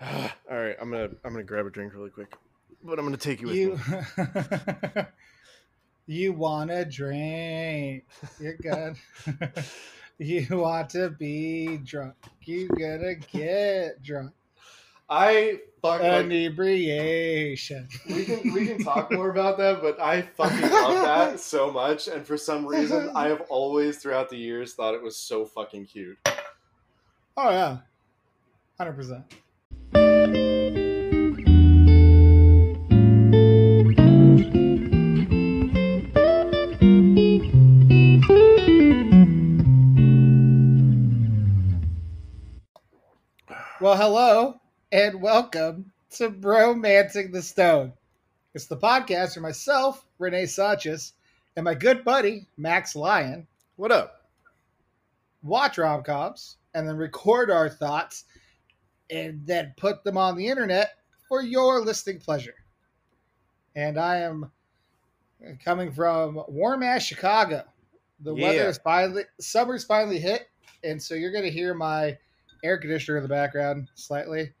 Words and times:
All 0.50 0.56
right, 0.56 0.76
I'm 0.80 0.90
gonna 0.90 1.10
I'm 1.24 1.32
gonna 1.32 1.44
grab 1.44 1.66
a 1.66 1.70
drink 1.70 1.92
really 1.94 2.10
quick, 2.10 2.34
but 2.82 2.98
I'm 2.98 3.04
gonna 3.04 3.16
take 3.16 3.40
you 3.40 3.48
with 3.48 3.56
You 3.56 3.80
me. 4.96 5.02
You 6.06 6.32
wanna 6.32 6.84
drink. 6.84 8.04
You're 8.40 8.56
good. 8.56 8.96
you 10.18 10.46
want 10.50 10.90
to 10.90 11.10
be 11.10 11.76
drunk. 11.78 12.14
You 12.42 12.66
gonna 12.66 13.14
get 13.14 14.02
drunk. 14.02 14.32
I 15.08 15.60
fuck 15.82 16.02
like, 16.02 16.24
Inebriation. 16.24 17.88
we 18.08 18.24
can 18.24 18.52
we 18.52 18.66
can 18.66 18.82
talk 18.82 19.12
more 19.12 19.30
about 19.30 19.58
that, 19.58 19.82
but 19.82 20.00
I 20.00 20.22
fucking 20.22 20.70
love 20.70 21.04
that 21.04 21.40
so 21.40 21.70
much, 21.70 22.08
and 22.08 22.26
for 22.26 22.36
some 22.36 22.66
reason, 22.66 23.10
I 23.14 23.28
have 23.28 23.42
always 23.48 23.98
throughout 23.98 24.30
the 24.30 24.36
years 24.36 24.74
thought 24.74 24.94
it 24.94 25.02
was 25.02 25.16
so 25.16 25.44
fucking 25.44 25.86
cute. 25.86 26.18
Oh 27.36 27.50
yeah. 27.50 27.78
Hundred 28.78 28.94
percent. 28.94 29.24
Well, 43.80 43.96
hello 43.96 44.60
and 44.92 45.22
welcome 45.22 45.92
to 46.10 46.30
Bromancing 46.30 47.32
the 47.32 47.40
Stone. 47.40 47.94
It's 48.54 48.66
the 48.66 48.76
podcast 48.76 49.34
for 49.34 49.40
myself, 49.40 50.04
Renee 50.18 50.46
Sanchez, 50.46 51.14
and 51.56 51.64
my 51.64 51.74
good 51.74 52.04
buddy, 52.04 52.46
Max 52.58 52.94
Lyon. 52.94 53.46
What 53.76 53.90
up? 53.90 54.20
watch 55.42 55.78
rom 55.78 56.02
coms 56.02 56.56
and 56.74 56.86
then 56.86 56.96
record 56.96 57.50
our 57.50 57.68
thoughts 57.68 58.24
and 59.10 59.44
then 59.46 59.74
put 59.76 60.04
them 60.04 60.16
on 60.16 60.36
the 60.36 60.46
internet 60.46 60.92
for 61.28 61.42
your 61.42 61.80
listening 61.80 62.18
pleasure. 62.20 62.54
And 63.74 63.98
I 63.98 64.16
am 64.18 64.50
coming 65.64 65.92
from 65.92 66.42
warm 66.48 66.82
ass 66.82 67.02
Chicago. 67.02 67.64
The 68.20 68.34
Yeah. 68.34 68.42
weather 68.46 68.68
is 68.68 68.78
finally 68.78 69.24
summer's 69.40 69.84
finally 69.84 70.18
hit, 70.18 70.48
and 70.84 71.02
so 71.02 71.14
you're 71.14 71.32
gonna 71.32 71.48
hear 71.48 71.72
my 71.74 72.18
air 72.62 72.78
conditioner 72.78 73.16
in 73.16 73.22
the 73.22 73.28
background 73.28 73.88
slightly. 73.94 74.52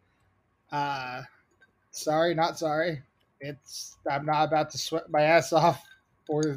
Uh 0.72 1.22
sorry, 1.90 2.34
not 2.34 2.58
sorry. 2.58 3.02
It's 3.40 3.96
I'm 4.10 4.24
not 4.24 4.48
about 4.48 4.70
to 4.70 4.78
sweat 4.78 5.10
my 5.10 5.22
ass 5.22 5.52
off 5.52 5.84
for 6.26 6.56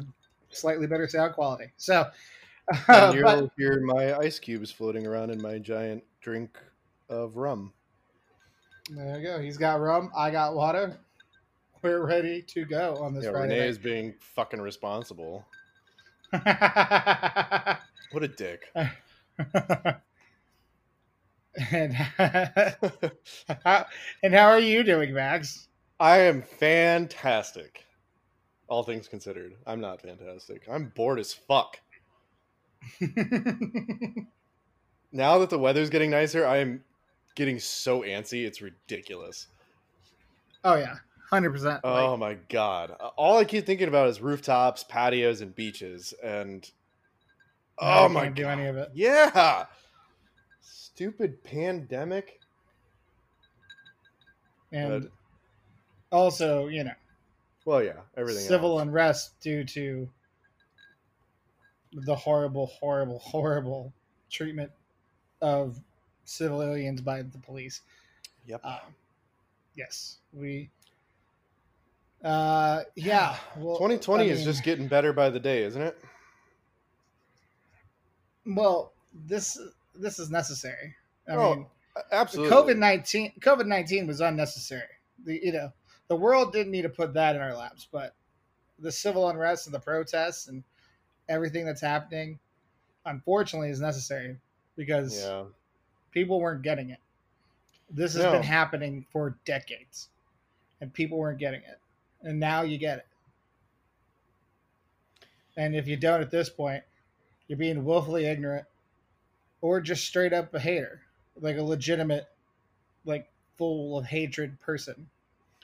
slightly 0.50 0.86
better 0.86 1.08
sound 1.08 1.34
quality. 1.34 1.72
So 1.76 2.10
And 2.88 3.14
you'll 3.18 3.50
hear 3.58 3.80
my 3.80 4.16
ice 4.16 4.38
cubes 4.38 4.70
floating 4.70 5.06
around 5.06 5.30
in 5.30 5.42
my 5.42 5.58
giant 5.58 6.02
drink 6.22 6.58
of 7.10 7.36
rum. 7.36 7.74
There 8.90 9.18
you 9.18 9.26
go. 9.26 9.40
He's 9.40 9.56
got 9.56 9.80
rum. 9.80 10.10
I 10.16 10.30
got 10.30 10.54
water. 10.54 10.98
We're 11.82 12.06
ready 12.06 12.42
to 12.42 12.64
go 12.64 12.96
on 12.96 13.14
this 13.14 13.24
Yeah, 13.24 13.32
Friday. 13.32 13.54
Renee 13.54 13.68
is 13.68 13.78
being 13.78 14.14
fucking 14.20 14.60
responsible. 14.60 15.44
What 18.14 18.22
a 18.22 18.28
dick. 18.28 18.70
and 18.76 20.00
and 24.22 24.34
how 24.34 24.46
are 24.46 24.60
you 24.60 24.84
doing, 24.84 25.12
Max? 25.12 25.66
I 25.98 26.18
am 26.18 26.42
fantastic. 26.42 27.84
All 28.68 28.84
things 28.84 29.08
considered, 29.08 29.54
I'm 29.66 29.80
not 29.80 30.00
fantastic. 30.00 30.68
I'm 30.70 30.92
bored 30.94 31.18
as 31.18 31.32
fuck. 31.32 31.80
Now 35.10 35.38
that 35.38 35.50
the 35.50 35.58
weather's 35.58 35.90
getting 35.90 36.10
nicer, 36.10 36.46
I 36.46 36.58
am 36.58 36.84
getting 37.34 37.58
so 37.58 38.02
antsy. 38.02 38.44
It's 38.46 38.60
ridiculous. 38.62 39.46
oh 40.64 40.76
yeah, 40.76 40.96
hundred 41.30 41.50
percent. 41.50 41.80
Oh 41.84 42.16
my 42.16 42.34
god! 42.48 42.92
All 43.16 43.38
I 43.38 43.44
keep 43.44 43.66
thinking 43.66 43.88
about 43.88 44.08
is 44.08 44.20
rooftops, 44.20 44.84
patios, 44.84 45.40
and 45.40 45.54
beaches. 45.54 46.14
And 46.22 46.68
oh 47.78 48.08
my 48.08 48.26
god, 48.26 48.34
do 48.34 48.46
any 48.46 48.66
of 48.66 48.76
it. 48.76 48.90
Yeah, 48.94 49.66
stupid 50.60 51.42
pandemic. 51.44 52.40
And 54.72 55.02
But- 55.04 56.16
also, 56.16 56.66
you 56.68 56.84
know, 56.84 56.94
Well, 57.64 57.82
yeah, 57.82 58.00
everything. 58.16 58.42
civil 58.42 58.72
else. 58.78 58.82
unrest 58.82 59.40
due 59.40 59.64
to 59.64 60.08
the 61.92 62.14
horrible, 62.16 62.66
horrible, 62.66 63.20
horrible 63.20 63.92
treatment 64.30 64.72
of 65.40 65.80
civilians 66.24 67.00
by 67.00 67.22
the 67.22 67.38
police. 67.38 67.80
Yep. 68.46 68.64
Um, 68.64 68.78
yes, 69.76 70.18
we. 70.32 70.70
Uh, 72.22 72.82
yeah. 72.94 73.36
Well, 73.56 73.76
2020 73.76 74.24
I 74.24 74.26
is 74.28 74.38
mean, 74.38 74.44
just 74.44 74.62
getting 74.64 74.88
better 74.88 75.12
by 75.12 75.30
the 75.30 75.40
day, 75.40 75.62
isn't 75.64 75.82
it? 75.82 75.98
well. 78.46 78.92
This 79.26 79.58
this 79.94 80.18
is 80.18 80.28
necessary. 80.30 80.96
I 81.28 81.34
Oh, 81.34 81.54
mean, 81.54 81.66
Absolutely. 82.10 82.52
COVID 82.52 82.78
nineteen 82.78 83.32
COVID 83.38 83.66
nineteen 83.66 84.06
was 84.08 84.20
unnecessary. 84.20 84.88
The 85.24 85.38
you 85.40 85.52
know 85.52 85.72
the 86.08 86.16
world 86.16 86.52
didn't 86.52 86.72
need 86.72 86.82
to 86.82 86.88
put 86.88 87.14
that 87.14 87.36
in 87.36 87.42
our 87.42 87.54
laps, 87.54 87.86
but 87.90 88.14
the 88.80 88.90
civil 88.90 89.28
unrest 89.28 89.66
and 89.66 89.74
the 89.74 89.78
protests 89.78 90.48
and 90.48 90.64
everything 91.28 91.64
that's 91.64 91.80
happening, 91.80 92.40
unfortunately, 93.06 93.70
is 93.70 93.80
necessary 93.80 94.36
because 94.76 95.22
Yeah. 95.22 95.44
People 96.14 96.40
weren't 96.40 96.62
getting 96.62 96.90
it. 96.90 97.00
This 97.90 98.14
has 98.14 98.22
No. 98.22 98.32
been 98.32 98.42
happening 98.42 99.04
for 99.10 99.36
decades, 99.44 100.08
and 100.80 100.94
people 100.94 101.18
weren't 101.18 101.38
getting 101.38 101.60
it, 101.62 101.78
and 102.22 102.40
now 102.40 102.62
you 102.62 102.78
get 102.78 102.98
it. 103.00 103.06
And 105.56 105.76
if 105.76 105.86
you 105.86 105.96
don't 105.96 106.22
at 106.22 106.30
this 106.30 106.48
point, 106.48 106.82
you're 107.46 107.58
being 107.58 107.84
willfully 107.84 108.24
ignorant, 108.24 108.66
or 109.60 109.80
just 109.80 110.04
straight 110.06 110.32
up 110.32 110.54
a 110.54 110.60
hater, 110.60 111.02
like 111.40 111.58
a 111.58 111.62
legitimate, 111.62 112.28
like 113.04 113.30
full 113.56 113.98
of 113.98 114.06
hatred 114.06 114.58
person. 114.60 115.08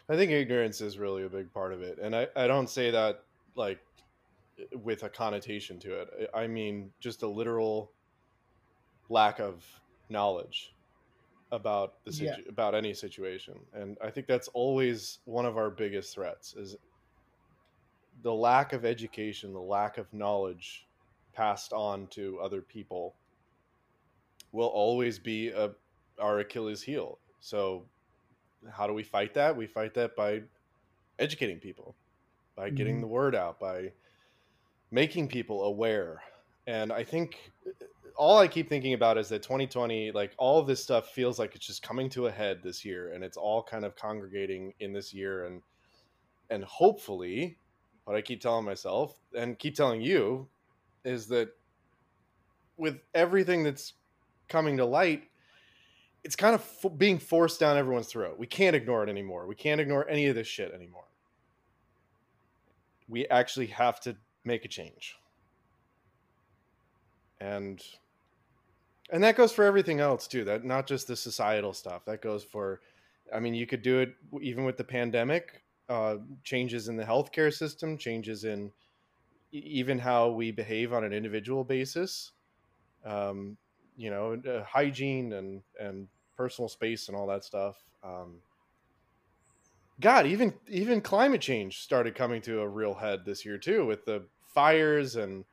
I 0.09 0.17
think 0.17 0.31
ignorance 0.33 0.81
is 0.81 0.99
really 0.99 1.23
a 1.25 1.29
big 1.29 1.53
part 1.53 1.73
of 1.73 1.83
it. 1.83 1.99
And 1.99 2.15
I, 2.15 2.27
I 2.37 2.47
don't 2.47 2.69
say 2.69 2.91
that 2.91 3.23
like 3.55 3.79
with 4.83 5.05
a 5.05 5.09
connotation 5.09 5.79
to 5.81 6.01
it. 6.03 6.31
I 6.35 6.43
I 6.43 6.47
mean 6.47 6.93
just 7.01 7.23
a 7.23 7.27
literal 7.29 7.91
lack 9.09 9.41
of 9.41 9.65
knowledge 10.11 10.75
about 11.53 12.05
the 12.05 12.13
situ- 12.13 12.45
about 12.49 12.75
any 12.75 12.95
situation. 12.95 13.67
And 13.73 13.99
I 14.03 14.11
think 14.11 14.27
that's 14.27 14.49
always 14.49 15.19
one 15.25 15.47
of 15.47 15.57
our 15.57 15.71
biggest 15.71 16.15
threats 16.15 16.55
is 16.55 16.77
the 18.23 18.35
lack 18.35 18.73
of 18.73 18.85
education, 18.85 19.53
the 19.53 19.61
lack 19.61 19.99
of 19.99 20.13
knowledge 20.13 20.87
passed 21.33 21.73
on 21.73 22.07
to 22.09 22.39
other 22.41 22.61
people 22.63 23.17
will 24.53 24.67
always 24.69 25.19
be 25.19 25.49
a, 25.51 25.71
our 26.19 26.41
Achilles 26.41 26.83
heel. 26.83 27.21
So 27.41 27.89
how 28.71 28.87
do 28.87 28.93
we 28.93 29.03
fight 29.03 29.35
that? 29.35 29.57
We 29.57 29.67
fight 29.67 29.95
that 29.95 30.17
by 30.17 30.43
educating 31.19 31.59
people, 31.61 31.97
by 32.57 32.71
getting 32.71 32.99
Mhm. 32.99 33.01
the 33.01 33.07
word 33.07 33.35
out, 33.35 33.61
by 33.61 33.93
making 34.91 35.29
people 35.29 35.65
aware. 35.65 36.23
And 36.67 36.93
I 36.93 37.05
think 37.05 37.53
all 38.21 38.37
I 38.37 38.49
keep 38.49 38.69
thinking 38.69 38.93
about 38.93 39.17
is 39.17 39.31
that 39.31 39.43
2020, 39.43 40.13
like 40.13 40.35
all 40.37 40.61
of 40.61 40.67
this 40.67 40.83
stuff 40.83 41.09
feels 41.09 41.39
like 41.39 41.55
it's 41.55 41.67
just 41.67 41.83
coming 41.83 42.11
to 42.11 42.27
a 42.27 42.31
head 42.31 42.61
this 42.63 42.85
year 42.85 43.15
and 43.15 43.25
it's 43.25 43.39
all 43.39 43.63
kind 43.63 43.83
of 43.83 43.97
congregating 43.97 44.75
in 44.79 44.93
this 44.93 45.15
year 45.15 45.47
and 45.47 45.63
and 46.51 46.63
hopefully 46.65 47.57
what 48.05 48.19
I 48.19 48.21
keep 48.21 48.43
telling 48.43 48.67
myself 48.67 49.17
and 49.35 49.59
keep 49.59 49.75
telling 49.75 50.03
you 50.03 50.49
is 51.03 51.29
that 51.29 51.49
with 52.77 52.99
everything 53.15 53.63
that's 53.63 53.95
coming 54.49 54.77
to 54.77 54.85
light, 54.85 55.23
it's 56.23 56.37
kind 56.37 56.55
of 56.55 56.61
f- 56.61 56.93
being 56.99 57.19
forced 57.19 57.59
down 57.59 57.79
everyone's 57.79 58.09
throat. 58.09 58.39
We 58.39 58.47
can't 58.47 58.77
ignore 58.77 59.03
it 59.03 59.09
anymore. 59.09 59.47
We 59.47 59.55
can't 59.55 59.81
ignore 59.81 60.07
any 60.11 60.27
of 60.27 60.35
this 60.35 60.47
shit 60.47 60.75
anymore. 60.75 61.09
We 63.09 63.27
actually 63.29 63.69
have 63.69 63.99
to 64.01 64.17
make 64.45 64.67
a 64.67 64.69
change. 64.69 65.17
And 67.41 67.83
and 69.13 69.23
that 69.25 69.37
goes 69.37 69.53
for 69.53 69.65
everything 69.65 70.01
else 70.01 70.27
too. 70.27 70.45
That 70.45 70.65
not 70.65 70.87
just 70.87 71.07
the 71.07 71.17
societal 71.17 71.73
stuff. 71.73 72.05
That 72.05 72.23
goes 72.23 72.45
for 72.45 72.81
I 73.35 73.41
mean, 73.41 73.55
you 73.55 73.67
could 73.67 73.83
do 73.83 74.01
it 74.01 74.15
even 74.41 74.65
with 74.65 74.77
the 74.77 74.85
pandemic, 74.85 75.63
uh, 75.89 76.17
changes 76.45 76.89
in 76.89 76.97
the 76.97 77.05
healthcare 77.05 77.53
system, 77.53 77.97
changes 77.97 78.45
in 78.45 78.73
even 79.53 79.99
how 79.99 80.31
we 80.31 80.51
behave 80.51 80.93
on 80.93 81.05
an 81.05 81.13
individual 81.13 81.65
basis. 81.65 82.33
Um, 83.05 83.57
you 83.97 84.11
know, 84.11 84.41
uh, 84.49 84.65
hygiene 84.65 85.33
and 85.33 85.63
and 85.79 86.09
personal 86.37 86.69
space 86.69 87.09
and 87.09 87.17
all 87.17 87.27
that 87.27 87.45
stuff. 87.45 87.77
Um, 88.03 88.37
God, 90.01 90.27
even 90.27 90.55
even 90.69 91.01
climate 91.01 91.41
change 91.41 91.81
started 91.81 92.15
coming 92.15 92.41
to 92.43 92.61
a 92.61 92.69
real 92.69 92.95
head 92.95 93.25
this 93.25 93.45
year 93.45 93.59
too, 93.59 93.85
with 93.85 94.05
the 94.05 94.25
fires 94.55 95.17
and 95.17 95.45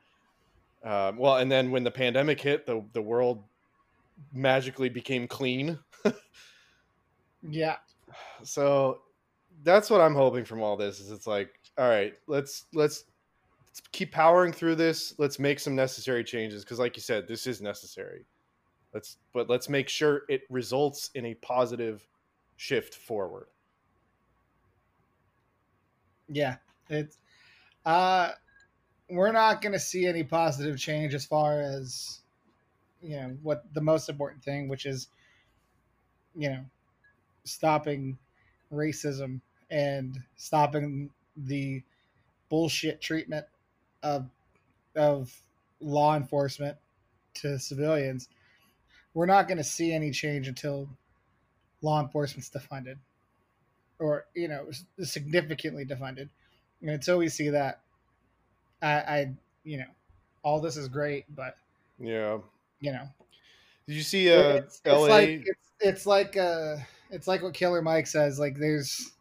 um, 0.84 1.16
well, 1.16 1.36
and 1.36 1.50
then 1.50 1.70
when 1.70 1.84
the 1.84 1.90
pandemic 1.90 2.40
hit, 2.40 2.66
the 2.66 2.84
the 2.92 3.02
world 3.02 3.44
magically 4.32 4.88
became 4.88 5.26
clean. 5.26 5.78
Yeah. 7.42 7.76
So 8.42 9.00
that's 9.62 9.90
what 9.90 10.00
I'm 10.00 10.14
hoping 10.14 10.44
from 10.44 10.62
all 10.62 10.76
this 10.76 11.00
is 11.00 11.10
it's 11.10 11.26
like, 11.26 11.50
all 11.76 11.88
right, 11.88 12.14
let's 12.26 12.64
let's 12.72 13.04
let's 13.66 13.82
keep 13.92 14.12
powering 14.12 14.52
through 14.52 14.76
this. 14.76 15.14
Let's 15.18 15.38
make 15.38 15.60
some 15.60 15.74
necessary 15.74 16.24
changes 16.24 16.64
because 16.64 16.78
like 16.78 16.96
you 16.96 17.02
said, 17.02 17.28
this 17.28 17.46
is 17.46 17.60
necessary. 17.60 18.24
Let's 18.94 19.18
but 19.32 19.48
let's 19.48 19.68
make 19.68 19.88
sure 19.88 20.22
it 20.28 20.42
results 20.50 21.10
in 21.14 21.26
a 21.26 21.34
positive 21.34 22.06
shift 22.56 22.94
forward. 22.94 23.48
Yeah. 26.28 26.56
It's 26.88 27.18
uh 27.84 28.32
we're 29.10 29.32
not 29.32 29.62
going 29.62 29.72
to 29.72 29.78
see 29.78 30.06
any 30.06 30.22
positive 30.22 30.78
change 30.78 31.14
as 31.14 31.24
far 31.24 31.60
as 31.60 32.20
you 33.00 33.16
know 33.16 33.36
what 33.42 33.64
the 33.72 33.80
most 33.80 34.08
important 34.08 34.42
thing 34.42 34.68
which 34.68 34.84
is 34.86 35.08
you 36.34 36.48
know 36.48 36.64
stopping 37.44 38.18
racism 38.72 39.40
and 39.70 40.20
stopping 40.36 41.10
the 41.36 41.82
bullshit 42.48 43.00
treatment 43.00 43.46
of 44.02 44.26
of 44.96 45.32
law 45.80 46.16
enforcement 46.16 46.76
to 47.34 47.58
civilians. 47.58 48.28
We're 49.14 49.26
not 49.26 49.48
going 49.48 49.58
to 49.58 49.64
see 49.64 49.92
any 49.92 50.10
change 50.10 50.48
until 50.48 50.88
law 51.82 52.00
enforcement's 52.00 52.50
defunded 52.50 52.96
or 53.98 54.26
you 54.34 54.48
know 54.48 54.66
significantly 55.02 55.84
defunded. 55.84 56.28
And 56.80 56.90
until 56.90 57.18
we 57.18 57.28
see 57.28 57.50
that 57.50 57.80
i 58.82 58.92
i 58.92 59.34
you 59.64 59.78
know 59.78 59.86
all 60.42 60.60
this 60.60 60.76
is 60.76 60.88
great 60.88 61.24
but 61.34 61.56
Yeah. 61.98 62.38
you 62.80 62.92
know 62.92 63.08
Did 63.86 63.96
you 63.96 64.02
see 64.02 64.32
uh 64.32 64.56
it's, 64.56 64.82
it's 64.84 64.86
LA 64.86 65.06
like 65.08 65.30
it's, 65.44 65.72
it's 65.80 66.06
like 66.06 66.36
uh 66.36 66.76
it's 67.10 67.26
like 67.26 67.42
what 67.42 67.54
Killer 67.54 67.80
Mike 67.82 68.06
says. 68.06 68.38
Like 68.38 68.56
there's 68.58 69.12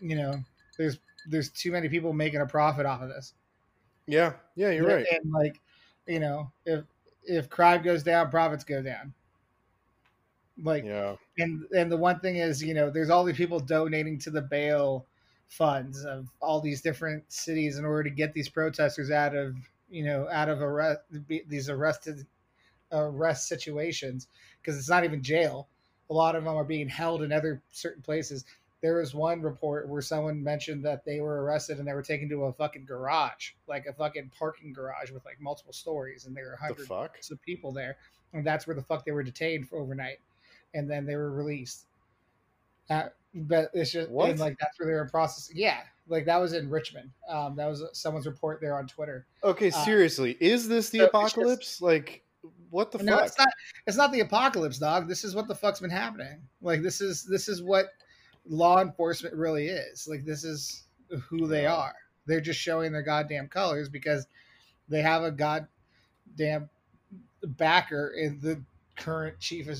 you 0.00 0.16
know 0.16 0.42
there's 0.78 0.98
there's 1.28 1.50
too 1.50 1.72
many 1.72 1.88
people 1.88 2.12
making 2.12 2.40
a 2.40 2.46
profit 2.46 2.86
off 2.86 3.02
of 3.02 3.08
this. 3.08 3.34
Yeah, 4.06 4.34
yeah, 4.56 4.70
you're 4.70 4.86
right. 4.86 5.06
And 5.10 5.30
like 5.32 5.60
you 6.06 6.20
know 6.20 6.52
if 6.64 6.84
if 7.24 7.48
crime 7.48 7.82
goes 7.82 8.02
down, 8.02 8.30
profits 8.30 8.64
go 8.64 8.82
down. 8.82 9.14
Like 10.62 10.84
Yeah. 10.84 11.16
and 11.38 11.64
and 11.72 11.90
the 11.90 11.96
one 11.96 12.20
thing 12.20 12.36
is 12.36 12.62
you 12.62 12.74
know 12.74 12.90
there's 12.90 13.10
all 13.10 13.24
these 13.24 13.36
people 13.36 13.58
donating 13.58 14.18
to 14.20 14.30
the 14.30 14.42
bail 14.42 15.06
funds 15.52 16.04
of 16.06 16.28
all 16.40 16.60
these 16.60 16.80
different 16.80 17.22
cities 17.30 17.76
in 17.76 17.84
order 17.84 18.04
to 18.04 18.10
get 18.10 18.32
these 18.32 18.48
protesters 18.48 19.10
out 19.10 19.36
of 19.36 19.54
you 19.90 20.02
know 20.02 20.26
out 20.30 20.48
of 20.48 20.62
arrest 20.62 21.00
these 21.28 21.68
arrested 21.68 22.26
arrest 22.90 23.48
situations 23.48 24.28
because 24.60 24.78
it's 24.78 24.88
not 24.88 25.04
even 25.04 25.22
jail. 25.22 25.68
A 26.08 26.14
lot 26.14 26.36
of 26.36 26.44
them 26.44 26.56
are 26.56 26.64
being 26.64 26.88
held 26.88 27.22
in 27.22 27.32
other 27.32 27.60
certain 27.70 28.02
places. 28.02 28.44
There 28.80 28.96
was 28.96 29.14
one 29.14 29.42
report 29.42 29.88
where 29.88 30.02
someone 30.02 30.42
mentioned 30.42 30.84
that 30.84 31.04
they 31.04 31.20
were 31.20 31.42
arrested 31.42 31.78
and 31.78 31.86
they 31.86 31.92
were 31.92 32.02
taken 32.02 32.28
to 32.30 32.44
a 32.44 32.52
fucking 32.52 32.86
garage 32.86 33.52
like 33.68 33.86
a 33.86 33.92
fucking 33.92 34.32
parking 34.38 34.72
garage 34.72 35.10
with 35.10 35.24
like 35.24 35.40
multiple 35.40 35.72
stories 35.72 36.26
and 36.26 36.36
there 36.36 36.46
were 36.46 36.56
hundreds 36.56 37.30
of 37.30 37.40
people 37.42 37.72
there 37.72 37.96
and 38.32 38.44
that's 38.44 38.66
where 38.66 38.74
the 38.74 38.82
fuck 38.82 39.04
they 39.04 39.12
were 39.12 39.22
detained 39.22 39.68
for 39.68 39.78
overnight. 39.78 40.18
And 40.74 40.90
then 40.90 41.04
they 41.04 41.16
were 41.16 41.30
released 41.30 41.84
uh, 42.90 43.04
but 43.34 43.70
it's 43.74 43.92
just 43.92 44.10
What? 44.10 44.30
and 44.30 44.38
like 44.38 44.56
that's 44.58 44.78
where 44.78 44.86
they 44.88 44.94
were 44.94 45.08
processing 45.08 45.56
yeah 45.56 45.80
like 46.08 46.24
that 46.26 46.36
was 46.38 46.52
in 46.52 46.68
richmond. 46.68 47.10
Um 47.28 47.56
that 47.56 47.66
was 47.66 47.82
someone's 47.92 48.26
report 48.26 48.60
there 48.60 48.76
on 48.76 48.86
twitter. 48.86 49.26
Okay, 49.44 49.68
Uh, 49.70 49.84
seriously, 49.84 50.36
is 50.40 50.68
this 50.68 50.90
the 50.90 50.98
so 50.98 51.04
it's 51.04 51.12
just- 51.12 51.34
apocalypse? 51.36 51.80
like, 51.80 52.24
what 52.70 52.90
the 52.90 53.02
no 53.02 53.16
fuck? 53.18 53.26
it's 53.26 53.38
not 53.38 53.48
it's 53.86 53.96
not 53.96 54.12
the 54.12 54.20
apocalypse 54.20 54.78
dog. 54.78 55.08
This 55.08 55.24
is 55.24 55.34
what 55.34 55.46
the 55.48 55.54
fuck's 55.54 55.80
been 55.80 55.90
happening. 55.90 56.42
Like 56.60 56.82
this 56.82 57.00
is 57.00 57.24
this 57.24 57.48
is 57.48 57.62
what 57.62 57.86
law 58.46 58.80
enforcement 58.82 59.34
really 59.36 59.68
is. 59.68 60.06
Like 60.08 60.24
this 60.24 60.42
is 60.44 60.84
who 61.28 61.46
they 61.46 61.66
are. 61.66 61.94
They're 62.26 62.40
just 62.40 62.58
showing 62.60 62.92
their 62.92 63.02
goddamn 63.02 63.48
colors 63.48 63.88
because 63.88 64.26
they 64.88 65.02
have 65.02 65.22
a 65.22 65.30
goddamn 65.30 66.68
backer 67.44 68.08
in 68.16 68.40
the 68.40 68.60
current 68.96 69.38
chief 69.38 69.68
of 69.68 69.78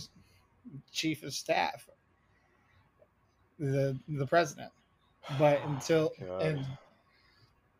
chief 0.93 1.22
of 1.22 1.32
staff 1.34 1.88
the 3.70 3.97
the 4.09 4.26
president 4.26 4.70
but 5.38 5.61
oh 5.64 5.69
until 5.70 6.12
God. 6.20 6.43
and 6.43 6.67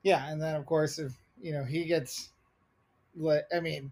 yeah 0.03 0.31
and 0.31 0.41
then 0.41 0.55
of 0.55 0.65
course 0.67 0.99
if 0.99 1.13
you 1.41 1.53
know 1.53 1.65
he 1.65 1.85
gets 1.85 2.31
like 3.17 3.45
i 3.55 3.61
mean 3.61 3.91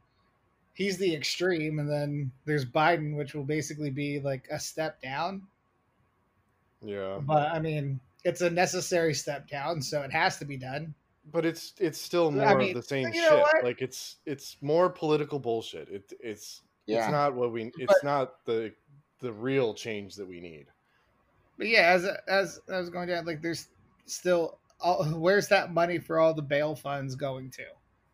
he's 0.74 0.96
the 0.98 1.14
extreme 1.14 1.78
and 1.78 1.90
then 1.90 2.30
there's 2.46 2.64
biden 2.64 3.16
which 3.16 3.34
will 3.34 3.44
basically 3.44 3.90
be 3.90 4.20
like 4.20 4.46
a 4.50 4.58
step 4.58 5.00
down 5.02 5.42
yeah, 6.82 7.18
but 7.20 7.50
i 7.52 7.58
mean 7.58 8.00
it's 8.24 8.40
a 8.40 8.48
necessary 8.48 9.12
step 9.12 9.48
down 9.48 9.82
so 9.82 10.00
it 10.02 10.12
has 10.12 10.38
to 10.38 10.44
be 10.44 10.56
done 10.56 10.94
but 11.32 11.44
it's 11.46 11.74
it's 11.78 12.00
still 12.00 12.30
more 12.30 12.46
I 12.46 12.54
mean, 12.56 12.70
of 12.70 12.82
the 12.82 12.88
same 12.88 13.12
you 13.12 13.20
know 13.22 13.28
shit. 13.28 13.40
what? 13.40 13.64
Like 13.64 13.82
it's 13.82 14.16
it's 14.26 14.56
more 14.60 14.88
political 14.88 15.38
bullshit. 15.38 15.88
It 15.88 16.12
it's 16.20 16.62
Yeah. 16.86 17.04
it's 17.04 17.10
not 17.10 17.34
what 17.34 17.52
we. 17.52 17.70
It's 17.78 18.02
not 18.02 18.44
the 18.44 18.72
the 19.20 19.32
real 19.32 19.74
change 19.74 20.14
that 20.16 20.26
we 20.26 20.40
need. 20.40 20.66
But 21.60 21.68
yeah 21.68 21.92
as 21.92 22.08
as 22.26 22.60
i 22.72 22.78
was 22.78 22.88
going 22.88 23.06
down 23.06 23.26
like 23.26 23.42
there's 23.42 23.68
still 24.06 24.58
all, 24.80 25.04
where's 25.04 25.48
that 25.48 25.72
money 25.72 25.98
for 25.98 26.18
all 26.18 26.34
the 26.34 26.42
bail 26.42 26.74
funds 26.74 27.14
going 27.14 27.50
to? 27.50 27.64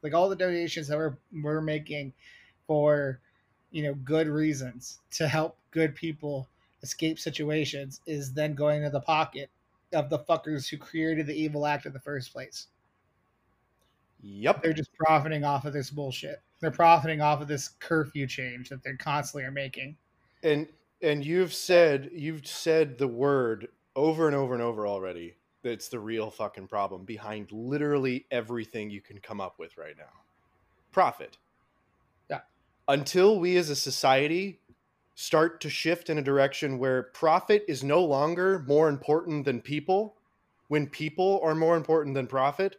Like 0.02 0.14
all 0.14 0.28
the 0.28 0.36
donations 0.36 0.88
that 0.88 0.96
we're, 0.96 1.16
we're 1.32 1.60
making 1.60 2.12
for 2.66 3.20
you 3.70 3.82
know 3.82 3.94
good 3.94 4.28
reasons 4.28 5.00
to 5.10 5.28
help 5.28 5.56
good 5.70 5.94
people 5.94 6.48
escape 6.82 7.18
situations 7.18 8.00
is 8.06 8.32
then 8.32 8.54
going 8.54 8.82
to 8.82 8.90
the 8.90 9.00
pocket 9.00 9.50
of 9.92 10.08
the 10.10 10.18
fuckers 10.18 10.68
who 10.68 10.76
created 10.76 11.26
the 11.26 11.34
evil 11.34 11.66
act 11.66 11.86
in 11.86 11.92
the 11.92 12.00
first 12.00 12.32
place. 12.32 12.68
Yep. 14.22 14.62
they're 14.62 14.72
just 14.72 14.92
profiting 14.94 15.44
off 15.44 15.64
of 15.64 15.72
this 15.72 15.90
bullshit. 15.90 16.40
They're 16.60 16.70
profiting 16.70 17.20
off 17.20 17.40
of 17.40 17.48
this 17.48 17.68
curfew 17.80 18.26
change 18.26 18.70
that 18.70 18.82
they're 18.82 18.96
constantly 18.96 19.44
are 19.44 19.52
making. 19.52 19.96
And 20.42 20.66
and 21.02 21.24
you've 21.24 21.52
said 21.52 22.10
you've 22.12 22.46
said 22.46 22.98
the 22.98 23.08
word 23.08 23.68
over 23.94 24.26
and 24.26 24.36
over 24.36 24.54
and 24.54 24.62
over 24.62 24.86
already 24.86 25.36
that's 25.62 25.88
the 25.88 25.98
real 25.98 26.30
fucking 26.30 26.66
problem 26.66 27.04
behind 27.04 27.50
literally 27.52 28.24
everything 28.30 28.88
you 28.90 29.00
can 29.00 29.18
come 29.18 29.40
up 29.40 29.58
with 29.58 29.76
right 29.76 29.96
now 29.98 30.04
profit 30.92 31.36
Yeah. 32.30 32.40
until 32.88 33.38
we 33.40 33.56
as 33.56 33.68
a 33.70 33.76
society 33.76 34.60
start 35.14 35.60
to 35.62 35.70
shift 35.70 36.10
in 36.10 36.18
a 36.18 36.22
direction 36.22 36.78
where 36.78 37.04
profit 37.04 37.64
is 37.68 37.82
no 37.82 38.04
longer 38.04 38.64
more 38.66 38.88
important 38.88 39.44
than 39.44 39.60
people 39.60 40.16
when 40.68 40.86
people 40.86 41.40
are 41.42 41.54
more 41.54 41.76
important 41.76 42.14
than 42.14 42.26
profit 42.26 42.76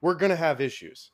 we're 0.00 0.14
going 0.14 0.30
to 0.30 0.36
have 0.36 0.60
issues 0.60 1.12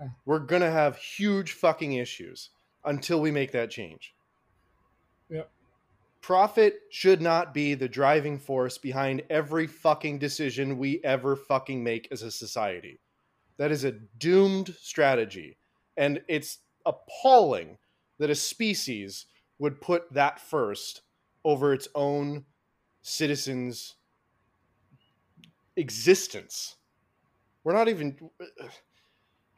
Yeah. 0.00 0.08
we're 0.26 0.40
going 0.40 0.62
to 0.62 0.70
have 0.70 0.98
huge 0.98 1.52
fucking 1.52 1.94
issues 1.94 2.50
until 2.84 3.20
we 3.20 3.30
make 3.30 3.52
that 3.52 3.70
change 3.70 4.14
profit 6.26 6.80
should 6.90 7.22
not 7.22 7.54
be 7.54 7.74
the 7.74 7.88
driving 7.88 8.36
force 8.36 8.78
behind 8.78 9.22
every 9.30 9.64
fucking 9.68 10.18
decision 10.18 10.76
we 10.76 11.00
ever 11.04 11.36
fucking 11.36 11.84
make 11.84 12.08
as 12.10 12.22
a 12.22 12.32
society. 12.32 12.98
That 13.58 13.70
is 13.70 13.84
a 13.84 13.92
doomed 13.92 14.74
strategy. 14.80 15.56
And 15.96 16.20
it's 16.26 16.58
appalling 16.84 17.78
that 18.18 18.28
a 18.28 18.34
species 18.34 19.26
would 19.60 19.80
put 19.80 20.12
that 20.12 20.40
first 20.40 21.02
over 21.44 21.72
its 21.72 21.86
own 21.94 22.44
citizens' 23.02 23.94
existence. 25.76 26.74
We're 27.62 27.74
not 27.74 27.88
even 27.88 28.18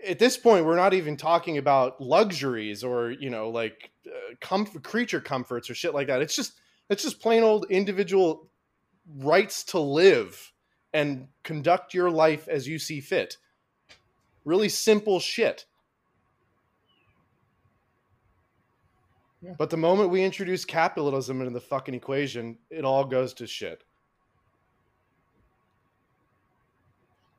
at 0.07 0.19
this 0.19 0.37
point 0.37 0.65
we're 0.65 0.77
not 0.77 0.95
even 0.95 1.17
talking 1.17 1.59
about 1.59 2.01
luxuries 2.01 2.85
or 2.85 3.11
you 3.11 3.31
know 3.31 3.51
like 3.51 3.91
uh, 4.07 4.35
comfort, 4.41 4.83
creature 4.83 5.21
comforts 5.21 5.69
or 5.69 5.75
shit 5.75 5.95
like 5.95 6.07
that. 6.07 6.23
It's 6.23 6.37
just 6.37 6.61
it's 6.89 7.03
just 7.03 7.21
plain 7.21 7.43
old 7.43 7.67
individual 7.71 8.49
rights 9.19 9.65
to 9.65 9.81
live 9.81 10.53
and 10.93 11.29
conduct 11.43 11.95
your 11.95 12.11
life 12.11 12.49
as 12.49 12.67
you 12.67 12.79
see 12.79 13.01
fit. 13.01 13.37
Really 14.45 14.69
simple 14.69 15.21
shit. 15.21 15.67
Yeah. 19.41 19.55
but 19.57 19.71
the 19.71 19.77
moment 19.77 20.11
we 20.11 20.25
introduce 20.25 20.65
capitalism 20.65 21.39
into 21.41 21.53
the 21.53 21.61
fucking 21.61 21.95
equation 21.95 22.59
it 22.71 22.85
all 22.85 23.05
goes 23.05 23.33
to 23.35 23.47
shit 23.47 23.85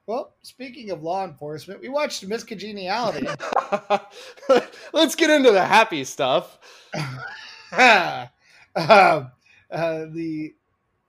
well 0.10 0.34
speaking 0.42 0.92
of 0.92 1.04
law 1.04 1.24
enforcement 1.24 1.80
we 1.82 1.90
watched 1.90 2.26
miss 2.26 2.44
congeniality 2.44 3.28
let's 4.94 5.16
get 5.16 5.30
into 5.30 5.52
the 5.52 5.64
happy 5.64 6.04
stuff 6.04 6.58
um, 8.76 9.32
uh, 9.72 10.06
the 10.12 10.54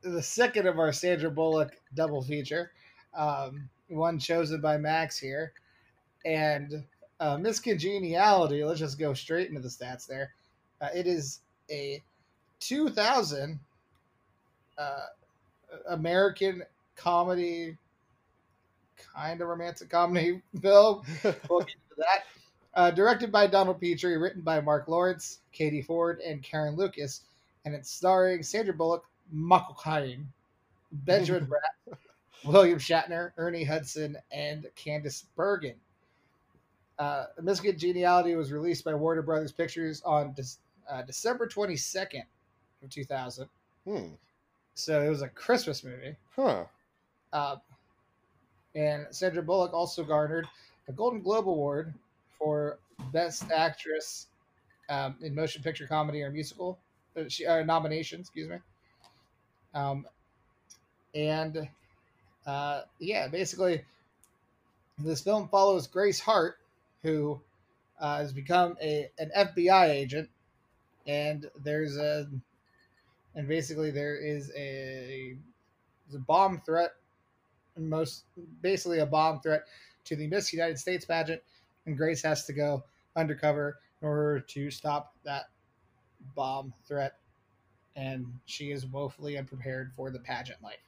the 0.02 0.22
second 0.22 0.66
of 0.66 0.78
our 0.78 0.92
Sandra 0.92 1.30
Bullock 1.30 1.72
double 1.94 2.22
feature, 2.22 2.72
um, 3.14 3.68
one 3.88 4.18
chosen 4.18 4.60
by 4.60 4.76
Max 4.76 5.18
here, 5.18 5.52
and 6.24 6.84
uh, 7.20 7.36
Miss 7.36 7.60
Congeniality. 7.60 8.64
Let's 8.64 8.80
just 8.80 8.98
go 8.98 9.14
straight 9.14 9.48
into 9.48 9.60
the 9.60 9.68
stats 9.68 10.06
there. 10.06 10.32
Uh, 10.80 10.88
it 10.94 11.06
is 11.06 11.40
a 11.70 12.02
2000 12.60 13.58
uh, 14.78 15.00
American 15.88 16.62
comedy, 16.96 17.76
kind 19.14 19.40
of 19.40 19.48
romantic 19.48 19.90
comedy 19.90 20.42
film. 20.60 21.02
We'll 21.48 21.60
get 21.60 21.68
to 21.68 21.96
that. 21.98 22.24
Uh, 22.74 22.90
directed 22.90 23.32
by 23.32 23.46
Donald 23.46 23.80
Petrie, 23.80 24.16
written 24.16 24.42
by 24.42 24.60
Marc 24.60 24.86
Lawrence, 24.86 25.40
Katie 25.52 25.82
Ford, 25.82 26.20
and 26.20 26.42
Caryn 26.42 26.76
Lucas, 26.76 27.22
and 27.64 27.74
it's 27.74 27.90
starring 27.90 28.42
Sandra 28.42 28.72
Bullock, 28.72 29.04
Michael 29.32 29.74
Caine, 29.82 30.28
Benjamin 30.92 31.46
Bratt, 31.88 31.96
William 32.44 32.78
Shatner, 32.78 33.32
Ernie 33.36 33.64
Hudson, 33.64 34.16
and 34.30 34.66
Candice 34.76 35.24
Bergen. 35.36 35.74
Uh, 36.98 37.26
Miss 37.42 37.60
Congeniality 37.60 38.34
was 38.34 38.52
released 38.52 38.84
by 38.84 38.94
Warner 38.94 39.22
Brothers 39.22 39.52
Pictures 39.52 40.02
on 40.04 40.32
De- 40.34 40.42
uh, 40.88 41.02
December 41.02 41.48
22nd 41.48 42.22
of 42.82 42.90
2000. 42.90 43.48
Hmm. 43.84 44.06
So 44.74 45.02
it 45.02 45.08
was 45.08 45.22
a 45.22 45.28
Christmas 45.28 45.82
movie. 45.82 46.14
Huh. 46.36 46.64
Uh, 47.32 47.56
and 48.74 49.06
Sandra 49.10 49.42
Bullock 49.42 49.72
also 49.72 50.04
garnered 50.04 50.46
a 50.88 50.92
Golden 50.92 51.20
Globe 51.20 51.48
Award 51.48 51.94
for 52.38 52.78
Best 53.12 53.50
Actress 53.50 54.26
um, 54.88 55.16
in 55.22 55.34
Motion 55.34 55.62
Picture 55.62 55.86
Comedy 55.86 56.22
or 56.22 56.30
Musical. 56.30 56.78
Uh, 57.16 57.24
she, 57.28 57.46
uh, 57.46 57.62
nomination, 57.64 58.20
excuse 58.20 58.48
me. 58.48 58.56
Um, 59.74 60.06
and 61.14 61.68
uh, 62.46 62.82
yeah, 62.98 63.28
basically, 63.28 63.82
this 64.98 65.20
film 65.20 65.48
follows 65.48 65.86
Grace 65.86 66.20
Hart, 66.20 66.56
who 67.02 67.40
uh, 68.00 68.18
has 68.18 68.32
become 68.32 68.76
a 68.82 69.10
an 69.18 69.30
FBI 69.36 69.88
agent, 69.90 70.28
and 71.06 71.48
there's 71.62 71.96
a, 71.96 72.28
and 73.34 73.48
basically 73.48 73.90
there 73.90 74.16
is 74.16 74.50
a, 74.56 75.36
a 76.14 76.18
bomb 76.18 76.60
threat, 76.64 76.92
most 77.88 78.24
basically 78.62 78.98
a 78.98 79.06
bomb 79.06 79.40
threat 79.40 79.64
to 80.04 80.16
the 80.16 80.26
Miss 80.26 80.52
United 80.52 80.78
States 80.78 81.04
pageant, 81.04 81.42
and 81.86 81.96
Grace 81.96 82.22
has 82.22 82.44
to 82.46 82.52
go 82.52 82.84
undercover 83.16 83.78
in 84.02 84.08
order 84.08 84.40
to 84.40 84.70
stop 84.70 85.14
that 85.24 85.44
bomb 86.34 86.72
threat, 86.86 87.14
and 87.96 88.26
she 88.46 88.70
is 88.72 88.86
woefully 88.86 89.38
unprepared 89.38 89.92
for 89.96 90.10
the 90.10 90.18
pageant 90.20 90.62
life. 90.62 90.78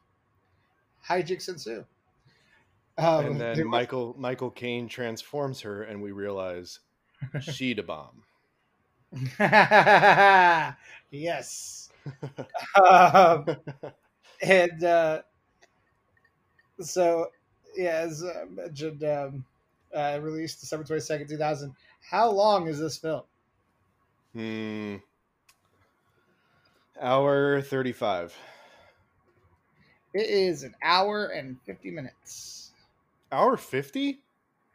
Hijinks 1.07 1.49
ensue. 1.49 1.85
Um, 2.99 3.27
and 3.27 3.41
then 3.41 3.55
there 3.57 3.65
was- 3.65 3.71
Michael 3.71 4.15
Michael 4.19 4.51
Caine 4.51 4.89
transforms 4.89 5.61
her, 5.63 5.83
and 5.83 6.03
we 6.03 6.13
realize 6.13 6.81
she 7.41 7.75
the 7.75 7.83
bomb. 7.83 8.23
yes. 11.11 11.91
um, 12.91 13.47
and 14.43 14.85
uh, 14.85 15.23
so, 16.81 17.31
yeah, 17.77 17.97
as 17.97 18.23
uh, 18.23 18.45
mentioned, 18.51 19.05
um, 19.05 19.45
uh, 19.95 20.19
released 20.23 20.61
December 20.61 20.85
22nd, 20.85 21.29
2000. 21.29 21.75
How 22.11 22.31
long 22.31 22.67
is 22.69 22.79
this 22.79 22.97
film? 22.99 23.23
Hmm. 24.35 24.97
Hour 27.01 27.61
thirty-five. 27.63 28.35
It 30.15 30.29
is 30.29 30.63
an 30.63 30.75
hour 30.83 31.27
and 31.27 31.59
50 31.65 31.91
minutes, 31.91 32.73
Hour 33.31 33.57
fifty. 33.57 34.21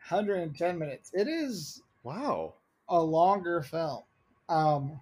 110 0.09 0.79
minutes. 0.79 1.11
It 1.13 1.27
is 1.27 1.83
Wow. 2.03 2.53
a 2.89 3.01
longer 3.01 3.61
film. 3.61 4.03
Um, 4.49 4.99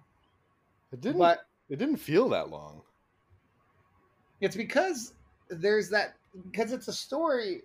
It 0.92 1.00
didn't. 1.00 1.18
but 1.18 1.46
it 1.68 1.76
didn't 1.76 1.96
feel 1.96 2.28
that 2.30 2.50
long. 2.50 2.82
it's 4.40 4.56
because 4.56 5.14
there's 5.48 5.88
that 5.90 6.14
because 6.44 6.72
it's 6.72 6.88
a 6.88 6.92
story 6.92 7.62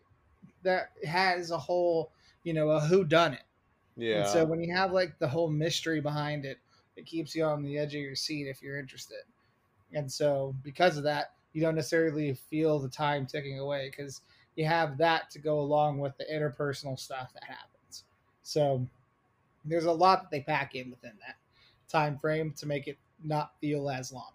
that 0.64 0.92
has 1.08 1.52
a 1.52 1.58
whole 1.58 2.12
you 2.44 2.54
know 2.54 2.70
a 2.70 2.80
who 2.80 3.04
done 3.04 3.34
it 3.34 3.44
Yeah. 3.96 4.18
and 4.18 4.28
so 4.28 4.46
when 4.46 4.62
you 4.62 4.74
have 4.74 4.92
like 4.92 5.18
the 5.20 5.28
whole 5.28 5.50
mystery 5.50 6.02
behind 6.02 6.46
it 6.46 6.58
it 6.96 7.06
keeps 7.06 7.36
you 7.36 7.44
on 7.46 7.64
the 7.64 7.78
edge 7.78 7.96
of 7.96 8.02
your 8.02 8.16
seat 8.16 8.48
if 8.48 8.62
you're 8.62 8.78
interested. 8.78 9.24
And 9.94 10.12
so 10.12 10.56
because 10.64 10.98
of 10.98 11.04
that 11.04 11.34
you 11.54 11.62
don't 11.62 11.76
necessarily 11.76 12.34
feel 12.34 12.80
the 12.80 12.90
time 12.90 13.26
ticking 13.26 13.60
away 13.60 13.90
because 13.90 14.22
you 14.56 14.66
have 14.66 14.98
that 14.98 15.30
to 15.32 15.40
go 15.40 15.60
along 15.60 16.00
with 16.00 16.18
the 16.18 16.26
interpersonal 16.26 16.98
stuff 17.00 17.34
that 17.34 17.44
happens. 17.44 18.04
So 18.44 18.86
there's 19.66 19.86
a 19.86 19.92
lot 19.92 20.22
that 20.22 20.32
they 20.32 20.42
pack 20.42 20.76
in 20.76 20.90
within 20.90 21.14
that 21.26 21.36
time 21.90 22.18
frame 22.20 22.54
to 22.58 22.68
make 22.68 22.88
it 22.88 22.98
not 23.24 23.54
feel 23.60 23.90
as 23.90 24.12
long 24.12 24.32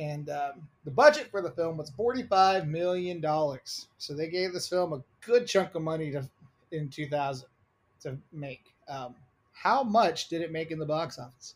and 0.00 0.30
um, 0.30 0.52
the 0.84 0.90
budget 0.90 1.28
for 1.30 1.42
the 1.42 1.50
film 1.50 1.76
was 1.76 1.90
$45 1.92 2.66
million 2.66 3.22
so 3.98 4.14
they 4.14 4.28
gave 4.28 4.52
this 4.52 4.66
film 4.66 4.94
a 4.94 5.02
good 5.24 5.46
chunk 5.46 5.74
of 5.74 5.82
money 5.82 6.10
to 6.10 6.28
in 6.72 6.88
2000 6.88 7.46
to 8.02 8.16
make 8.32 8.62
um, 8.88 9.14
how 9.52 9.82
much 9.82 10.28
did 10.28 10.40
it 10.40 10.50
make 10.50 10.70
in 10.70 10.78
the 10.78 10.86
box 10.86 11.18
office 11.18 11.54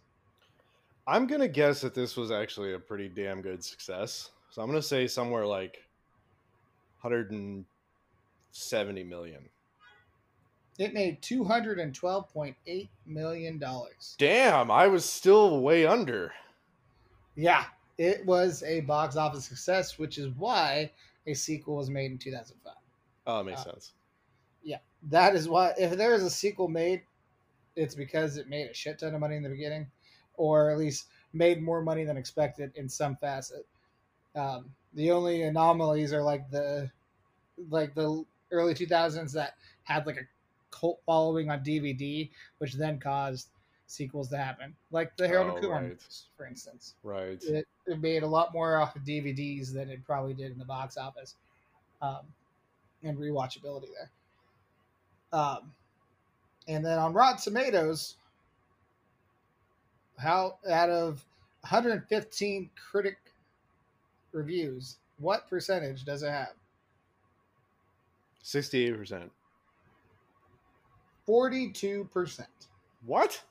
I'm 1.07 1.27
gonna 1.27 1.49
guess 1.49 1.83
that 1.83 1.95
this 1.95 2.17
was 2.17 2.31
actually 2.31 2.73
a 2.73 2.79
pretty 2.79 3.11
damn 3.11 3.43
good 3.43 3.63
success. 3.63 4.31
So 4.51 4.63
I'm 4.63 4.69
gonna 4.69 4.81
say 4.81 5.07
somewhere 5.07 5.47
like 5.47 5.77
170 7.03 9.05
million. 9.05 9.43
it 10.79 10.95
made 10.95 11.21
$212.8 11.21 12.89
million 13.07 13.63
Damn, 14.17 14.71
I 14.71 14.87
was 14.87 15.05
still 15.05 15.61
way 15.61 15.87
under. 15.87 16.33
yeah 17.37 17.65
it 17.99 18.25
was 18.27 18.63
a 18.65 18.81
box 18.83 19.17
office 19.17 19.45
success 19.45 19.99
which 19.99 20.19
is 20.19 20.29
why 20.37 20.91
a 21.27 21.35
sequel 21.35 21.77
was 21.77 21.91
made 21.91 22.11
in 22.11 22.19
2005 22.19 22.75
Oh, 23.27 23.41
it 23.41 23.45
makes 23.45 23.63
Uh, 23.63 23.65
sense. 23.73 23.93
Yeah, 24.63 24.79
that 25.11 25.35
is 25.35 25.49
why 25.49 25.73
if 25.79 25.93
there 25.97 26.15
is 26.15 26.23
a 26.23 26.31
sequel 26.31 26.69
made 26.69 27.03
it's 27.77 27.95
because 27.95 28.37
it 28.37 28.49
made 28.49 28.69
a 28.71 28.75
shit 28.75 28.99
ton 28.99 29.15
of 29.15 29.21
money 29.21 29.37
in 29.37 29.43
the 29.43 29.49
beginning 29.49 29.91
or 30.37 30.71
at 30.71 30.79
least 30.79 31.07
made 31.33 31.63
more 31.63 31.83
money 31.83 32.05
than 32.05 32.17
expected 32.17 32.73
in 32.77 32.89
some 32.89 33.17
facet 33.17 33.67
um, 34.37 34.71
the 34.95 35.11
only 35.11 35.43
anomalies 35.43 36.13
are 36.13 36.23
like 36.23 36.49
the 36.51 36.91
like 37.71 37.95
the 37.95 38.25
early 38.51 38.75
2000s 38.75 39.33
that 39.33 39.55
had 39.85 40.07
like 40.07 40.17
a 40.17 40.27
cult 40.71 41.01
following 41.07 41.51
on 41.51 41.63
dvd 41.65 42.31
which 42.59 42.75
then 42.75 42.99
caused 42.99 43.49
sequels 43.87 44.29
to 44.29 44.37
happen 44.37 44.75
like 44.91 45.17
the 45.17 45.29
harold 45.29 45.49
Oh, 45.49 45.53
and 45.53 45.61
kumar 45.61 45.81
right. 45.81 45.89
movies, 45.89 46.27
for 46.37 46.47
instance 46.47 46.95
Right. 47.03 47.43
it, 47.43 47.67
it 47.87 48.01
made 48.01 48.23
a 48.23 48.27
lot 48.27 48.53
more 48.53 48.79
off 48.79 48.97
of 48.97 49.03
DVDs 49.03 49.73
than 49.73 49.91
it 49.91 50.05
probably 50.05 50.35
did 50.35 50.53
in 50.53 50.59
the 50.59 50.65
box 50.65 50.97
office, 50.97 51.35
um, 52.01 52.21
and 53.03 53.19
rewatchability 53.19 53.89
there. 53.93 54.11
Um, 55.39 55.75
and 56.69 56.85
then 56.85 56.99
on 56.99 57.13
Rotten 57.13 57.41
Tomatoes, 57.41 58.17
how 60.19 60.59
out 60.71 60.91
of 60.91 61.25
115 61.61 62.71
critic 62.91 63.19
reviews, 64.33 64.97
what 65.19 65.49
percentage 65.49 66.05
does 66.05 66.23
it 66.23 66.31
have? 66.31 66.55
68%. 68.43 69.31
42 71.27 72.05
percent. 72.13 72.69
What? 73.05 73.43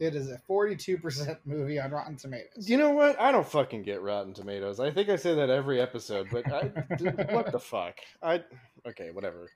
It 0.00 0.14
is 0.14 0.30
a 0.30 0.38
42 0.46 0.98
percent 0.98 1.38
movie 1.44 1.78
on 1.78 1.90
Rotten 1.90 2.16
Tomatoes. 2.16 2.68
You 2.68 2.76
know 2.76 2.90
what? 2.90 3.18
I 3.20 3.32
don't 3.32 3.46
fucking 3.46 3.82
get 3.82 4.02
Rotten 4.02 4.34
Tomatoes. 4.34 4.80
I 4.80 4.90
think 4.90 5.08
I 5.08 5.16
say 5.16 5.34
that 5.34 5.50
every 5.50 5.80
episode, 5.80 6.28
but 6.30 6.50
I, 6.52 6.62
what 7.32 7.52
the 7.52 7.60
fuck? 7.60 7.94
I 8.22 8.42
okay, 8.86 9.10
whatever, 9.10 9.50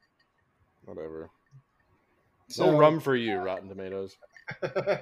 whatever. 0.84 1.30
So- 2.48 2.70
no 2.70 2.78
rum 2.78 3.00
for 3.00 3.16
you, 3.16 3.36
Rotten 3.36 3.68
Tomatoes. 3.68 4.16
uh, 4.62 4.96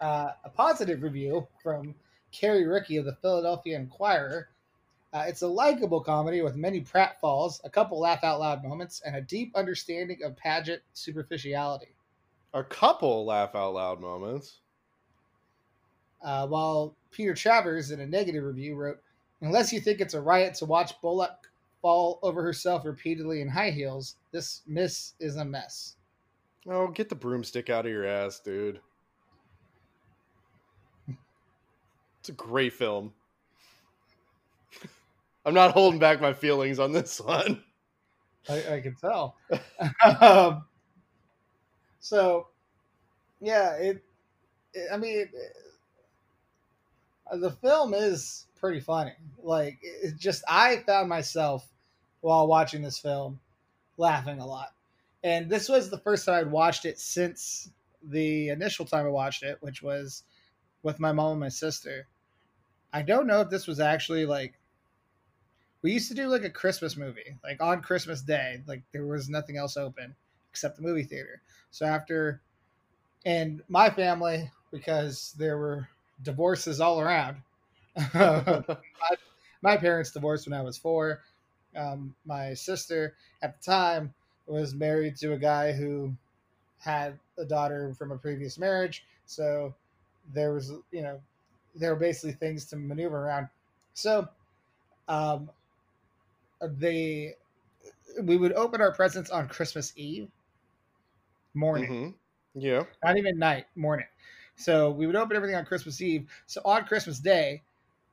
a 0.00 0.50
positive 0.54 1.02
review 1.02 1.46
from 1.62 1.94
Carrie 2.32 2.66
Rickey 2.66 2.96
of 2.96 3.04
the 3.04 3.16
Philadelphia 3.16 3.76
Inquirer. 3.76 4.48
Uh, 5.12 5.24
it's 5.26 5.42
a 5.42 5.48
likable 5.48 6.00
comedy 6.00 6.42
with 6.42 6.56
many 6.56 6.80
pratfalls, 6.80 7.60
a 7.64 7.70
couple 7.70 7.98
laugh 7.98 8.22
out 8.22 8.40
loud 8.40 8.62
moments, 8.62 9.00
and 9.04 9.16
a 9.16 9.20
deep 9.20 9.52
understanding 9.54 10.18
of 10.22 10.36
pageant 10.36 10.82
superficiality. 10.92 11.88
A 12.52 12.62
couple 12.64 13.24
laugh 13.24 13.54
out 13.54 13.74
loud 13.74 14.00
moments. 14.00 14.60
Uh, 16.22 16.46
while 16.46 16.94
Peter 17.10 17.34
Travers, 17.34 17.90
in 17.90 18.00
a 18.00 18.06
negative 18.06 18.44
review, 18.44 18.74
wrote, 18.74 18.98
Unless 19.42 19.72
you 19.72 19.80
think 19.80 20.00
it's 20.00 20.14
a 20.14 20.20
riot 20.20 20.54
to 20.54 20.64
watch 20.64 21.00
Bullock 21.00 21.50
fall 21.82 22.18
over 22.22 22.42
herself 22.42 22.84
repeatedly 22.84 23.42
in 23.42 23.48
high 23.48 23.70
heels, 23.70 24.16
this 24.32 24.62
miss 24.66 25.12
is 25.20 25.36
a 25.36 25.44
mess. 25.44 25.96
Oh, 26.68 26.88
get 26.88 27.08
the 27.08 27.14
broomstick 27.14 27.70
out 27.70 27.86
of 27.86 27.92
your 27.92 28.06
ass, 28.06 28.40
dude. 28.40 28.80
It's 32.20 32.28
a 32.28 32.32
great 32.32 32.72
film. 32.72 33.12
I'm 35.46 35.54
not 35.54 35.72
holding 35.72 36.00
back 36.00 36.20
my 36.20 36.32
feelings 36.32 36.80
on 36.80 36.92
this 36.92 37.20
one. 37.20 37.62
I, 38.48 38.74
I 38.74 38.80
can 38.80 38.96
tell. 38.96 39.36
um, 40.20 40.64
so, 42.00 42.48
yeah, 43.40 43.74
it. 43.74 44.02
it 44.74 44.88
I 44.92 44.96
mean, 44.96 45.18
it, 45.18 45.30
the 47.32 47.50
film 47.50 47.94
is 47.94 48.46
pretty 48.56 48.80
funny. 48.80 49.12
Like 49.42 49.78
it 49.82 50.16
just 50.16 50.44
I 50.48 50.78
found 50.86 51.08
myself 51.08 51.66
while 52.20 52.46
watching 52.46 52.82
this 52.82 52.98
film 52.98 53.40
laughing 53.96 54.40
a 54.40 54.46
lot. 54.46 54.72
And 55.22 55.50
this 55.50 55.68
was 55.68 55.90
the 55.90 55.98
first 55.98 56.26
time 56.26 56.34
I'd 56.46 56.50
watched 56.50 56.84
it 56.84 56.98
since 56.98 57.70
the 58.02 58.50
initial 58.50 58.84
time 58.84 59.06
I 59.06 59.10
watched 59.10 59.42
it, 59.42 59.58
which 59.60 59.82
was 59.82 60.22
with 60.82 61.00
my 61.00 61.12
mom 61.12 61.32
and 61.32 61.40
my 61.40 61.48
sister. 61.48 62.06
I 62.92 63.02
don't 63.02 63.26
know 63.26 63.40
if 63.40 63.50
this 63.50 63.66
was 63.66 63.80
actually 63.80 64.26
like 64.26 64.54
we 65.82 65.92
used 65.92 66.08
to 66.08 66.14
do 66.14 66.28
like 66.28 66.44
a 66.44 66.50
Christmas 66.50 66.96
movie, 66.96 67.36
like 67.44 67.60
on 67.60 67.82
Christmas 67.82 68.22
Day, 68.22 68.62
like 68.66 68.82
there 68.92 69.06
was 69.06 69.28
nothing 69.28 69.56
else 69.56 69.76
open 69.76 70.14
except 70.50 70.76
the 70.76 70.82
movie 70.82 71.02
theater. 71.04 71.42
So 71.70 71.86
after 71.86 72.40
and 73.24 73.62
my 73.68 73.90
family, 73.90 74.50
because 74.70 75.34
there 75.38 75.58
were 75.58 75.88
divorces 76.22 76.80
all 76.80 77.00
around. 77.00 77.36
my, 78.14 78.76
my, 79.62 79.76
parents 79.76 80.10
divorced 80.10 80.46
when 80.46 80.58
I 80.58 80.62
was 80.62 80.76
four. 80.76 81.22
Um, 81.74 82.14
my 82.24 82.54
sister 82.54 83.14
at 83.42 83.60
the 83.60 83.70
time 83.70 84.14
was 84.46 84.74
married 84.74 85.16
to 85.16 85.32
a 85.32 85.38
guy 85.38 85.72
who 85.72 86.14
had 86.78 87.18
a 87.38 87.44
daughter 87.44 87.94
from 87.94 88.12
a 88.12 88.18
previous 88.18 88.58
marriage. 88.58 89.04
So 89.26 89.74
there 90.32 90.52
was, 90.52 90.72
you 90.92 91.02
know, 91.02 91.20
there 91.74 91.92
were 91.92 92.00
basically 92.00 92.32
things 92.32 92.66
to 92.66 92.76
maneuver 92.76 93.26
around. 93.26 93.48
So 93.94 94.28
um, 95.08 95.50
they, 96.60 97.34
we 98.22 98.36
would 98.36 98.52
open 98.52 98.80
our 98.80 98.92
presents 98.92 99.30
on 99.30 99.48
Christmas 99.48 99.92
Eve 99.96 100.28
morning. 101.56 101.90
Mm-hmm. 101.90 102.60
Yeah. 102.60 102.84
Not 103.04 103.16
even 103.16 103.38
night, 103.38 103.66
morning. 103.74 104.06
So 104.56 104.90
we 104.90 105.06
would 105.06 105.16
open 105.16 105.36
everything 105.36 105.56
on 105.56 105.64
Christmas 105.64 106.00
Eve. 106.00 106.26
So 106.46 106.60
on 106.64 106.84
Christmas 106.84 107.18
Day, 107.18 107.62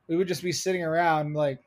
we 0.08 0.18
would 0.18 0.28
just 0.28 0.44
be 0.44 0.52
sitting 0.52 0.84
around 0.84 1.34
like 1.34 1.60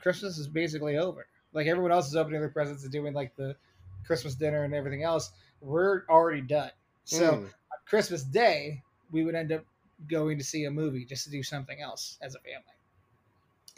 Christmas 0.00 0.38
is 0.38 0.48
basically 0.48 0.98
over. 0.98 1.26
Like 1.52 1.66
everyone 1.66 1.92
else 1.92 2.08
is 2.08 2.16
opening 2.16 2.40
their 2.40 2.50
presents 2.50 2.82
and 2.82 2.92
doing 2.92 3.14
like 3.14 3.34
the 3.36 3.56
Christmas 4.04 4.34
dinner 4.34 4.64
and 4.64 4.74
everything 4.74 5.02
else. 5.02 5.30
We're 5.60 6.02
already 6.08 6.42
done. 6.42 6.70
So 7.04 7.32
mm. 7.32 7.44
on 7.44 7.50
Christmas 7.86 8.22
Day, 8.22 8.82
we 9.12 9.24
would 9.24 9.34
end 9.34 9.52
up 9.52 9.64
going 10.08 10.38
to 10.38 10.44
see 10.44 10.64
a 10.64 10.70
movie 10.70 11.04
just 11.04 11.24
to 11.24 11.30
do 11.30 11.42
something 11.42 11.80
else 11.80 12.18
as 12.20 12.34
a 12.34 12.38
family. 12.40 12.62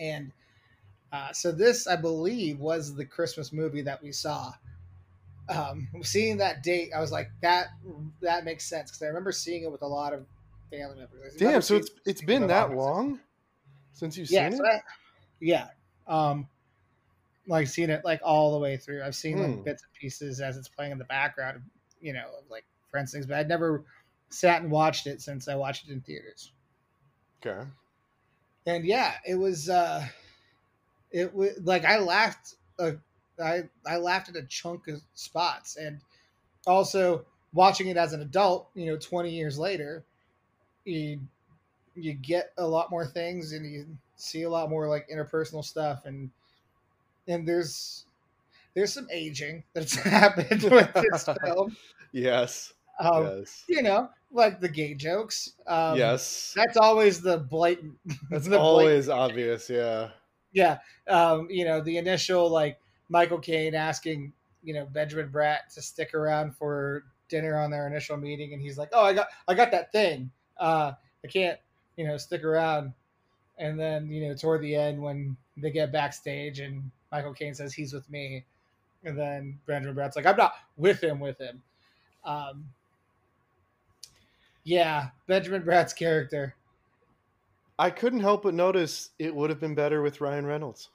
And 0.01 0.33
uh, 1.13 1.33
so 1.33 1.53
this, 1.53 1.87
I 1.87 1.97
believe, 1.97 2.59
was 2.59 2.95
the 2.95 3.05
Christmas 3.05 3.53
movie 3.53 3.83
that 3.83 4.03
we 4.03 4.13
saw 4.13 4.53
um, 5.49 5.89
seeing 6.03 6.37
that 6.39 6.63
date, 6.63 6.91
I 6.95 7.01
was 7.01 7.13
like, 7.13 7.31
that 7.43 7.69
that 8.21 8.45
makes 8.45 8.69
sense 8.69 8.91
because 8.91 9.03
I 9.03 9.07
remember 9.07 9.33
seeing 9.33 9.63
it 9.63 9.73
with 9.73 9.83
a 9.83 9.87
lot 9.87 10.13
of 10.13 10.27
family 10.71 10.97
members. 10.97 11.35
Damn, 11.37 11.63
so 11.63 11.77
it's 11.77 11.91
it's 12.05 12.23
been 12.23 12.47
that 12.49 12.75
long 12.75 13.21
since 13.93 14.17
you've 14.17 14.31
yeah, 14.31 14.51
seen 14.51 14.59
so 14.59 14.65
it. 14.65 14.69
I, 14.69 14.81
yeah, 15.41 15.69
um, 16.07 16.49
like 17.47 17.67
seen 17.67 17.91
it 17.91 18.05
like 18.05 18.21
all 18.23 18.53
the 18.53 18.59
way 18.59 18.77
through. 18.77 19.03
I've 19.03 19.15
seen 19.15 19.39
like 19.39 19.55
hmm. 19.57 19.63
bits 19.63 19.83
and 19.83 19.93
pieces 19.95 20.41
as 20.41 20.57
it's 20.57 20.69
playing 20.69 20.93
in 20.93 20.99
the 20.99 21.05
background, 21.05 21.63
you 22.01 22.13
know, 22.13 22.27
like 22.51 22.65
friends 22.91 23.13
things, 23.13 23.27
but 23.27 23.37
I'd 23.37 23.49
never 23.49 23.85
sat 24.31 24.63
and 24.63 24.71
watched 24.71 25.07
it 25.07 25.23
since 25.23 25.49
I 25.49 25.55
watched 25.55 25.89
it 25.89 25.93
in 25.93 26.01
theaters. 26.01 26.53
Okay. 27.45 27.67
And 28.67 28.85
yeah, 28.85 29.15
it 29.27 29.35
was 29.35 29.69
uh 29.69 30.05
it 31.11 31.35
was 31.35 31.59
like 31.63 31.85
I 31.85 31.99
laughed 31.99 32.57
a 32.79 32.97
I 33.41 33.65
I 33.87 33.97
laughed 33.97 34.29
at 34.29 34.37
a 34.37 34.43
chunk 34.43 34.89
of 34.89 35.01
spots, 35.15 35.77
and 35.77 36.01
also 36.67 37.25
watching 37.53 37.89
it 37.89 37.97
as 37.97 38.13
an 38.13 38.21
adult, 38.21 38.69
you 38.75 38.87
know, 38.87 38.97
twenty 38.97 39.31
years 39.31 39.59
later, 39.59 40.05
you 40.85 41.21
you 41.95 42.15
get 42.15 42.53
a 42.59 42.67
lot 42.67 42.91
more 42.91 43.07
things, 43.07 43.53
and 43.53 43.71
you 43.71 43.87
see 44.17 44.43
a 44.43 44.51
lot 44.51 44.71
more 44.71 44.89
like 44.89 45.09
interpersonal 45.09 45.65
stuff, 45.65 46.05
and 46.05 46.31
and 47.27 47.47
there's 47.47 48.05
there's 48.75 48.93
some 48.93 49.09
aging 49.11 49.65
that's 49.75 49.95
happened 50.03 50.63
with 50.63 50.93
this 50.95 51.29
film. 51.45 51.77
Yes. 52.13 52.73
Um, 53.01 53.25
yes. 53.25 53.65
You 53.69 53.83
know, 53.83 54.09
like 54.33 54.61
the 54.61 54.69
gay 54.69 54.95
jokes. 54.95 55.53
Um, 55.67 55.97
yes. 55.97 56.53
That's 56.57 56.77
always 56.77 57.21
the 57.21 57.39
blatant. 57.39 57.95
That's 58.31 58.49
the 58.49 58.59
always 58.59 59.07
blatant. 59.07 59.31
obvious. 59.31 59.71
Yeah. 59.71 60.11
Yeah. 60.53 60.79
Um, 61.09 61.49
you 61.51 61.65
know, 61.65 61.81
the 61.81 61.99
initial 61.99 62.51
like 62.51 62.79
Michael 63.09 63.39
Caine 63.39 63.75
asking, 63.75 64.33
you 64.63 64.75
know, 64.75 64.87
Benjamin 64.87 65.31
Bratt 65.31 65.73
to 65.75 65.83
stick 65.83 66.15
around 66.15 66.57
for 66.57 67.05
dinner 67.29 67.59
on 67.59 67.71
their 67.71 67.87
initial 67.87 68.17
meeting, 68.17 68.53
and 68.53 68.63
he's 68.63 68.79
like, 68.79 68.91
"Oh, 68.93 69.05
I 69.05 69.13
got, 69.13 69.29
I 69.47 69.55
got 69.55 69.71
that 69.71 69.93
thing. 69.93 70.31
Uh, 70.59 70.93
I 71.25 71.29
can't, 71.29 71.59
you 71.97 72.07
know, 72.07 72.17
stick 72.17 72.45
around." 72.45 72.93
And 73.59 73.79
then, 73.79 74.11
you 74.11 74.29
know, 74.29 74.35
toward 74.35 74.63
the 74.63 74.75
end, 74.75 75.01
when 75.01 75.37
they 75.57 75.71
get 75.71 75.93
backstage, 75.93 76.61
and 76.61 76.91
Michael 77.11 77.35
Caine 77.35 77.55
says 77.55 77.73
he's 77.75 77.93
with 77.93 78.09
me, 78.11 78.45
and 79.05 79.19
then 79.19 79.59
Benjamin 79.67 79.97
Bratt's 79.97 80.17
like, 80.17 80.27
"I'm 80.27 80.37
not 80.37 80.55
with 80.77 81.03
him, 81.03 81.21
with 81.21 81.39
him." 81.39 81.63
Um, 82.25 82.69
yeah, 84.65 85.09
Benjamin 85.27 85.63
Bratt's 85.63 85.93
character. 85.93 86.55
I 87.79 87.91
couldn't 87.91 88.21
help 88.21 88.43
but 88.43 88.55
notice 88.55 89.11
it 89.19 89.35
would 89.35 89.51
have 89.51 89.61
been 89.61 89.75
better 89.75 90.03
with 90.03 90.21
Ryan 90.21 90.45
Reynolds. 90.45 90.91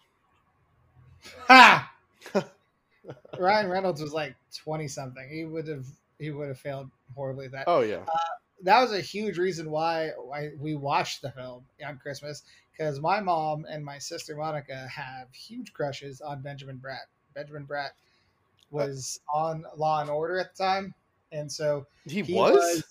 Ha! 1.48 1.93
Ryan 3.40 3.70
Reynolds 3.70 4.02
was 4.02 4.14
like 4.14 4.36
twenty 4.56 4.88
something. 4.88 5.28
He 5.30 5.46
would 5.46 5.68
have 5.68 5.86
he 6.20 6.32
would 6.32 6.48
have 6.48 6.60
failed 6.60 6.90
horribly. 7.16 7.48
That 7.48 7.66
oh 7.68 7.82
yeah, 7.82 8.04
uh, 8.08 8.34
that 8.64 8.82
was 8.82 8.94
a 8.94 9.02
huge 9.02 9.38
reason 9.38 9.70
why 9.70 10.12
why 10.18 10.52
we 10.60 10.76
watched 10.76 11.22
the 11.22 11.32
film 11.32 11.66
on 11.86 11.98
Christmas 11.98 12.44
because 12.72 13.00
my 13.00 13.20
mom 13.20 13.66
and 13.70 13.84
my 13.84 13.98
sister 13.98 14.36
Monica 14.36 14.88
have 14.88 15.28
huge 15.34 15.74
crushes 15.74 16.22
on 16.22 16.42
Benjamin 16.42 16.82
Bratt. 16.84 17.08
Benjamin 17.36 17.66
Bratt 17.66 17.92
was 18.72 19.20
uh, 19.34 19.38
on 19.38 19.66
Law 19.78 20.02
and 20.02 20.10
Order 20.10 20.40
at 20.40 20.56
the 20.56 20.64
time, 20.64 20.94
and 21.32 21.52
so 21.52 21.86
he, 22.06 22.22
he 22.22 22.34
was? 22.34 22.54
was. 22.54 22.84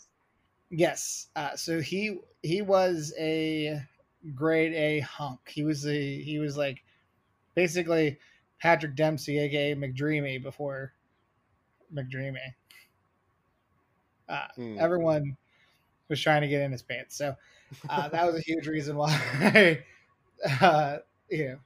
Yes, 0.71 1.29
uh, 1.37 1.55
so 1.57 1.81
he 1.81 2.19
he 2.43 2.63
was 2.63 3.13
a 3.19 3.81
grade 4.35 4.73
A 4.73 5.01
hunk. 5.01 5.41
He 5.49 5.65
was 5.65 5.87
a 5.87 6.23
he 6.23 6.39
was 6.39 6.57
like 6.57 6.83
basically 7.55 8.19
Patrick 8.63 8.95
Dempsey, 8.95 9.41
aka 9.41 9.75
McDreamy, 9.75 10.41
before 10.41 10.93
McDreamy. 11.93 12.37
Uh, 14.29 14.47
mm. 14.57 14.79
Everyone 14.79 15.37
was 16.09 16.21
trying 16.21 16.43
to 16.43 16.49
get 16.49 16.63
in 16.63 16.71
his 16.71 16.81
pants, 16.81 17.17
so 17.17 17.35
uh, 17.91 18.09
that 18.11 18.25
was 18.25 18.37
a 18.37 18.41
huge 18.41 18.69
reason 18.69 18.97
why, 18.97 19.83
uh, 20.61 20.99
you 21.29 21.49
know, 21.49 21.59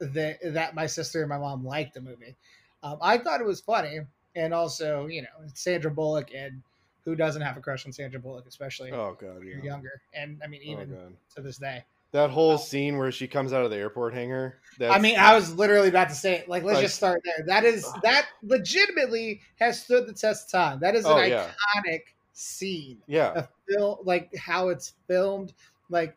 that 0.00 0.38
that 0.42 0.74
my 0.74 0.86
sister 0.86 1.20
and 1.20 1.28
my 1.28 1.38
mom 1.38 1.64
liked 1.64 1.94
the 1.94 2.00
movie. 2.00 2.34
Um, 2.82 2.98
I 3.00 3.18
thought 3.18 3.40
it 3.40 3.46
was 3.46 3.60
funny, 3.60 4.00
and 4.34 4.52
also, 4.52 5.06
you 5.06 5.22
know, 5.22 5.28
Sandra 5.54 5.90
Bullock, 5.92 6.30
and 6.34 6.62
who 7.04 7.14
doesn't 7.14 7.42
have 7.42 7.58
a 7.58 7.60
crush 7.60 7.86
on 7.86 7.92
Sandra 7.92 8.18
Bullock, 8.18 8.46
especially 8.48 8.90
oh 8.90 9.16
god, 9.20 9.44
yeah. 9.44 9.62
younger, 9.62 10.02
and 10.14 10.40
I 10.42 10.48
mean, 10.48 10.62
oh, 10.66 10.72
even 10.72 10.94
oh, 10.94 11.12
to 11.36 11.42
this 11.42 11.58
day. 11.58 11.84
That 12.12 12.30
whole 12.30 12.58
scene 12.58 12.98
where 12.98 13.12
she 13.12 13.28
comes 13.28 13.52
out 13.52 13.64
of 13.64 13.70
the 13.70 13.76
airport 13.76 14.14
hangar. 14.14 14.58
I 14.80 14.98
mean, 14.98 15.16
I 15.16 15.34
was 15.34 15.54
literally 15.54 15.88
about 15.88 16.08
to 16.08 16.14
say 16.14 16.34
it. 16.34 16.48
Like, 16.48 16.64
let's 16.64 16.76
like, 16.76 16.84
just 16.84 16.96
start 16.96 17.22
there. 17.24 17.46
That 17.46 17.64
is 17.64 17.86
that 18.02 18.26
legitimately 18.42 19.40
has 19.60 19.82
stood 19.82 20.06
the 20.06 20.12
test 20.12 20.46
of 20.46 20.52
time. 20.52 20.80
That 20.80 20.96
is 20.96 21.04
an 21.04 21.12
oh, 21.12 21.22
yeah. 21.22 21.50
iconic 21.76 22.00
scene. 22.32 22.98
Yeah. 23.06 23.32
A 23.34 23.48
film 23.68 23.98
like 24.04 24.34
how 24.36 24.68
it's 24.68 24.94
filmed. 25.06 25.52
Like 25.88 26.16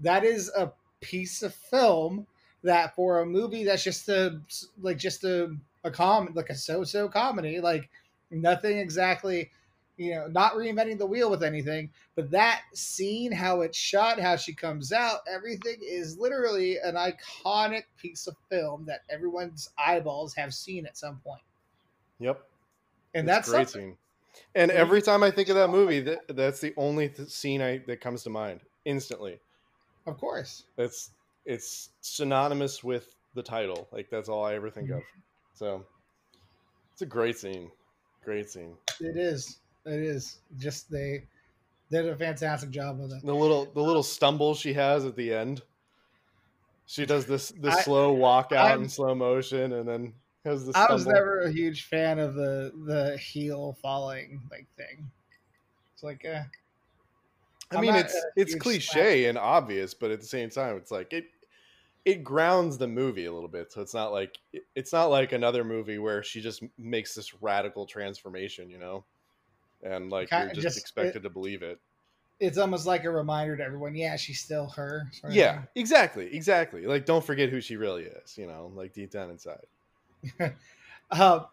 that 0.00 0.24
is 0.24 0.50
a 0.56 0.72
piece 1.00 1.42
of 1.42 1.54
film 1.54 2.26
that 2.62 2.94
for 2.94 3.20
a 3.20 3.26
movie 3.26 3.64
that's 3.64 3.82
just 3.82 4.08
a 4.08 4.40
like 4.80 4.98
just 4.98 5.24
a 5.24 5.54
a 5.84 5.90
com 5.90 6.28
like 6.34 6.50
a 6.50 6.54
so-so 6.54 7.08
comedy, 7.08 7.60
like 7.60 7.88
nothing 8.30 8.78
exactly 8.78 9.50
you 10.02 10.14
know, 10.14 10.26
not 10.26 10.54
reinventing 10.54 10.98
the 10.98 11.06
wheel 11.06 11.30
with 11.30 11.42
anything, 11.42 11.90
but 12.14 12.30
that 12.30 12.62
scene, 12.74 13.32
how 13.32 13.60
it's 13.60 13.78
shot, 13.78 14.20
how 14.20 14.36
she 14.36 14.52
comes 14.52 14.92
out, 14.92 15.20
everything 15.32 15.76
is 15.82 16.18
literally 16.18 16.78
an 16.78 16.94
iconic 16.94 17.84
piece 17.96 18.26
of 18.26 18.36
film 18.50 18.84
that 18.86 19.00
everyone's 19.10 19.70
eyeballs 19.78 20.34
have 20.34 20.52
seen 20.52 20.86
at 20.86 20.96
some 20.96 21.20
point. 21.24 21.42
Yep. 22.18 22.42
And 23.14 23.28
it's 23.28 23.34
that's 23.34 23.50
great 23.50 23.68
something. 23.68 23.90
scene. 23.90 23.98
And 24.54 24.70
every 24.70 25.02
time 25.02 25.22
I 25.22 25.30
think 25.30 25.48
of 25.48 25.56
that 25.56 25.68
movie, 25.68 26.00
that, 26.00 26.36
that's 26.36 26.60
the 26.60 26.72
only 26.76 27.08
th- 27.08 27.28
scene 27.28 27.60
I, 27.60 27.78
that 27.86 28.00
comes 28.00 28.22
to 28.24 28.30
mind 28.30 28.60
instantly. 28.84 29.40
Of 30.06 30.18
course. 30.18 30.64
It's 30.78 31.10
it's 31.44 31.90
synonymous 32.00 32.82
with 32.82 33.14
the 33.34 33.42
title. 33.42 33.88
Like 33.92 34.08
that's 34.10 34.28
all 34.28 34.44
I 34.44 34.54
ever 34.54 34.70
think 34.70 34.90
of. 34.90 34.98
Mm-hmm. 34.98 35.20
So 35.54 35.84
it's 36.92 37.02
a 37.02 37.06
great 37.06 37.38
scene. 37.38 37.70
Great 38.24 38.48
scene. 38.48 38.74
It 39.00 39.16
is. 39.16 39.58
It 39.84 40.00
is 40.00 40.38
just 40.58 40.90
they 40.90 41.24
did 41.90 42.06
a 42.06 42.16
fantastic 42.16 42.70
job 42.70 43.00
with 43.00 43.12
it. 43.12 43.24
The 43.24 43.34
little 43.34 43.66
the 43.66 43.82
little 43.82 44.02
stumble 44.02 44.54
she 44.54 44.72
has 44.74 45.04
at 45.04 45.16
the 45.16 45.32
end. 45.32 45.62
She 46.86 47.06
does 47.06 47.26
this 47.26 47.52
this 47.60 47.74
I, 47.74 47.82
slow 47.82 48.12
walk 48.12 48.52
out 48.52 48.72
I'm, 48.72 48.84
in 48.84 48.88
slow 48.88 49.14
motion, 49.14 49.72
and 49.72 49.88
then 49.88 50.12
has 50.44 50.66
the. 50.66 50.72
I 50.76 50.92
was 50.92 51.06
never 51.06 51.40
a 51.40 51.50
huge 51.50 51.84
fan 51.84 52.18
of 52.18 52.34
the 52.34 52.72
the 52.86 53.16
heel 53.16 53.76
falling 53.80 54.40
like 54.50 54.66
thing. 54.76 55.10
It's 55.94 56.02
like, 56.02 56.24
eh. 56.24 56.42
I 57.70 57.80
mean, 57.80 57.94
it's 57.94 58.16
it's 58.36 58.54
cliche 58.54 59.26
and 59.26 59.38
obvious, 59.38 59.94
but 59.94 60.10
at 60.10 60.20
the 60.20 60.26
same 60.26 60.50
time, 60.50 60.76
it's 60.76 60.90
like 60.90 61.12
it 61.12 61.26
it 62.04 62.24
grounds 62.24 62.78
the 62.78 62.88
movie 62.88 63.26
a 63.26 63.32
little 63.32 63.48
bit. 63.48 63.72
So 63.72 63.80
it's 63.80 63.94
not 63.94 64.12
like 64.12 64.38
it's 64.74 64.92
not 64.92 65.06
like 65.06 65.32
another 65.32 65.64
movie 65.64 65.98
where 65.98 66.22
she 66.22 66.40
just 66.40 66.62
makes 66.78 67.14
this 67.14 67.32
radical 67.42 67.86
transformation, 67.86 68.68
you 68.68 68.78
know, 68.78 69.04
and 69.82 70.10
like 70.10 70.30
Kinda 70.30 70.46
you're 70.46 70.54
just, 70.54 70.64
just- 70.64 70.78
expected 70.78 71.22
to 71.22 71.30
believe 71.30 71.62
it. 71.62 71.78
It's 72.40 72.58
almost 72.58 72.86
like 72.86 73.04
a 73.04 73.10
reminder 73.10 73.56
to 73.56 73.62
everyone. 73.62 73.94
Yeah, 73.94 74.16
she's 74.16 74.40
still 74.40 74.66
her. 74.70 75.08
Yeah, 75.30 75.62
exactly, 75.76 76.34
exactly. 76.34 76.86
Like, 76.86 77.06
don't 77.06 77.24
forget 77.24 77.50
who 77.50 77.60
she 77.60 77.76
really 77.76 78.02
is, 78.02 78.36
you 78.36 78.48
know, 78.48 78.72
like 78.74 78.92
deep 78.92 79.10
down 79.10 79.30
inside. 79.30 79.64
Uh, 81.10 81.44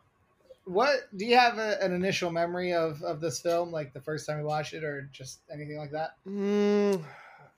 what 0.64 1.02
do 1.18 1.26
you 1.26 1.38
have 1.38 1.58
a, 1.58 1.84
an 1.84 1.92
initial 1.94 2.32
memory 2.32 2.74
of 2.74 3.02
of 3.04 3.20
this 3.20 3.42
film? 3.42 3.72
Like 3.72 3.92
the 3.94 4.00
first 4.02 4.26
time 4.26 4.40
you 4.40 4.46
watched 4.46 4.74
it, 4.74 4.84
or 4.86 5.10
just 5.12 5.42
anything 5.52 5.78
like 5.78 5.92
that? 5.92 6.12
Mm, 6.26 7.04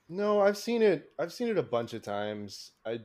no, 0.08 0.40
I've 0.40 0.56
seen 0.58 0.82
it. 0.82 1.12
I've 1.18 1.32
seen 1.32 1.48
it 1.48 1.56
a 1.58 1.62
bunch 1.62 1.94
of 1.94 2.02
times. 2.02 2.72
I 2.84 2.98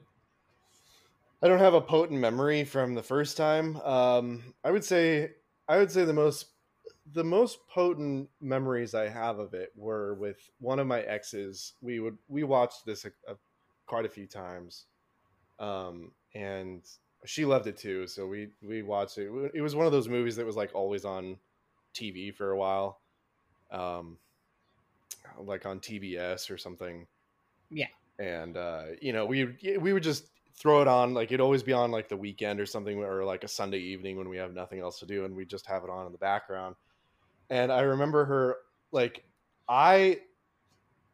I 1.43 1.47
don't 1.47 1.59
have 1.59 1.75
a 1.75 1.81
potent 1.81 2.19
memory 2.19 2.63
from 2.63 2.95
the 2.95 3.03
first 3.03 3.37
time. 3.37 3.75
Um, 3.81 4.55
I 4.63 4.71
would 4.71 4.83
say 4.83 5.33
I 5.69 5.77
would 5.77 5.91
say 5.91 6.03
the 6.03 6.13
most 6.13 6.47
the 7.13 7.23
most 7.23 7.59
potent 7.67 8.29
memories 8.41 8.93
I 8.93 9.07
have 9.07 9.39
of 9.39 9.53
it 9.53 9.71
were 9.75 10.15
with 10.15 10.49
one 10.59 10.79
of 10.79 10.87
my 10.87 11.01
exes. 11.01 11.73
We 11.81 11.99
would 11.99 12.17
we 12.27 12.43
watched 12.43 12.85
this 12.85 13.05
a, 13.05 13.09
a, 13.29 13.35
quite 13.85 14.05
a 14.05 14.09
few 14.09 14.27
times, 14.27 14.85
um, 15.59 16.11
and 16.35 16.83
she 17.25 17.45
loved 17.45 17.67
it 17.67 17.77
too. 17.77 18.07
So 18.07 18.27
we 18.27 18.49
we 18.61 18.83
watched 18.83 19.17
it. 19.17 19.29
It 19.53 19.61
was 19.61 19.75
one 19.75 19.85
of 19.85 19.91
those 19.91 20.09
movies 20.09 20.35
that 20.35 20.45
was 20.45 20.55
like 20.55 20.71
always 20.73 21.05
on 21.05 21.37
TV 21.93 22.33
for 22.33 22.51
a 22.51 22.57
while. 22.57 22.99
Um, 23.71 24.17
like 25.39 25.65
on 25.65 25.79
TBS 25.79 26.49
or 26.49 26.57
something. 26.57 27.07
Yeah. 27.69 27.87
And 28.19 28.57
uh, 28.57 28.83
you 29.01 29.13
know, 29.13 29.25
we 29.25 29.77
we 29.79 29.93
would 29.93 30.03
just 30.03 30.27
throw 30.55 30.81
it 30.81 30.87
on 30.87 31.13
like 31.13 31.27
it'd 31.27 31.41
always 31.41 31.63
be 31.63 31.73
on 31.73 31.91
like 31.91 32.09
the 32.09 32.17
weekend 32.17 32.59
or 32.59 32.65
something 32.65 32.97
or 33.03 33.23
like 33.23 33.43
a 33.43 33.47
Sunday 33.47 33.77
evening 33.77 34.17
when 34.17 34.27
we 34.27 34.37
have 34.37 34.53
nothing 34.53 34.79
else 34.79 34.99
to 34.99 35.05
do 35.05 35.23
and 35.23 35.35
we 35.35 35.45
just 35.45 35.67
have 35.67 35.83
it 35.83 35.89
on 35.89 36.05
in 36.07 36.11
the 36.11 36.17
background. 36.17 36.75
And 37.49 37.71
I 37.71 37.81
remember 37.81 38.25
her 38.25 38.57
like 38.91 39.23
I 39.67 40.19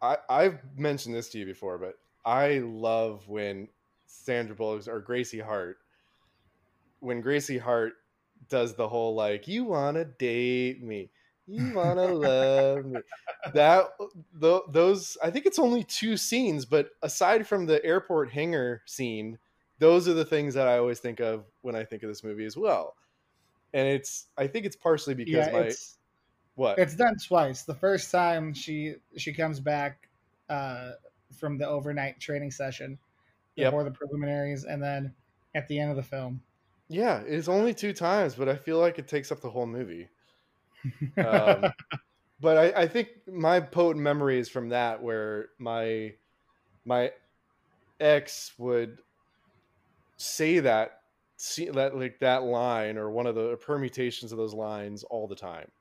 I 0.01 0.17
I've 0.29 0.59
mentioned 0.77 1.15
this 1.15 1.29
to 1.29 1.39
you 1.39 1.45
before, 1.45 1.77
but 1.77 1.95
I 2.25 2.59
love 2.59 3.27
when 3.27 3.67
Sandra 4.05 4.55
Bullock 4.55 4.87
or 4.87 4.99
Gracie 4.99 5.39
Hart 5.39 5.77
when 6.99 7.21
Gracie 7.21 7.57
Hart 7.57 7.93
does 8.49 8.75
the 8.75 8.87
whole 8.87 9.15
like 9.15 9.47
you 9.47 9.65
want 9.65 9.95
to 9.97 10.05
date 10.05 10.81
me? 10.81 11.09
You 11.45 11.75
want 11.75 11.99
to 11.99 12.07
love 12.13 12.85
me? 12.85 12.99
That 13.53 13.89
th- 14.39 14.61
those 14.69 15.17
i 15.21 15.29
think 15.29 15.45
it's 15.45 15.59
only 15.59 15.83
two 15.83 16.15
scenes 16.15 16.65
but 16.65 16.91
aside 17.01 17.45
from 17.45 17.65
the 17.65 17.83
airport 17.83 18.31
hangar 18.31 18.81
scene 18.85 19.37
those 19.79 20.07
are 20.07 20.13
the 20.13 20.23
things 20.23 20.53
that 20.53 20.67
i 20.67 20.77
always 20.77 20.99
think 20.99 21.19
of 21.19 21.43
when 21.61 21.75
i 21.75 21.83
think 21.83 22.03
of 22.03 22.09
this 22.09 22.23
movie 22.23 22.45
as 22.45 22.55
well. 22.55 22.95
And 23.73 23.87
it's 23.87 24.27
i 24.37 24.47
think 24.47 24.65
it's 24.65 24.77
partially 24.77 25.13
because 25.13 25.47
yeah, 25.47 25.51
my 25.51 25.71
what 26.55 26.79
it's 26.79 26.95
done 26.95 27.15
twice. 27.25 27.63
The 27.63 27.75
first 27.75 28.11
time 28.11 28.53
she 28.53 28.95
she 29.17 29.33
comes 29.33 29.59
back 29.59 30.09
uh, 30.49 30.91
from 31.37 31.57
the 31.57 31.67
overnight 31.67 32.19
training 32.19 32.51
session 32.51 32.99
Yep. 33.55 33.71
before 33.71 33.83
the 33.83 33.91
preliminaries, 33.91 34.65
and 34.65 34.81
then 34.81 35.13
at 35.55 35.67
the 35.67 35.79
end 35.79 35.91
of 35.91 35.95
the 35.97 36.03
film. 36.03 36.41
yeah 36.89 37.19
it's 37.25 37.47
only 37.47 37.73
two 37.73 37.93
times 37.93 38.35
but 38.35 38.49
i 38.49 38.55
feel 38.55 38.79
like 38.79 38.99
it 38.99 39.07
takes 39.07 39.31
up 39.31 39.41
the 39.41 39.49
whole 39.49 39.65
movie 39.65 40.09
um, 41.17 41.73
but 42.39 42.57
I, 42.57 42.83
I 42.83 42.87
think 42.87 43.09
my 43.27 43.59
potent 43.59 44.03
memory 44.03 44.39
is 44.39 44.49
from 44.49 44.69
that 44.69 45.01
where 45.01 45.49
my 45.59 46.13
my 46.85 47.11
ex 47.99 48.53
would 48.57 48.99
say 50.17 50.59
that 50.59 50.99
see 51.37 51.69
that 51.69 51.95
like 51.95 52.19
that 52.19 52.43
line 52.43 52.97
or 52.97 53.09
one 53.11 53.27
of 53.27 53.35
the 53.35 53.57
permutations 53.57 54.31
of 54.31 54.37
those 54.37 54.53
lines 54.53 55.03
all 55.03 55.27
the 55.27 55.35
time 55.35 55.71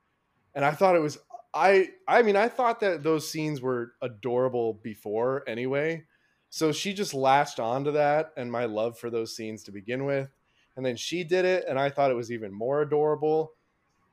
and 0.54 0.64
i 0.64 0.70
thought 0.70 0.96
it 0.96 1.00
was 1.00 1.18
i 1.54 1.90
i 2.08 2.22
mean 2.22 2.36
i 2.36 2.48
thought 2.48 2.80
that 2.80 3.02
those 3.02 3.30
scenes 3.30 3.60
were 3.60 3.94
adorable 4.02 4.74
before 4.74 5.44
anyway. 5.48 6.04
So 6.50 6.70
she 6.70 6.92
just 6.92 7.14
latched 7.14 7.58
onto 7.60 7.92
that 7.92 8.32
and 8.36 8.52
my 8.52 8.66
love 8.66 8.98
for 8.98 9.08
those 9.08 9.34
scenes 9.34 9.62
to 9.64 9.72
begin 9.72 10.04
with. 10.04 10.28
And 10.76 10.84
then 10.84 10.96
she 10.96 11.24
did 11.24 11.44
it 11.46 11.64
and 11.66 11.78
i 11.78 11.88
thought 11.90 12.10
it 12.10 12.14
was 12.14 12.30
even 12.32 12.52
more 12.52 12.82
adorable. 12.82 13.52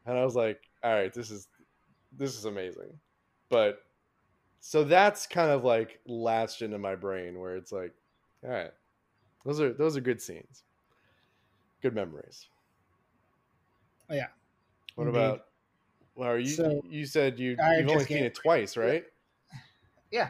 And 0.05 0.17
i 0.17 0.23
was 0.23 0.35
like 0.35 0.61
all 0.83 0.93
right 0.93 1.13
this 1.13 1.31
is 1.31 1.47
this 2.11 2.37
is 2.37 2.45
amazing. 2.45 2.99
But 3.49 3.79
so 4.61 4.83
that's 4.83 5.27
kind 5.27 5.51
of 5.51 5.63
like 5.63 5.99
latched 6.05 6.61
into 6.61 6.77
my 6.77 6.95
brain 6.95 7.39
where 7.39 7.55
it's 7.55 7.71
like 7.71 7.93
all 8.43 8.49
right 8.51 8.71
those 9.45 9.59
are 9.61 9.73
those 9.73 9.95
are 9.97 10.01
good 10.01 10.21
scenes. 10.21 10.63
Good 11.81 11.95
memories. 11.95 12.47
Oh 14.09 14.15
Yeah. 14.15 14.27
what 14.95 15.07
Indeed. 15.07 15.17
about 15.19 15.45
well 16.19 16.37
you 16.37 16.47
So, 16.47 16.81
you 16.87 17.05
said 17.05 17.39
you 17.39 17.55
I 17.63 17.77
you've 17.77 17.89
only 17.89 18.03
seen 18.03 18.25
it 18.25 18.35
twice 18.35 18.75
right 18.75 19.05
Yeah. 20.11 20.29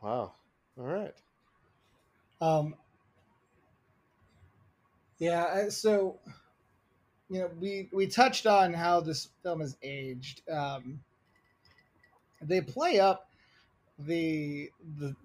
wow 0.00 0.32
all 0.78 0.84
right 0.84 1.14
Um, 2.40 2.74
yeah, 5.18 5.68
so 5.70 6.18
you 7.28 7.40
know, 7.40 7.50
we 7.58 7.88
we 7.92 8.06
touched 8.06 8.46
on 8.46 8.72
how 8.72 9.00
this 9.00 9.30
film 9.42 9.62
is 9.62 9.76
aged. 9.82 10.42
Um, 10.48 11.00
they 12.40 12.60
play 12.60 13.00
up 13.00 13.30
the 13.98 14.70
the 14.98 15.16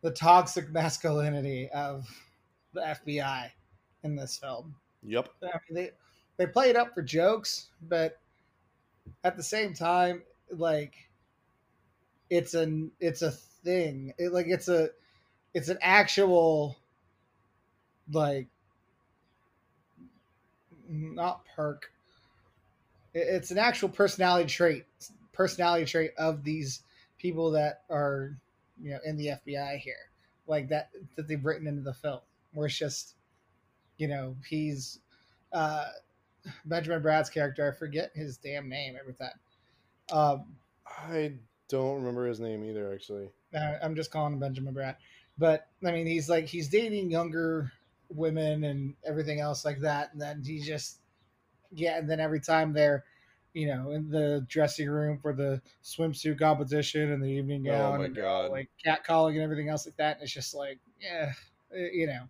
the 0.00 0.10
toxic 0.10 0.70
masculinity 0.72 1.68
of 1.70 2.08
the 2.72 2.80
FBI 2.80 3.50
in 4.02 4.16
this 4.16 4.36
film. 4.36 4.74
yep 5.04 5.28
I 5.42 5.58
mean, 5.68 5.74
they 5.84 5.90
they 6.38 6.46
play 6.46 6.70
it 6.70 6.76
up 6.76 6.92
for 6.94 7.02
jokes, 7.02 7.68
but 7.82 8.18
at 9.24 9.36
the 9.36 9.42
same 9.42 9.74
time, 9.74 10.22
like 10.50 10.94
it's 12.30 12.54
an 12.54 12.90
it's 13.00 13.22
a 13.22 13.30
thing. 13.30 14.12
It, 14.18 14.32
like 14.32 14.46
it's 14.48 14.68
a 14.68 14.90
it's 15.54 15.68
an 15.68 15.78
actual 15.82 16.76
like 18.12 18.48
not 20.88 21.44
perk. 21.54 21.90
It- 23.14 23.28
It's 23.28 23.50
an 23.50 23.58
actual 23.58 23.88
personality 23.88 24.48
trait 24.48 24.86
personality 25.32 25.84
trait 25.84 26.12
of 26.18 26.44
these 26.44 26.82
people 27.18 27.50
that 27.52 27.82
are 27.90 28.36
you 28.80 28.90
know 28.90 28.98
in 29.04 29.16
the 29.16 29.28
FBI 29.28 29.78
here, 29.78 30.10
like 30.46 30.68
that 30.68 30.90
that 31.16 31.28
they've 31.28 31.44
written 31.44 31.66
into 31.66 31.82
the 31.82 31.94
film, 31.94 32.20
where 32.52 32.66
it's 32.66 32.78
just 32.78 33.14
you 33.98 34.08
know 34.08 34.36
he's 34.48 35.00
uh 35.52 35.86
benjamin 36.64 37.02
bratt's 37.02 37.30
character 37.30 37.66
i 37.68 37.76
forget 37.78 38.10
his 38.14 38.36
damn 38.38 38.68
name 38.68 38.96
every 39.00 39.14
time. 39.14 39.30
Um 40.12 40.44
i 40.86 41.32
don't 41.68 41.96
remember 41.96 42.26
his 42.26 42.40
name 42.40 42.62
either 42.64 42.92
actually. 42.92 43.28
uh, 43.54 43.74
i'm 43.82 43.94
just 43.96 44.10
calling 44.10 44.34
him 44.34 44.38
benjamin 44.40 44.74
brad. 44.74 44.96
But 45.38 45.66
i 45.84 45.90
mean 45.92 46.06
he's 46.06 46.28
like 46.28 46.46
he's 46.46 46.68
dating 46.68 47.10
younger 47.10 47.72
women 48.10 48.64
and 48.64 48.94
everything 49.04 49.40
else 49.40 49.64
like 49.64 49.80
that 49.80 50.12
and 50.12 50.20
then 50.20 50.42
he 50.44 50.60
just 50.60 50.98
yeah 51.72 51.98
and 51.98 52.08
then 52.08 52.20
every 52.20 52.40
time 52.40 52.72
they're 52.72 53.04
you 53.54 53.66
know 53.66 53.90
in 53.90 54.08
the 54.10 54.44
dressing 54.48 54.88
room 54.88 55.18
for 55.18 55.32
the 55.32 55.60
swimsuit 55.82 56.38
competition 56.38 57.10
and 57.12 57.22
the 57.22 57.28
evening 57.28 57.64
gown, 57.64 57.74
Oh 57.74 57.90
gown 57.92 57.98
my 57.98 58.04
and 58.06 58.14
God. 58.16 58.50
like 58.50 58.68
catcalling 58.84 59.32
and 59.34 59.42
everything 59.42 59.68
else 59.68 59.86
like 59.86 59.96
that 59.96 60.16
and 60.16 60.22
it's 60.24 60.32
just 60.32 60.54
like 60.54 60.78
yeah 61.00 61.32
uh, 61.74 61.78
you 61.92 62.06
know 62.06 62.24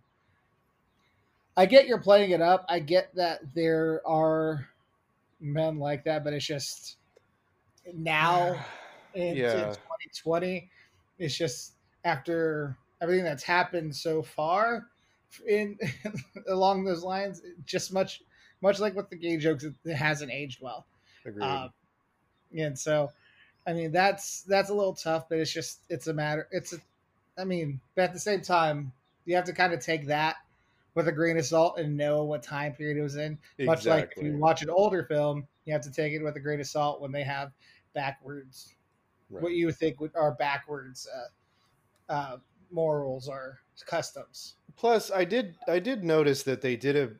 I 1.57 1.65
get 1.65 1.87
you're 1.87 2.01
playing 2.01 2.31
it 2.31 2.41
up. 2.41 2.65
I 2.67 2.79
get 2.79 3.15
that 3.15 3.53
there 3.53 4.01
are 4.07 4.67
men 5.39 5.79
like 5.79 6.03
that, 6.05 6.23
but 6.23 6.33
it's 6.33 6.45
just 6.45 6.97
now 7.93 8.65
in, 9.13 9.37
Yeah. 9.37 9.51
in 9.51 9.71
2020, 9.71 10.69
it's 11.17 11.37
just 11.37 11.73
after 12.03 12.77
everything 13.01 13.23
that's 13.23 13.43
happened 13.43 13.95
so 13.95 14.21
far 14.21 14.87
in 15.47 15.77
along 16.47 16.85
those 16.85 17.03
lines, 17.03 17.41
just 17.65 17.93
much 17.93 18.21
much 18.61 18.79
like 18.79 18.95
with 18.95 19.09
the 19.09 19.15
gay 19.17 19.37
jokes, 19.37 19.63
it 19.63 19.95
hasn't 19.95 20.31
aged 20.31 20.61
well. 20.61 20.85
agreed 21.25 21.45
Um, 21.45 21.73
and 22.57 22.77
so, 22.79 23.11
I 23.67 23.73
mean, 23.73 23.91
that's 23.91 24.43
that's 24.43 24.69
a 24.69 24.73
little 24.73 24.93
tough, 24.95 25.29
but 25.29 25.39
it's 25.39 25.51
just 25.51 25.81
it's 25.89 26.07
a 26.07 26.13
matter. 26.13 26.47
It's 26.51 26.73
a, 26.73 26.77
I 27.37 27.45
mean, 27.45 27.81
but 27.95 28.03
at 28.03 28.13
the 28.13 28.19
same 28.19 28.41
time, 28.41 28.93
you 29.25 29.35
have 29.35 29.45
to 29.45 29.53
kind 29.53 29.73
of 29.73 29.79
take 29.81 30.07
that 30.07 30.37
with 30.95 31.07
a 31.07 31.11
grain 31.11 31.37
of 31.37 31.45
salt 31.45 31.77
and 31.77 31.95
know 31.95 32.23
what 32.23 32.41
time 32.41 32.73
period 32.73 32.97
it 32.97 33.03
was 33.03 33.15
in. 33.17 33.37
Much 33.59 33.85
like 33.85 34.13
if 34.17 34.23
you 34.23 34.37
watch 34.37 34.63
an 34.63 34.69
older 34.69 35.03
film, 35.03 35.47
you 35.65 35.73
have 35.73 35.83
to 35.83 35.91
take 35.91 36.13
it 36.13 36.23
with 36.23 36.35
a 36.35 36.39
grain 36.39 36.59
of 36.59 36.67
salt 36.67 37.01
when 37.01 37.11
they 37.11 37.23
have 37.23 37.51
backwards 37.93 38.75
Right. 39.29 39.41
what 39.41 39.53
you 39.53 39.65
would 39.65 39.75
think 39.75 39.97
are 40.13 40.35
backwards 40.35 41.07
uh, 42.09 42.13
uh, 42.13 42.37
morals 42.69 43.27
or 43.27 43.59
customs. 43.85 44.55
Plus, 44.75 45.11
I 45.11 45.25
did 45.25 45.55
I 45.67 45.79
did 45.79 46.03
notice 46.03 46.43
that 46.43 46.61
they 46.61 46.75
did 46.75 46.95
a 46.95 47.11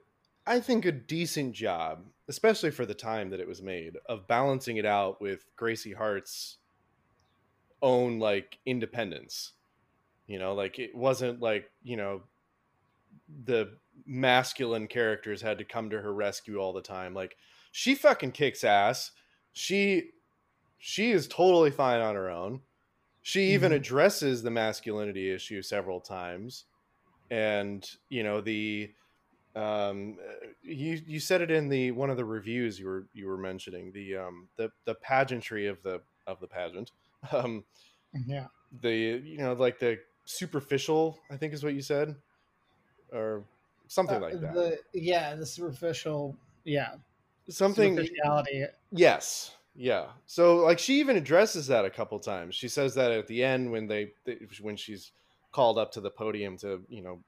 I 0.46 0.60
think 0.60 0.86
a 0.86 0.92
decent 0.92 1.54
job, 1.54 2.06
especially 2.28 2.70
for 2.70 2.86
the 2.86 2.94
time 2.94 3.32
that 3.32 3.40
it 3.40 3.48
was 3.48 3.62
made, 3.62 3.98
of 4.08 4.28
balancing 4.28 4.78
it 4.78 4.86
out 4.86 5.20
with 5.20 5.46
Gracie 5.56 5.94
Hart's 5.94 6.58
own 7.82 8.20
like 8.20 8.60
independence. 8.66 9.54
You 10.28 10.38
know, 10.38 10.54
like 10.54 10.78
it 10.78 10.94
wasn't 10.96 11.42
like, 11.42 11.72
you 11.84 11.98
know, 11.98 12.22
the 13.28 13.80
masculine 14.06 14.88
characters 14.88 15.42
had 15.42 15.58
to 15.58 15.66
come 15.66 15.90
to 15.90 16.02
her 16.02 16.14
rescue 16.14 16.58
all 16.58 16.74
the 16.74 16.82
time. 16.82 17.14
Like 17.14 17.38
she 17.72 17.96
fucking 17.96 18.32
kicks 18.34 18.64
ass. 18.64 19.12
She 19.54 20.12
she 20.78 21.12
is 21.12 21.28
totally 21.28 21.72
fine 21.72 22.02
on 22.02 22.16
her 22.16 22.30
own. 22.30 22.64
She 23.22 23.54
even 23.54 23.72
Mhm. 23.72 23.74
addresses 23.74 24.44
the 24.44 24.52
masculinity 24.52 25.32
issue 25.32 25.62
several 25.62 26.02
times. 26.02 26.66
And, 27.32 27.90
you 28.10 28.24
know, 28.24 28.42
the 28.42 28.96
um 29.56 30.20
you 30.62 31.02
you 31.08 31.20
said 31.20 31.42
it 31.42 31.52
in 31.52 31.70
the 31.70 31.92
one 31.92 32.10
of 32.10 32.18
the 32.18 32.26
reviews 32.26 32.80
you 32.80 32.88
were 32.88 33.10
you 33.14 33.28
were 33.28 33.38
mentioning 33.38 33.92
the 33.94 34.16
um 34.18 34.50
the 34.58 34.72
the 34.86 34.96
pageantry 34.96 35.68
of 35.68 35.82
the 35.84 36.04
of 36.28 36.40
the 36.42 36.48
pageant 36.48 36.92
um 37.32 37.66
Yeah. 38.14 38.48
the 38.72 38.92
you 39.24 39.38
know 39.38 39.54
like 39.54 39.80
the 39.80 40.00
superficial 40.26 41.24
i 41.30 41.38
think 41.38 41.54
is 41.54 41.64
what 41.64 41.74
you 41.74 41.82
said 41.82 42.16
or 43.16 43.44
something 43.88 44.18
Uh, 44.18 44.20
like 44.20 44.42
that. 44.42 44.54
The 44.54 44.80
yeah, 44.94 45.36
the 45.36 45.46
superficial 45.46 46.36
yeah. 46.64 46.96
Something 47.50 47.96
superficiality. 47.96 48.66
yes 48.92 49.56
yeah. 49.76 50.06
So 50.26 50.58
like 50.58 50.80
she 50.80 51.00
even 51.00 51.18
addresses 51.18 51.68
that 51.68 51.86
a 51.86 51.90
couple 51.90 52.18
times. 52.20 52.56
She 52.56 52.70
says 52.70 52.96
that 52.96 53.12
at 53.12 53.28
the 53.28 53.44
end 53.44 53.72
when 53.72 53.88
they, 53.88 54.14
they 54.24 54.38
when 54.62 54.78
she's 54.78 55.12
called 55.52 55.78
up 55.78 55.92
to 55.94 56.02
the 56.02 56.10
podium 56.10 56.58
to 56.58 56.82
you 56.90 57.02
know 57.02 57.20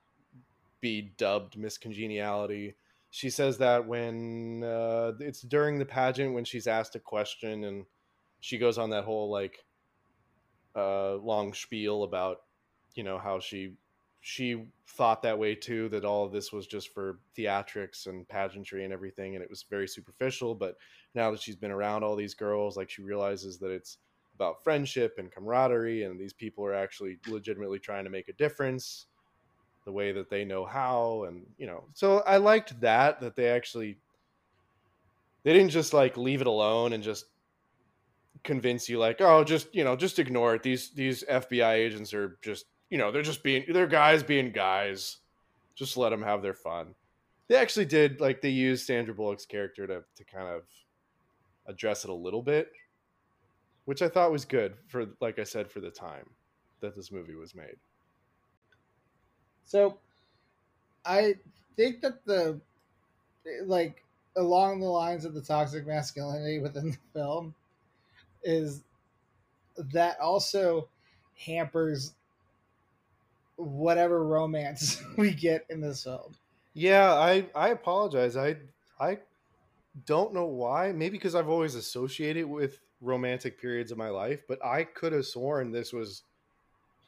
be 0.82 1.12
dubbed 1.18 1.58
miss 1.58 1.78
congeniality. 1.78 2.76
She 3.12 3.30
says 3.30 3.58
that 3.58 3.86
when 3.88 4.64
uh, 4.64 5.14
it's 5.20 5.42
during 5.42 5.78
the 5.80 5.86
pageant 5.86 6.34
when 6.34 6.46
she's 6.46 6.68
asked 6.68 6.96
a 6.96 7.00
question 7.00 7.64
and 7.66 7.86
she 8.40 8.58
goes 8.58 8.78
on 8.78 8.92
that 8.92 9.04
whole 9.04 9.30
like 9.30 9.64
uh, 10.76 11.16
long 11.16 11.54
spiel 11.54 12.04
about 12.04 12.44
you 12.96 13.04
know 13.04 13.18
how 13.18 13.40
she 13.40 13.74
she 14.28 14.66
thought 14.90 15.22
that 15.22 15.40
way 15.40 15.56
too 15.56 15.88
that 15.88 16.04
all 16.04 16.26
of 16.26 16.34
this 16.34 16.52
was 16.52 16.68
just 16.68 16.94
for 16.94 17.20
theatrics 17.38 18.08
and 18.08 18.28
pageantry 18.28 18.84
and 18.84 18.92
everything 18.92 19.36
and 19.36 19.42
it 19.42 19.50
was 19.50 19.64
very 19.70 19.88
superficial 19.88 20.54
but 20.54 20.76
now 21.16 21.32
that 21.32 21.42
she's 21.42 21.56
been 21.56 21.72
around 21.72 22.04
all 22.04 22.14
these 22.14 22.34
girls 22.34 22.76
like 22.76 22.90
she 22.90 23.02
realizes 23.02 23.58
that 23.58 23.72
it's 23.72 24.00
about 24.36 24.62
friendship 24.62 25.16
and 25.18 25.32
camaraderie 25.32 26.04
and 26.04 26.20
these 26.20 26.34
people 26.34 26.66
are 26.66 26.74
actually 26.74 27.18
legitimately 27.30 27.80
trying 27.80 28.04
to 28.04 28.10
make 28.10 28.28
a 28.28 28.34
difference 28.34 29.06
the 29.86 29.94
way 29.94 30.12
that 30.12 30.30
they 30.30 30.44
know 30.44 30.66
how 30.66 31.24
and 31.24 31.46
you 31.58 31.66
know. 31.66 31.86
So 31.94 32.20
i 32.28 32.36
liked 32.36 32.82
that 32.82 33.22
that 33.22 33.38
they 33.38 33.48
actually 33.48 33.98
they 35.46 35.54
didn't 35.54 35.70
just 35.70 35.94
like 35.94 36.18
leave 36.18 36.42
it 36.42 36.48
alone 36.48 36.92
and 36.92 37.02
just 37.02 37.28
convince 38.44 38.90
you 38.90 39.00
like 39.00 39.22
oh 39.22 39.46
just 39.46 39.74
you 39.74 39.86
know 39.86 39.96
just 39.96 40.20
ignore 40.20 40.56
it. 40.56 40.64
These 40.64 40.90
these 40.90 41.24
fbi 41.24 41.76
agents 41.76 42.14
are 42.14 42.38
just 42.42 42.66
you 42.90 42.98
know 42.98 43.12
they're 43.12 43.22
just 43.22 43.44
being 43.44 43.66
they're 43.70 43.88
guys 43.88 44.24
being 44.24 44.52
guys. 44.52 45.18
Just 45.76 45.98
let 45.98 46.10
them 46.10 46.24
have 46.24 46.42
their 46.42 46.56
fun. 46.56 46.96
They 47.48 47.56
actually 47.56 47.86
did 47.86 48.20
like 48.20 48.42
they 48.42 48.50
used 48.50 48.86
sandra 48.86 49.14
bullock's 49.14 49.46
character 49.46 49.88
to 49.88 50.04
to 50.16 50.24
kind 50.26 50.48
of 50.48 50.64
address 51.68 52.04
it 52.04 52.10
a 52.10 52.14
little 52.14 52.42
bit 52.42 52.72
which 53.84 54.02
i 54.02 54.08
thought 54.08 54.32
was 54.32 54.46
good 54.46 54.74
for 54.88 55.06
like 55.20 55.38
i 55.38 55.44
said 55.44 55.70
for 55.70 55.82
the 55.82 55.92
time 55.92 56.26
that 56.82 56.96
this 56.96 57.12
movie 57.12 57.36
was 57.36 57.56
made. 57.56 57.76
So 59.66 59.98
I 61.06 61.36
think 61.76 62.02
that 62.02 62.26
the 62.26 62.60
like 63.66 64.04
along 64.36 64.80
the 64.80 64.88
lines 64.88 65.26
of 65.26 65.34
the 65.34 65.42
toxic 65.42 65.88
masculinity 65.88 66.60
within 66.60 66.92
the 66.92 67.20
film 67.20 67.56
is 68.44 68.84
that 69.94 70.20
also 70.20 70.88
hampers 71.36 72.14
whatever 73.58 74.24
romance 74.26 75.02
we 75.18 75.32
get 75.34 75.66
in 75.70 75.82
this 75.82 76.04
film. 76.04 76.34
Yeah, 76.74 77.14
I 77.14 77.46
I 77.56 77.70
apologize. 77.70 78.38
I 78.38 78.58
I 79.00 79.20
don't 80.06 80.34
know 80.34 80.46
why. 80.46 80.92
Maybe 80.92 81.18
because 81.18 81.36
I've 81.36 81.50
always 81.50 81.76
associated 81.76 82.46
with 82.48 82.80
romantic 83.02 83.60
periods 83.60 83.92
of 83.92 83.98
my 83.98 84.10
life, 84.10 84.42
but 84.48 84.64
I 84.66 84.84
could 84.84 85.12
have 85.14 85.26
sworn 85.26 85.72
this 85.72 85.92
was 85.94 86.24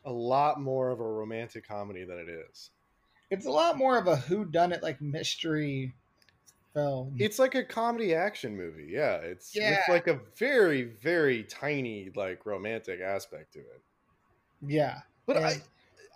a 0.05 0.11
lot 0.11 0.59
more 0.59 0.89
of 0.91 0.99
a 0.99 1.07
romantic 1.07 1.67
comedy 1.67 2.03
than 2.03 2.17
it 2.19 2.29
is. 2.29 2.69
It's 3.31 3.45
a 3.45 3.51
lot 3.51 3.77
more 3.77 3.97
of 3.97 4.07
a 4.07 4.15
who 4.15 4.45
done 4.45 4.71
it 4.71 4.81
like 4.81 5.01
mystery 5.01 5.93
film. 6.73 7.15
It's 7.19 7.37
like 7.37 7.53
a 7.55 7.63
comedy 7.63 8.15
action 8.15 8.55
movie. 8.57 8.87
Yeah, 8.89 9.15
it's 9.17 9.55
Yeah. 9.55 9.81
like 9.89 10.07
a 10.07 10.19
very 10.37 10.83
very 10.83 11.43
tiny 11.43 12.09
like 12.15 12.45
romantic 12.45 13.01
aspect 13.01 13.53
to 13.53 13.59
it. 13.59 13.81
yeah. 14.65 15.01
But 15.27 15.37
I 15.37 15.51
And- 15.51 15.61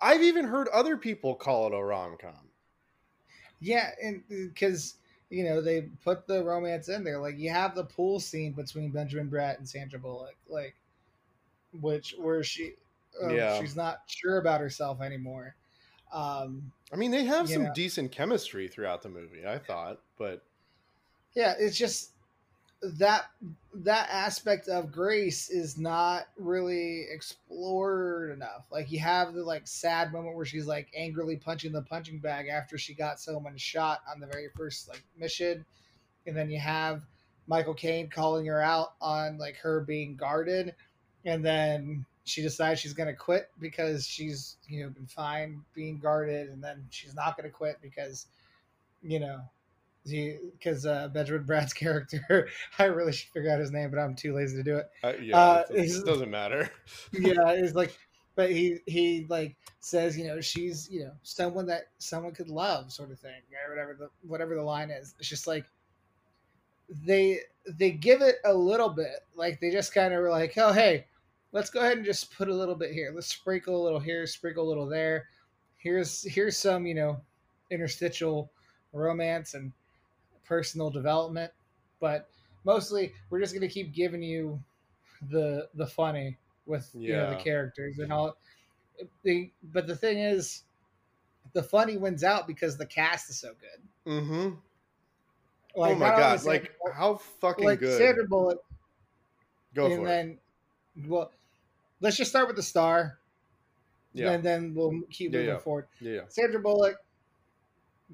I've 0.04 0.22
even 0.22 0.44
heard 0.44 0.68
other 0.68 0.98
people 0.98 1.34
call 1.34 1.66
it 1.66 1.74
a 1.74 1.82
rom-com. 1.82 2.34
Yeah, 3.60 3.90
and 4.02 4.22
because 4.28 4.96
you 5.30 5.44
know 5.44 5.62
they 5.62 5.88
put 6.04 6.26
the 6.26 6.44
romance 6.44 6.90
in 6.90 7.04
there, 7.04 7.18
like 7.18 7.38
you 7.38 7.48
have 7.48 7.74
the 7.74 7.84
pool 7.84 8.20
scene 8.20 8.52
between 8.52 8.90
Benjamin 8.90 9.30
Bratt 9.30 9.56
and 9.56 9.66
Sandra 9.66 9.98
Bullock, 9.98 10.36
like 10.46 10.74
which 11.80 12.14
where 12.18 12.44
she, 12.44 12.74
um, 13.22 13.34
Yeah. 13.34 13.58
she's 13.58 13.76
not 13.76 14.02
sure 14.06 14.36
about 14.36 14.60
herself 14.60 15.00
anymore. 15.00 15.56
Um, 16.12 16.70
I 16.92 16.96
mean, 16.96 17.10
they 17.10 17.24
have 17.24 17.48
some 17.48 17.64
know. 17.64 17.72
decent 17.74 18.12
chemistry 18.12 18.68
throughout 18.68 19.02
the 19.02 19.08
movie, 19.08 19.46
I 19.46 19.58
thought, 19.58 20.02
but 20.18 20.44
yeah, 21.34 21.54
it's 21.58 21.78
just 21.78 22.10
that 22.98 23.26
that 23.74 24.08
aspect 24.10 24.68
of 24.68 24.92
Grace 24.92 25.50
is 25.50 25.78
not 25.78 26.26
really 26.36 27.06
explored 27.10 28.30
enough. 28.30 28.66
Like 28.70 28.90
you 28.90 28.98
have 29.00 29.34
the 29.34 29.42
like 29.42 29.66
sad 29.66 30.12
moment 30.12 30.36
where 30.36 30.44
she's 30.44 30.66
like 30.66 30.88
angrily 30.94 31.36
punching 31.36 31.72
the 31.72 31.82
punching 31.82 32.18
bag 32.18 32.48
after 32.48 32.78
she 32.78 32.94
got 32.94 33.20
someone 33.20 33.56
shot 33.56 34.00
on 34.10 34.20
the 34.20 34.26
very 34.26 34.48
first 34.56 34.88
like 34.88 35.02
mission, 35.18 35.64
and 36.26 36.36
then 36.36 36.50
you 36.50 36.58
have 36.58 37.02
Michael 37.46 37.74
Caine 37.74 38.08
calling 38.08 38.46
her 38.46 38.60
out 38.60 38.94
on 39.00 39.38
like 39.38 39.56
her 39.56 39.80
being 39.80 40.16
guarded, 40.16 40.74
and 41.24 41.44
then 41.44 42.04
she 42.24 42.42
decides 42.42 42.80
she's 42.80 42.94
gonna 42.94 43.14
quit 43.14 43.50
because 43.60 44.06
she's 44.06 44.56
you 44.68 44.82
know 44.82 44.90
been 44.90 45.06
fine 45.06 45.62
being 45.74 45.98
guarded, 45.98 46.48
and 46.50 46.62
then 46.62 46.84
she's 46.90 47.14
not 47.14 47.36
gonna 47.36 47.50
quit 47.50 47.78
because 47.82 48.26
you 49.02 49.20
know 49.20 49.40
because 50.04 50.86
uh, 50.86 51.08
Benjamin 51.08 51.44
Bratt's 51.44 51.72
character, 51.74 52.48
I 52.78 52.84
really 52.84 53.12
should 53.12 53.30
figure 53.32 53.50
out 53.50 53.60
his 53.60 53.70
name, 53.72 53.90
but 53.90 53.98
I'm 53.98 54.14
too 54.14 54.34
lazy 54.34 54.56
to 54.56 54.62
do 54.62 54.76
it. 54.76 54.90
uh, 55.02 55.12
yeah, 55.20 55.38
Uh, 55.38 55.64
it 55.70 56.04
doesn't 56.04 56.30
matter. 56.30 56.70
Yeah, 57.12 57.50
it's 57.50 57.74
like, 57.74 57.96
but 58.36 58.50
he 58.50 58.78
he 58.86 59.26
like 59.28 59.56
says, 59.80 60.18
you 60.18 60.26
know, 60.26 60.40
she's 60.40 60.88
you 60.90 61.04
know 61.04 61.12
someone 61.22 61.66
that 61.66 61.84
someone 61.98 62.32
could 62.34 62.48
love, 62.48 62.92
sort 62.92 63.10
of 63.12 63.18
thing, 63.20 63.40
or 63.66 63.70
whatever 63.74 63.94
the 63.94 64.10
whatever 64.26 64.54
the 64.54 64.62
line 64.62 64.90
is. 64.90 65.14
It's 65.18 65.28
just 65.28 65.46
like 65.46 65.64
they 66.88 67.40
they 67.66 67.90
give 67.92 68.20
it 68.22 68.36
a 68.44 68.52
little 68.52 68.90
bit, 68.90 69.20
like 69.34 69.60
they 69.60 69.70
just 69.70 69.94
kind 69.94 70.12
of 70.12 70.20
were 70.20 70.30
like, 70.30 70.54
oh 70.58 70.72
hey, 70.72 71.06
let's 71.52 71.70
go 71.70 71.80
ahead 71.80 71.96
and 71.96 72.04
just 72.04 72.36
put 72.36 72.48
a 72.48 72.54
little 72.54 72.74
bit 72.74 72.92
here. 72.92 73.12
Let's 73.14 73.28
sprinkle 73.28 73.80
a 73.80 73.84
little 73.84 74.00
here, 74.00 74.26
sprinkle 74.26 74.66
a 74.66 74.68
little 74.68 74.86
there. 74.86 75.28
Here's 75.76 76.22
here's 76.24 76.56
some 76.58 76.86
you 76.86 76.94
know 76.94 77.20
interstitial 77.70 78.50
romance 78.92 79.54
and 79.54 79.72
personal 80.44 80.90
development, 80.90 81.52
but 82.00 82.28
mostly 82.64 83.12
we're 83.30 83.40
just 83.40 83.54
gonna 83.54 83.68
keep 83.68 83.92
giving 83.92 84.22
you 84.22 84.62
the 85.30 85.68
the 85.74 85.86
funny 85.86 86.38
with 86.66 86.90
you 86.94 87.12
know 87.12 87.30
the 87.30 87.36
characters 87.36 87.98
and 87.98 88.12
all. 88.12 88.36
The 89.24 89.50
but 89.62 89.86
the 89.86 89.96
thing 89.96 90.18
is, 90.18 90.62
the 91.52 91.62
funny 91.62 91.96
wins 91.96 92.22
out 92.24 92.46
because 92.46 92.76
the 92.76 92.86
cast 92.86 93.28
is 93.30 93.38
so 93.38 93.52
good. 93.60 94.12
Mm-hmm. 94.12 94.54
Like, 95.76 95.96
oh 95.96 95.98
my 95.98 96.08
god! 96.10 96.40
Sandra 96.40 96.60
Like 96.62 96.72
how 96.94 97.16
fucking 97.40 97.64
like 97.64 97.80
good. 97.80 97.98
Sandra 97.98 98.26
Bullock, 98.28 98.58
Go 99.74 99.86
and 99.86 99.96
for 99.96 100.02
it. 100.02 100.04
then 100.06 100.38
well, 101.08 101.32
let's 102.00 102.16
just 102.16 102.30
start 102.30 102.46
with 102.46 102.54
the 102.56 102.62
star, 102.62 103.18
Yeah, 104.12 104.30
and 104.30 104.44
then 104.44 104.74
we'll 104.74 105.00
keep 105.10 105.32
Yeah, 105.32 105.38
moving 105.40 105.54
yeah. 105.54 105.58
forward. 105.58 105.86
yeah, 106.00 106.12
yeah. 106.12 106.20
Sandra 106.28 106.60
Bullock. 106.60 107.03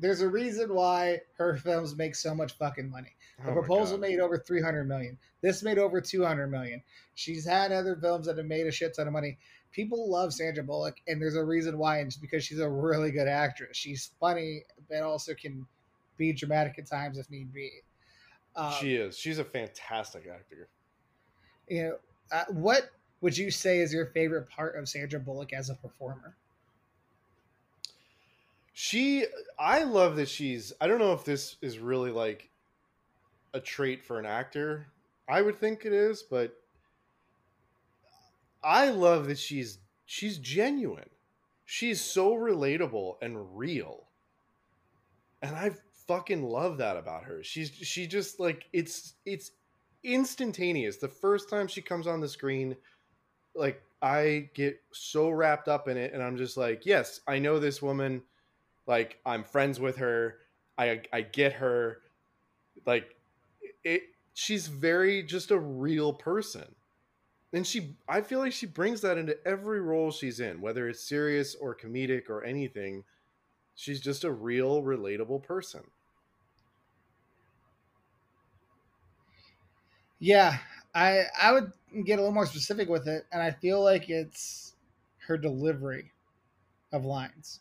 There's 0.01 0.23
a 0.23 0.29
reason 0.29 0.75
why 0.75 1.21
her 1.37 1.57
films 1.57 1.95
make 1.97 2.15
so 2.15 2.35
much 2.35 2.53
fucking 2.53 2.91
money. 2.91 3.15
The 3.45 3.51
Oh 3.51 3.55
proposal 3.55 3.99
made 3.99 4.19
over 4.21 4.39
300 4.39 4.85
million. 4.85 5.19
This 5.41 5.63
made 5.63 5.79
over 5.79 6.01
200 6.01 6.49
million. 6.49 6.83
She's 7.15 7.47
had 7.47 7.73
other 7.73 7.97
films 7.97 8.27
that 8.27 8.37
have 8.37 8.47
made 8.47 8.67
a 8.67 8.73
shit 8.73 8.95
ton 8.95 9.07
of 9.07 9.13
money. 9.13 9.39
People 9.73 10.11
love 10.11 10.33
Sandra 10.33 10.65
Bullock, 10.65 10.97
and 11.07 11.21
there's 11.23 11.37
a 11.37 11.45
reason 11.45 11.79
why, 11.79 11.99
and 11.99 12.09
it's 12.09 12.17
because 12.17 12.45
she's 12.45 12.59
a 12.59 12.69
really 12.69 13.11
good 13.11 13.29
actress. 13.29 13.77
She's 13.77 14.11
funny, 14.19 14.65
but 14.89 15.03
also 15.03 15.35
can 15.35 15.67
be 16.17 16.33
dramatic 16.33 16.79
at 16.79 16.87
times 16.87 17.19
if 17.19 17.31
need 17.31 17.53
be. 17.53 17.71
Um, 18.57 18.73
she 18.81 18.97
is. 18.97 19.17
She's 19.17 19.39
a 19.39 19.45
fantastic 19.45 20.27
actor. 20.27 20.69
you 21.69 21.83
know, 21.85 21.97
uh, 22.33 22.45
what 22.49 22.91
would 23.21 23.37
you 23.37 23.51
say 23.51 23.79
is 23.79 23.93
your 23.93 24.07
favorite 24.07 24.49
part 24.49 24.77
of 24.77 24.89
Sandra 24.89 25.21
Bullock 25.21 25.53
as 25.53 25.71
a 25.71 25.75
performer? 25.75 26.37
She, 28.83 29.27
I 29.59 29.83
love 29.83 30.17
that 30.17 30.31
she's. 30.31 30.73
I 30.81 30.87
don't 30.87 30.99
know 30.99 31.13
if 31.13 31.23
this 31.23 31.57
is 31.61 31.79
really 31.79 32.11
like 32.11 32.49
a 33.53 33.61
trait 33.61 34.03
for 34.03 34.19
an 34.19 34.25
actor. 34.25 34.87
I 35.29 35.43
would 35.43 35.59
think 35.59 35.85
it 35.85 35.93
is, 35.93 36.23
but 36.23 36.57
I 38.65 38.89
love 38.89 39.27
that 39.27 39.39
she's 39.39 39.81
she's 40.07 40.39
genuine. 40.39 41.11
She's 41.67 42.01
so 42.01 42.33
relatable 42.33 43.17
and 43.21 43.55
real. 43.55 44.07
And 45.43 45.55
I 45.55 45.73
fucking 46.09 46.43
love 46.43 46.79
that 46.79 46.97
about 46.97 47.25
her. 47.25 47.45
She's 47.45 47.71
she 47.71 48.07
just 48.07 48.41
like 48.41 48.65
it's 48.73 49.13
it's 49.27 49.51
instantaneous. 50.05 50.97
The 50.97 51.07
first 51.07 51.51
time 51.51 51.69
she 51.69 51.83
comes 51.83 52.07
on 52.07 52.23
the 52.23 52.29
screen, 52.29 52.75
like 53.55 53.83
I 54.01 54.49
get 54.55 54.81
so 54.91 55.29
wrapped 55.29 55.69
up 55.69 55.87
in 55.87 55.99
it 55.99 56.15
and 56.15 56.23
I'm 56.23 56.39
just 56.39 56.57
like, 56.57 56.87
yes, 56.87 57.21
I 57.29 57.39
know 57.39 57.59
this 57.59 57.83
woman. 57.83 58.23
Like 58.91 59.21
I'm 59.25 59.45
friends 59.45 59.79
with 59.79 59.99
her. 59.99 60.39
I 60.77 61.03
I 61.13 61.23
get 61.23 61.55
her. 61.55 62.03
Like 62.85 63.15
it 63.85 64.03
she's 64.35 64.67
very 64.67 65.23
just 65.23 65.53
a 65.53 65.59
real 65.59 66.13
person 66.13 66.75
and 67.53 67.67
she 67.67 67.97
i 68.09 68.21
feel 68.21 68.39
like 68.39 68.53
she 68.53 68.67
brings 68.67 69.01
that 69.01 69.19
into 69.19 69.37
every 69.47 69.81
role 69.81 70.11
she's 70.11 70.41
in 70.41 70.61
whether 70.61 70.89
it's 70.89 71.03
serious 71.03 71.55
or 71.55 71.75
comedic 71.75 72.29
or 72.29 72.45
anything 72.45 73.05
she's 73.75 74.01
just 74.01 74.25
a 74.25 74.31
real 74.31 74.83
relatable 74.83 75.43
person 75.43 75.83
yeah 80.19 80.59
i 80.95 81.25
i 81.41 81.53
would 81.53 81.73
get 82.05 82.15
a 82.15 82.23
little 82.23 82.33
more 82.33 82.47
specific 82.47 82.89
with 82.89 83.09
it 83.09 83.27
and 83.33 83.43
i 83.43 83.51
feel 83.51 83.83
like 83.83 84.09
it's 84.09 84.75
her 85.27 85.37
delivery 85.37 86.13
of 86.93 87.05
lines 87.05 87.61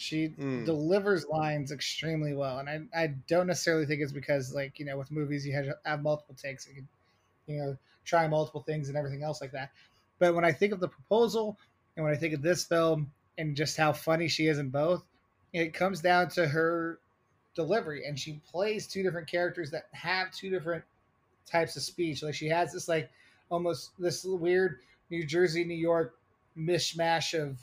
she 0.00 0.28
mm. 0.28 0.64
delivers 0.64 1.26
lines 1.26 1.72
extremely 1.72 2.34
well 2.34 2.58
and 2.58 2.88
I, 2.94 3.02
I 3.02 3.06
don't 3.28 3.46
necessarily 3.46 3.86
think 3.86 4.00
it's 4.00 4.12
because 4.12 4.54
like 4.54 4.78
you 4.78 4.84
know 4.86 4.96
with 4.96 5.10
movies 5.10 5.46
you 5.46 5.54
have, 5.54 5.66
have 5.84 6.02
multiple 6.02 6.34
takes 6.34 6.66
you 6.66 6.74
can 6.74 6.88
you 7.46 7.58
know 7.58 7.76
try 8.04 8.26
multiple 8.26 8.62
things 8.62 8.88
and 8.88 8.98
everything 8.98 9.22
else 9.22 9.40
like 9.40 9.52
that. 9.52 9.70
But 10.18 10.34
when 10.34 10.44
I 10.44 10.52
think 10.52 10.72
of 10.72 10.80
the 10.80 10.88
proposal 10.88 11.56
and 11.96 12.04
when 12.04 12.14
I 12.14 12.16
think 12.16 12.34
of 12.34 12.42
this 12.42 12.64
film 12.64 13.12
and 13.38 13.56
just 13.56 13.76
how 13.76 13.92
funny 13.92 14.28
she 14.28 14.46
is 14.46 14.58
in 14.58 14.68
both, 14.68 15.04
it 15.52 15.72
comes 15.72 16.00
down 16.00 16.28
to 16.30 16.46
her 16.46 16.98
delivery 17.54 18.04
and 18.06 18.18
she 18.18 18.40
plays 18.50 18.86
two 18.86 19.02
different 19.02 19.28
characters 19.28 19.70
that 19.70 19.84
have 19.92 20.30
two 20.32 20.50
different 20.50 20.84
types 21.46 21.76
of 21.76 21.82
speech. 21.82 22.22
Like 22.22 22.34
she 22.34 22.48
has 22.48 22.72
this 22.72 22.88
like 22.88 23.10
almost 23.50 23.92
this 23.98 24.24
weird 24.24 24.80
New 25.10 25.24
Jersey, 25.24 25.64
New 25.64 25.74
York 25.74 26.16
mishmash 26.56 27.40
of 27.40 27.58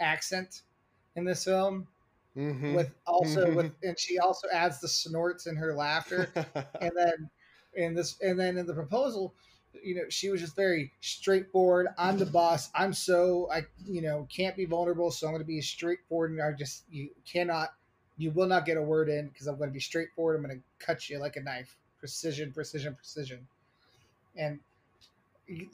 accent 0.00 0.62
in 1.16 1.24
this 1.24 1.44
film. 1.44 1.86
Mm-hmm. 2.36 2.74
With 2.74 2.92
also 3.06 3.46
mm-hmm. 3.46 3.56
with 3.56 3.72
and 3.82 3.98
she 3.98 4.18
also 4.18 4.46
adds 4.52 4.80
the 4.80 4.88
snorts 4.88 5.46
in 5.46 5.56
her 5.56 5.74
laughter. 5.74 6.30
and 6.80 6.92
then 6.94 7.30
in 7.74 7.94
this 7.94 8.16
and 8.20 8.38
then 8.38 8.56
in 8.56 8.66
the 8.66 8.74
proposal, 8.74 9.34
you 9.82 9.94
know, 9.94 10.02
she 10.08 10.30
was 10.30 10.40
just 10.40 10.56
very 10.56 10.92
straightforward. 11.00 11.88
I'm 11.98 12.18
the 12.18 12.26
boss. 12.26 12.70
I'm 12.74 12.92
so 12.92 13.48
I, 13.52 13.62
you 13.84 14.02
know, 14.02 14.26
can't 14.34 14.56
be 14.56 14.64
vulnerable. 14.64 15.10
So 15.10 15.26
I'm 15.26 15.32
going 15.32 15.42
to 15.42 15.46
be 15.46 15.60
straightforward. 15.60 16.32
And 16.32 16.42
I 16.42 16.52
just 16.52 16.84
you 16.90 17.10
cannot, 17.30 17.70
you 18.16 18.30
will 18.30 18.46
not 18.46 18.64
get 18.64 18.76
a 18.76 18.82
word 18.82 19.08
in 19.08 19.28
because 19.28 19.46
I'm 19.46 19.56
going 19.56 19.70
to 19.70 19.74
be 19.74 19.80
straightforward. 19.80 20.36
I'm 20.36 20.42
going 20.42 20.56
to 20.56 20.84
cut 20.84 21.08
you 21.08 21.18
like 21.18 21.36
a 21.36 21.42
knife. 21.42 21.76
Precision, 21.98 22.52
precision, 22.52 22.94
precision. 22.94 23.46
And 24.36 24.60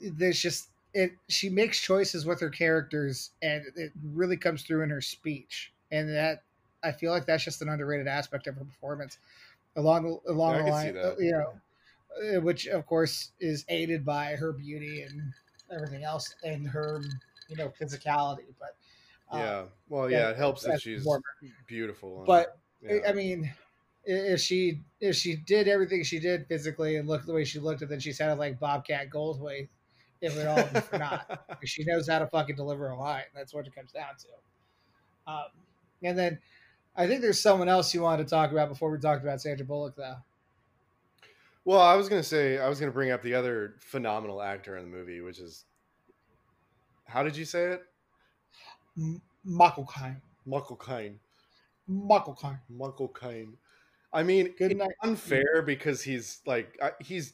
there's 0.01 0.39
just 0.39 0.69
it. 0.93 1.11
She 1.29 1.49
makes 1.49 1.79
choices 1.79 2.25
with 2.25 2.39
her 2.39 2.49
characters, 2.49 3.31
and 3.41 3.63
it 3.75 3.91
really 4.13 4.37
comes 4.37 4.63
through 4.63 4.83
in 4.83 4.89
her 4.89 5.01
speech. 5.01 5.73
And 5.91 6.09
that 6.09 6.43
I 6.83 6.91
feel 6.91 7.11
like 7.11 7.25
that's 7.25 7.43
just 7.43 7.61
an 7.61 7.69
underrated 7.69 8.07
aspect 8.07 8.47
of 8.47 8.55
her 8.55 8.65
performance. 8.65 9.17
Along 9.75 10.19
along 10.27 10.55
yeah, 10.55 10.63
the 10.63 10.69
line, 10.69 10.97
uh, 10.97 11.15
you 11.19 11.31
know 11.31 11.53
uh, 12.17 12.41
which 12.41 12.67
of 12.67 12.85
course 12.85 13.31
is 13.39 13.65
aided 13.69 14.05
by 14.05 14.35
her 14.35 14.51
beauty 14.51 15.03
and 15.03 15.33
everything 15.71 16.03
else 16.03 16.33
and 16.43 16.67
her 16.67 17.01
you 17.47 17.55
know 17.55 17.71
physicality 17.79 18.45
but 18.59 18.75
um, 19.31 19.39
yeah 19.39 19.63
well 19.89 20.09
yeah, 20.09 20.29
it 20.29 20.37
helps 20.37 20.63
that 20.63 20.81
she's 20.81 21.05
beautiful 21.67 22.23
but 22.25 22.57
yeah. 22.81 22.99
i 23.07 23.11
mean 23.11 23.51
if 24.05 24.39
she 24.39 24.81
if 25.01 25.15
she 25.15 25.35
did 25.35 25.67
everything 25.67 26.03
she 26.03 26.19
did 26.19 26.47
physically 26.47 26.95
and 26.95 27.07
looked 27.07 27.25
the 27.25 27.33
way 27.33 27.43
she 27.43 27.59
looked 27.59 27.81
and 27.81 27.91
then 27.91 27.99
she 27.99 28.11
sounded 28.11 28.39
like 28.39 28.59
bobcat 28.59 29.09
goldthwait 29.09 29.67
it 30.21 30.33
would 30.35 30.45
all 30.47 30.63
for 30.81 30.97
naught 30.97 31.57
she 31.63 31.83
knows 31.83 32.07
how 32.07 32.19
to 32.19 32.27
fucking 32.27 32.55
deliver 32.55 32.89
a 32.89 32.97
line 32.97 33.23
that's 33.35 33.53
what 33.53 33.65
it 33.67 33.75
comes 33.75 33.91
down 33.91 34.09
to 34.19 35.31
um, 35.31 35.45
and 36.03 36.17
then 36.17 36.39
i 36.95 37.07
think 37.07 37.21
there's 37.21 37.39
someone 37.39 37.69
else 37.69 37.93
you 37.93 38.01
wanted 38.01 38.23
to 38.23 38.29
talk 38.29 38.51
about 38.51 38.69
before 38.69 38.89
we 38.91 38.97
talked 38.97 39.23
about 39.23 39.41
sandra 39.41 39.65
bullock 39.65 39.95
though 39.95 40.15
well, 41.67 41.81
I 41.81 41.95
was 41.95 42.07
gonna 42.07 42.23
say 42.23 42.59
I 42.59 42.69
was 42.69 42.79
gonna 42.79 42.93
bring 42.93 43.11
up 43.11 43.21
the 43.21 43.33
other 43.33 43.75
phenomenal 43.81 44.41
actor 44.41 44.77
in 44.77 44.89
the 44.89 44.97
movie, 44.97 45.19
which 45.19 45.37
is 45.37 45.65
how 47.03 47.23
did 47.23 47.35
you 47.35 47.43
say 47.43 47.73
it? 47.73 47.83
Michael 49.43 49.85
Caine. 49.85 50.21
Michael 50.45 50.77
Caine. 50.77 51.19
Michael 51.87 53.09
Caine. 53.09 53.57
I 54.13 54.23
mean, 54.23 54.53
Good 54.57 54.77
night. 54.77 54.91
unfair 55.03 55.61
because 55.61 56.01
he's 56.01 56.41
like 56.45 56.79
he's, 57.01 57.33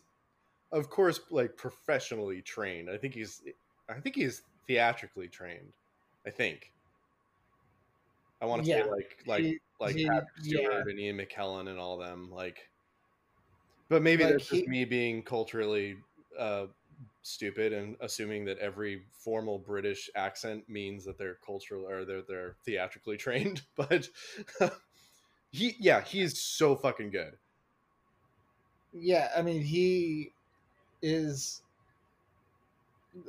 of 0.74 0.90
course, 0.90 1.22
like 1.32 1.56
professionally 1.56 2.42
trained. 2.42 2.90
I 2.90 2.98
think 2.98 3.14
he's, 3.14 3.42
I 3.90 3.94
think 3.94 4.16
he's 4.16 4.42
theatrically 4.68 5.30
trained. 5.30 5.72
I 6.26 6.30
think. 6.30 6.72
I 8.42 8.46
want 8.46 8.66
to 8.66 8.70
yeah. 8.70 8.84
say 8.84 8.90
like 8.90 9.18
like 9.26 9.44
he, 9.44 9.60
like 9.80 9.96
he, 9.96 10.06
Patrick 10.06 10.28
Stewart 10.42 10.74
yeah. 10.74 10.92
and 10.92 11.00
Ian 11.00 11.18
McKellen 11.18 11.70
and 11.70 11.80
all 11.80 11.98
them 11.98 12.30
like 12.30 12.70
but 13.88 14.02
maybe 14.02 14.24
like 14.24 14.34
that's 14.34 14.50
he, 14.50 14.58
just 14.58 14.70
me 14.70 14.86
being 14.86 15.24
culturally 15.24 15.96
uh, 16.38 16.66
stupid 17.22 17.74
and 17.74 17.96
assuming 18.02 18.46
that 18.46 18.58
every 18.60 19.04
formal 19.12 19.60
British 19.60 20.10
accent 20.16 20.68
means 20.68 21.06
that 21.06 21.18
they're 21.18 21.38
cultural 21.46 21.88
or 21.88 22.04
they're 22.06 22.24
they're 22.28 22.56
theatrically 22.66 23.18
trained. 23.18 23.62
But 23.76 24.10
he, 25.52 25.76
yeah, 25.80 26.02
he's 26.02 26.42
so 26.42 26.76
fucking 26.76 27.12
good. 27.12 27.38
Yeah, 28.92 29.30
I 29.38 29.42
mean, 29.42 29.62
he 29.62 30.32
is. 31.04 31.62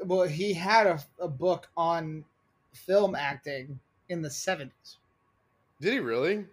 Well, 0.02 0.22
he 0.22 0.54
had 0.54 0.86
a, 0.86 1.04
a 1.20 1.28
book 1.28 1.68
on 1.76 2.24
film 2.72 3.14
acting 3.14 3.78
in 4.08 4.22
the 4.22 4.30
seventies. 4.30 4.98
Did 5.80 5.92
he 5.92 5.98
really? 5.98 6.46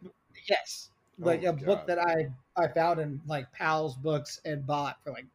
Yes, 0.49 0.89
like 1.19 1.43
oh 1.45 1.49
a 1.49 1.53
God. 1.53 1.65
book 1.65 1.87
that 1.87 1.99
I 1.99 2.31
I 2.57 2.67
found 2.67 2.99
in 2.99 3.21
like 3.27 3.51
Powell's 3.53 3.95
books 3.95 4.41
and 4.43 4.65
bought 4.65 4.97
for 5.03 5.11
like 5.11 5.25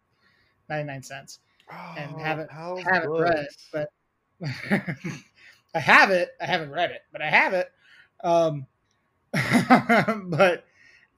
ninety 0.69 0.87
nine 0.87 1.03
cents, 1.03 1.39
oh, 1.73 1.95
and 1.97 2.21
haven't 2.21 2.51
Powell's 2.51 2.83
haven't 2.83 3.09
books. 3.09 3.21
read 3.21 3.39
it, 3.39 3.57
but 3.73 3.91
I 5.75 5.79
have 5.79 6.11
it. 6.11 6.31
I 6.41 6.47
haven't 6.47 6.71
read 6.71 6.91
it, 6.91 7.03
but 7.13 7.23
I 7.23 7.31
have 7.31 7.55
it. 7.55 7.71
Um, 8.23 8.67
but 10.31 10.65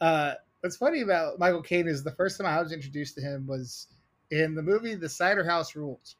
uh, 0.01 0.35
what's 0.61 0.77
funny 0.77 1.01
about 1.01 1.39
Michael 1.39 1.63
Caine 1.63 1.89
is 1.89 2.03
the 2.03 2.13
first 2.13 2.39
time 2.39 2.47
I 2.47 2.61
was 2.61 2.73
introduced 2.73 3.15
to 3.17 3.21
him 3.21 3.47
was 3.47 3.87
in 4.31 4.55
the 4.55 4.63
movie 4.63 4.95
The 4.95 5.09
Cider 5.09 5.45
House 5.45 5.77
Rules, 5.77 6.17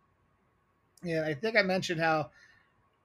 and 1.03 1.25
I 1.25 1.35
think 1.35 1.57
I 1.57 1.63
mentioned 1.63 2.01
how 2.01 2.31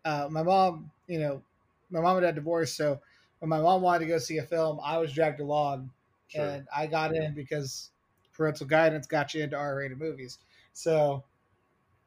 uh, 0.05 0.27
my 0.31 0.43
mom, 0.43 0.91
you 1.07 1.19
know, 1.19 1.43
my 1.89 2.01
mom 2.01 2.17
and 2.17 2.23
dad 2.25 2.35
divorced, 2.35 2.75
so 2.75 2.99
when 3.39 3.49
my 3.49 3.61
mom 3.61 3.81
wanted 3.81 3.99
to 4.05 4.11
go 4.11 4.17
see 4.17 4.37
a 4.37 4.43
film, 4.43 4.79
I 4.83 4.97
was 4.97 5.13
dragged 5.13 5.39
along 5.39 5.91
Sure. 6.27 6.57
And 6.57 6.67
I 6.75 6.87
got 6.87 7.15
in 7.15 7.33
because 7.33 7.91
parental 8.33 8.67
guidance 8.67 9.07
got 9.07 9.33
you 9.33 9.43
into 9.43 9.57
R-rated 9.57 9.99
movies. 9.99 10.39
So, 10.73 11.23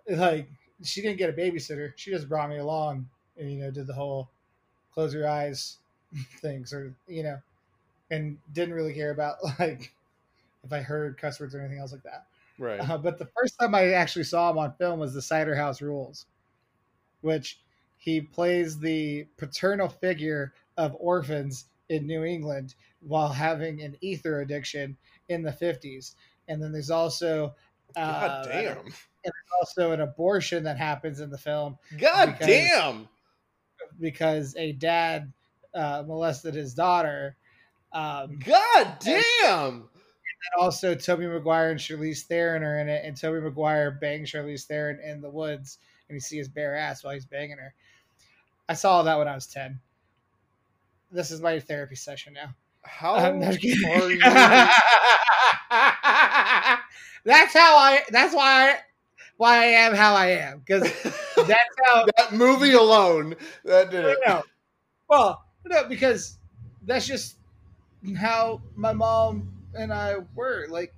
like, 0.08 0.48
she 0.82 1.02
didn't 1.02 1.18
get 1.18 1.30
a 1.30 1.32
babysitter. 1.32 1.92
She 1.96 2.10
just 2.10 2.28
brought 2.28 2.50
me 2.50 2.58
along 2.58 3.08
and 3.38 3.50
you 3.52 3.58
know 3.60 3.70
did 3.70 3.86
the 3.86 3.94
whole 3.94 4.28
close 4.92 5.14
your 5.14 5.28
eyes 5.28 5.78
things 6.40 6.72
or 6.72 6.94
you 7.08 7.22
know, 7.22 7.40
and 8.10 8.38
didn't 8.52 8.74
really 8.74 8.94
care 8.94 9.10
about 9.10 9.36
like 9.58 9.94
if 10.64 10.72
I 10.72 10.80
heard 10.80 11.18
cuss 11.18 11.40
words 11.40 11.54
or 11.54 11.60
anything 11.60 11.78
else 11.78 11.92
like 11.92 12.02
that. 12.04 12.26
Right. 12.58 12.78
Uh, 12.78 12.98
but 12.98 13.18
the 13.18 13.28
first 13.36 13.58
time 13.58 13.74
I 13.74 13.92
actually 13.92 14.24
saw 14.24 14.50
him 14.50 14.58
on 14.58 14.72
film 14.74 15.00
was 15.00 15.14
the 15.14 15.22
Cider 15.22 15.54
House 15.54 15.82
Rules, 15.82 16.26
which 17.20 17.60
he 17.98 18.20
plays 18.20 18.78
the 18.78 19.26
paternal 19.36 19.88
figure 19.88 20.54
of 20.76 20.96
orphans 20.98 21.66
in 21.88 22.06
New 22.06 22.24
England 22.24 22.74
while 23.00 23.28
having 23.28 23.82
an 23.82 23.96
ether 24.00 24.40
addiction 24.40 24.96
in 25.28 25.42
the 25.42 25.50
50s. 25.50 26.14
And 26.48 26.62
then 26.62 26.72
there's 26.72 26.90
also 26.90 27.54
uh, 27.96 28.42
God 28.42 28.48
damn. 28.48 28.78
And 28.78 28.94
there's 29.24 29.60
also 29.60 29.92
an 29.92 30.00
abortion 30.00 30.64
that 30.64 30.78
happens 30.78 31.20
in 31.20 31.30
the 31.30 31.38
film. 31.38 31.78
God 31.98 32.32
because, 32.32 32.46
damn. 32.46 33.08
Because 33.98 34.56
a 34.56 34.72
dad 34.72 35.32
uh, 35.74 36.04
molested 36.06 36.54
his 36.54 36.74
daughter. 36.74 37.36
Um, 37.92 38.38
God 38.44 38.96
damn. 39.00 39.88
Also, 40.58 40.94
Tobey 40.94 41.26
Maguire 41.26 41.70
and 41.70 41.80
Charlize 41.80 42.22
Theron 42.22 42.62
are 42.62 42.78
in 42.78 42.88
it, 42.88 43.04
and 43.04 43.16
Tobey 43.16 43.40
Maguire 43.40 43.90
bangs 43.90 44.30
Charlize 44.30 44.64
Theron 44.64 45.00
in 45.00 45.20
the 45.20 45.30
woods, 45.30 45.78
and 46.08 46.16
you 46.16 46.20
see 46.20 46.38
his 46.38 46.48
bare 46.48 46.76
ass 46.76 47.02
while 47.02 47.14
he's 47.14 47.26
banging 47.26 47.58
her. 47.58 47.74
I 48.68 48.74
saw 48.74 49.02
that 49.02 49.18
when 49.18 49.28
I 49.28 49.34
was 49.34 49.46
ten. 49.46 49.80
This 51.10 51.30
is 51.30 51.40
my 51.40 51.60
therapy 51.60 51.94
session 51.94 52.34
now. 52.34 52.54
How 52.82 53.14
are 53.16 53.32
you? 53.60 53.88
that's 57.24 57.52
how 57.52 57.76
I. 57.76 58.02
That's 58.10 58.34
why 58.34 58.78
why 59.36 59.58
I 59.58 59.64
am 59.64 59.94
how 59.94 60.14
I 60.14 60.28
am 60.28 60.60
because 60.60 60.82
that's 61.02 61.76
how 61.84 62.06
that 62.16 62.32
movie 62.32 62.72
alone 62.72 63.36
that 63.64 63.90
did 63.90 64.04
it. 64.04 64.18
no. 64.26 64.42
Well, 65.08 65.44
no, 65.66 65.84
because 65.88 66.38
that's 66.82 67.06
just 67.06 67.36
how 68.16 68.60
my 68.74 68.92
mom 68.92 69.55
and 69.76 69.92
I 69.92 70.16
were. 70.34 70.66
Like, 70.68 70.94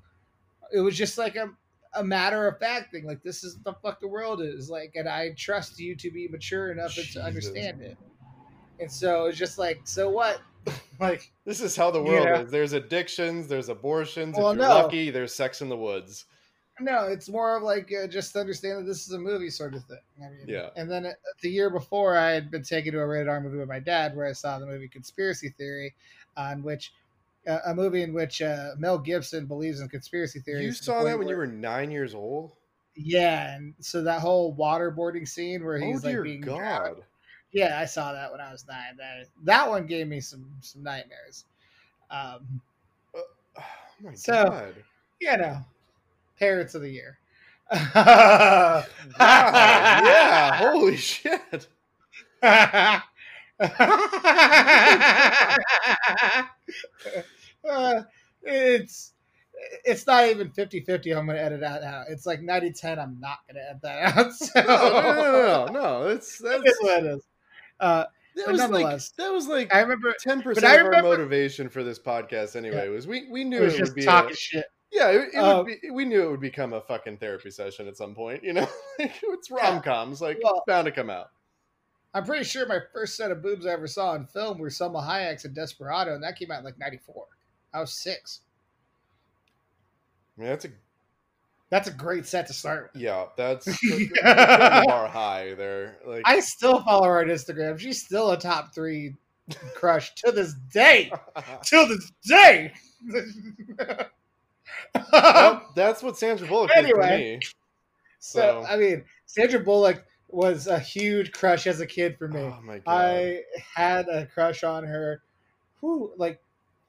it 0.73 0.81
was 0.81 0.97
just 0.97 1.19
like 1.19 1.37
a, 1.37 1.51
a 1.95 2.05
matter 2.05 2.47
of 2.47 2.59
fact 2.59 2.93
thing. 2.93 3.05
Like, 3.05 3.23
this 3.23 3.45
is 3.45 3.57
the 3.65 3.73
fuck 3.75 4.01
the 4.01 4.09
world 4.09 4.41
is. 4.43 4.71
Like, 4.71 4.93
and 4.95 5.09
I 5.09 5.31
trust 5.37 5.79
you 5.79 5.95
to 5.97 6.11
be 6.11 6.29
mature 6.29 6.73
enough 6.73 6.97
and 6.99 7.07
to 7.13 7.23
understand 7.23 7.81
it. 7.83 7.97
And 8.81 8.91
so 8.91 9.27
it's 9.27 9.39
just 9.39 9.59
like, 9.59 9.81
so 9.85 10.09
what? 10.09 10.41
like, 11.01 11.31
This 11.45 11.61
is 11.61 11.77
how 11.77 11.91
the 11.91 12.03
world 12.03 12.47
is. 12.47 12.51
There's 12.51 12.73
addictions, 12.73 13.49
there's 13.49 13.69
abortions. 13.69 14.37
Well, 14.37 14.51
if 14.51 14.59
you're 14.59 14.69
no. 14.69 14.75
lucky, 14.75 15.11
there's 15.11 15.35
sex 15.35 15.61
in 15.63 15.69
the 15.69 15.77
woods. 15.77 16.27
no, 16.81 17.05
it's 17.05 17.29
more 17.29 17.57
of 17.57 17.63
like 17.63 17.93
uh, 17.93 18.07
just 18.07 18.37
understand 18.37 18.79
that 18.79 18.87
this 18.87 19.07
is 19.07 19.13
a 19.13 19.19
movie 19.19 19.51
sort 19.51 19.75
of 19.75 19.85
thing. 19.85 19.99
I 20.19 20.31
mean, 20.31 20.45
Yeah. 20.47 20.69
And 20.77 20.91
then 20.91 21.07
uh, 21.07 21.13
the 21.43 21.51
year 21.51 21.71
before, 21.71 22.17
I 22.17 22.31
had 22.31 22.51
been 22.51 22.63
taken 22.63 22.93
to 22.93 23.01
a 23.01 23.07
rated 23.07 23.29
R 23.29 23.41
movie 23.41 23.59
with 23.59 23.69
my 23.69 23.81
dad, 23.81 24.17
where 24.17 24.27
I 24.27 24.33
saw 24.33 24.59
the 24.59 24.67
movie 24.67 24.89
Conspiracy 24.89 25.49
Theory, 25.51 25.95
on 26.37 26.63
which 26.63 26.93
uh, 27.49 27.61
a 27.67 27.75
movie 27.75 28.03
in 28.03 28.13
which 28.13 28.43
uh, 28.43 28.71
Mel 28.79 28.99
Gibson 28.99 29.47
believes 29.47 29.81
in 29.81 29.89
conspiracy 29.89 30.41
theories. 30.41 30.65
You 30.65 30.73
saw 30.73 31.05
that 31.05 31.19
when 31.19 31.29
you 31.29 31.37
were 31.37 31.47
nine 31.47 31.91
years 31.91 32.15
old? 32.15 32.53
Yeah, 32.95 33.55
and 33.55 33.75
so 33.81 34.03
that 34.03 34.21
whole 34.21 34.55
waterboarding 34.57 35.27
scene 35.27 35.65
where 35.65 35.79
he's 35.79 36.05
oh 36.05 36.09
like 36.09 36.15
dear 36.15 36.23
being 36.25 36.41
God. 36.41 36.59
drowned. 36.59 37.03
Yeah, 37.53 37.79
I 37.81 37.87
saw 37.87 38.13
that 38.13 38.31
when 38.31 38.41
I 38.41 38.53
was 38.53 38.67
nine. 38.69 38.97
That 38.99 39.27
that 39.45 39.69
one 39.69 39.87
gave 39.87 40.09
me 40.09 40.21
some 40.21 40.45
some 40.61 40.83
nightmares. 40.83 41.45
Um, 42.11 42.61
Oh 43.15 43.23
my 44.03 44.15
So- 44.15 44.45
God. 44.45 44.75
you 45.21 45.37
know, 45.37 45.65
parents 46.39 46.75
of 46.75 46.83
the 46.83 46.91
year. 46.91 47.19
Wow, 47.71 48.85
yeah, 49.19 50.55
holy 50.57 50.97
shit. 51.09 51.67
Uh, 57.69 58.03
it's 58.43 59.13
it's 59.85 60.07
not 60.07 60.27
even 60.29 60.51
50-50 60.51 61.17
I'm 61.17 61.27
gonna 61.27 61.39
edit 61.39 61.61
that 61.61 61.83
out. 61.83 62.07
It's 62.09 62.27
like 62.27 62.41
90-10 62.41 62.99
I'm 62.99 63.19
not 63.21 63.39
gonna 63.49 63.61
edit 63.69 63.83
that 63.83 64.17
out. 64.17 64.33
So 64.35 64.61
No, 64.61 64.65
no, 64.67 64.93
no, 64.93 65.33
no, 65.33 65.67
no, 65.67 65.73
no. 65.73 66.09
That's 66.09 66.41
it 66.45 66.63
that's 66.65 66.79
what 66.83 67.05
it 67.05 67.07
is. 67.07 67.27
Uh, 67.81 68.05
that 68.37 68.49
was 68.49 68.61
like 68.71 69.01
that 69.17 69.33
was 69.33 69.49
like 69.49 69.75
I 69.75 69.81
remember 69.81 70.15
ten 70.21 70.43
percent 70.43 70.81
of 70.87 70.95
our 70.95 71.03
motivation 71.03 71.69
for 71.69 71.83
this 71.83 71.99
podcast 71.99 72.55
anyway 72.55 72.89
was 72.89 73.07
we 73.07 73.29
we 73.31 73.43
it 73.43 73.47
knew 73.47 73.63
it, 73.65 73.71
just 73.71 73.81
would 73.91 73.95
be 73.97 74.05
talking 74.05 74.31
a, 74.33 74.37
shit. 74.37 74.65
yeah 74.93 75.09
it, 75.11 75.29
it 75.35 75.39
Um, 75.39 75.59
would 75.59 75.67
be 75.83 75.91
we 75.91 76.05
knew 76.05 76.23
it 76.23 76.31
would 76.31 76.41
become 76.41 76.73
a 76.73 76.81
fucking 76.81 77.17
therapy 77.19 77.51
session 77.51 77.89
at 77.89 77.97
some 77.97 78.15
point 78.15 78.45
you 78.45 78.53
know 78.53 78.69
it's 78.99 79.51
rom 79.51 79.81
coms 79.83 80.21
like 80.21 80.39
Well- 80.43 80.55
it's 80.57 80.65
bound 80.69 80.85
to 80.87 80.93
come 80.93 81.11
out 81.11 81.31
I'm 82.15 82.25
pretty 82.25 82.45
sure 82.45 82.67
my 82.67 82.79
first 82.93 83.17
set 83.17 83.31
of 83.33 83.43
boobs 83.43 83.67
I 83.67 83.71
ever 83.73 83.87
saw 83.87 84.15
in 84.15 84.25
film 84.27 84.59
were 84.59 84.71
Salma 84.71 85.07
Hayek's 85.07 85.45
in 85.45 85.53
Desperado, 85.53 86.15
and 86.15 86.23
that 86.23 86.39
came 86.39 86.51
out 86.51 86.61
in 86.61 86.65
like 86.65 86.79
'94. 86.79 87.27
I 87.75 87.81
was 87.81 88.03
six. 88.03 88.41
I 90.37 90.41
mean 90.41 90.51
that's 90.51 90.65
a 90.65 90.69
That's 91.71 91.89
a 91.89 91.93
great 91.93 92.27
set 92.27 92.47
to 92.47 92.53
start 92.53 92.91
with. 92.93 93.03
yeah 93.03 93.27
that's, 93.37 93.65
that's 93.67 93.83
Yeah. 93.83 94.85
bar 94.87 95.09
high 95.09 95.55
there 95.55 95.99
like 96.07 96.23
I 96.25 96.41
still 96.41 96.83
follow 96.83 97.05
her 97.07 97.21
on 97.21 97.27
Instagram. 97.27 97.79
She's 97.79 98.03
still 98.05 98.31
a 98.31 98.39
top 98.39 98.75
three 98.75 99.15
crush 99.75 100.15
to 100.17 100.31
this 100.33 100.55
day. 100.73 101.11
Till 101.65 101.89
this 101.89 102.13
day. 102.27 102.73
well, 105.13 105.67
that's 105.75 106.03
what 106.03 106.19
Sandra 106.19 106.47
Bullock 106.47 106.71
did 106.75 106.87
for 106.91 107.03
Anyway. 107.03 107.37
me 107.37 107.41
so 108.21 108.41
so- 108.65 108.67
I 108.69 108.77
mean, 108.77 109.05
Sandra 109.27 109.61
Bullock 109.61 110.05
was 110.31 110.67
a 110.67 110.79
huge 110.79 111.33
crush 111.33 111.67
as 111.67 111.81
a 111.81 111.87
kid 111.87 112.17
for 112.19 112.29
me. 112.29 112.41
oh 112.41 112.59
my 112.63 112.79
god 112.79 112.91
I 112.93 113.41
had 113.75 114.09
a 114.09 114.27
crush 114.27 114.63
on 114.65 114.85
her. 114.85 115.23
Who 115.81 116.13
like 116.17 116.41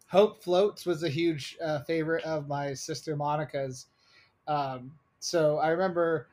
Hope 0.10 0.41
Floats 0.43 0.86
was 0.86 1.03
a 1.03 1.10
huge 1.10 1.57
uh, 1.64 1.80
favorite 1.82 2.24
of 2.26 2.47
my 2.47 2.74
sister 2.74 3.16
Monica's. 3.16 3.86
Um, 4.47 4.91
so 5.20 5.57
I 5.57 5.70
remember 5.70 6.28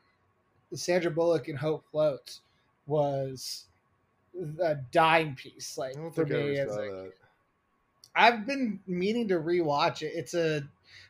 Sandra 0.74 1.10
Bullock 1.10 1.48
in 1.48 1.56
Hope 1.56 1.84
Floats 1.90 2.40
was 2.86 3.66
a 4.62 4.76
dime 4.92 5.34
piece. 5.34 5.76
Like 5.76 5.94
for 6.14 6.24
me. 6.24 6.56
It's 6.56 6.74
like, 6.74 6.90
that. 6.90 7.12
I've 8.14 8.46
been 8.46 8.80
meaning 8.86 9.28
to 9.28 9.34
rewatch 9.34 10.02
it. 10.02 10.12
It's 10.14 10.32
a 10.32 10.56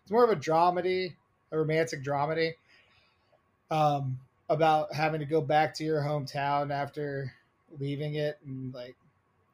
it's 0.03 0.11
more 0.11 0.25
of 0.25 0.31
a 0.31 0.37
dramedy, 0.37 1.15
a 1.53 1.59
romantic 1.59 2.03
dramedy. 2.03 2.55
Um, 3.71 4.19
about 4.49 4.95
having 4.95 5.21
to 5.21 5.27
go 5.27 5.41
back 5.41 5.75
to 5.75 5.85
your 5.85 6.01
hometown 6.01 6.71
after 6.71 7.33
leaving 7.81 8.15
it 8.15 8.39
and 8.47 8.73
like 8.73 8.95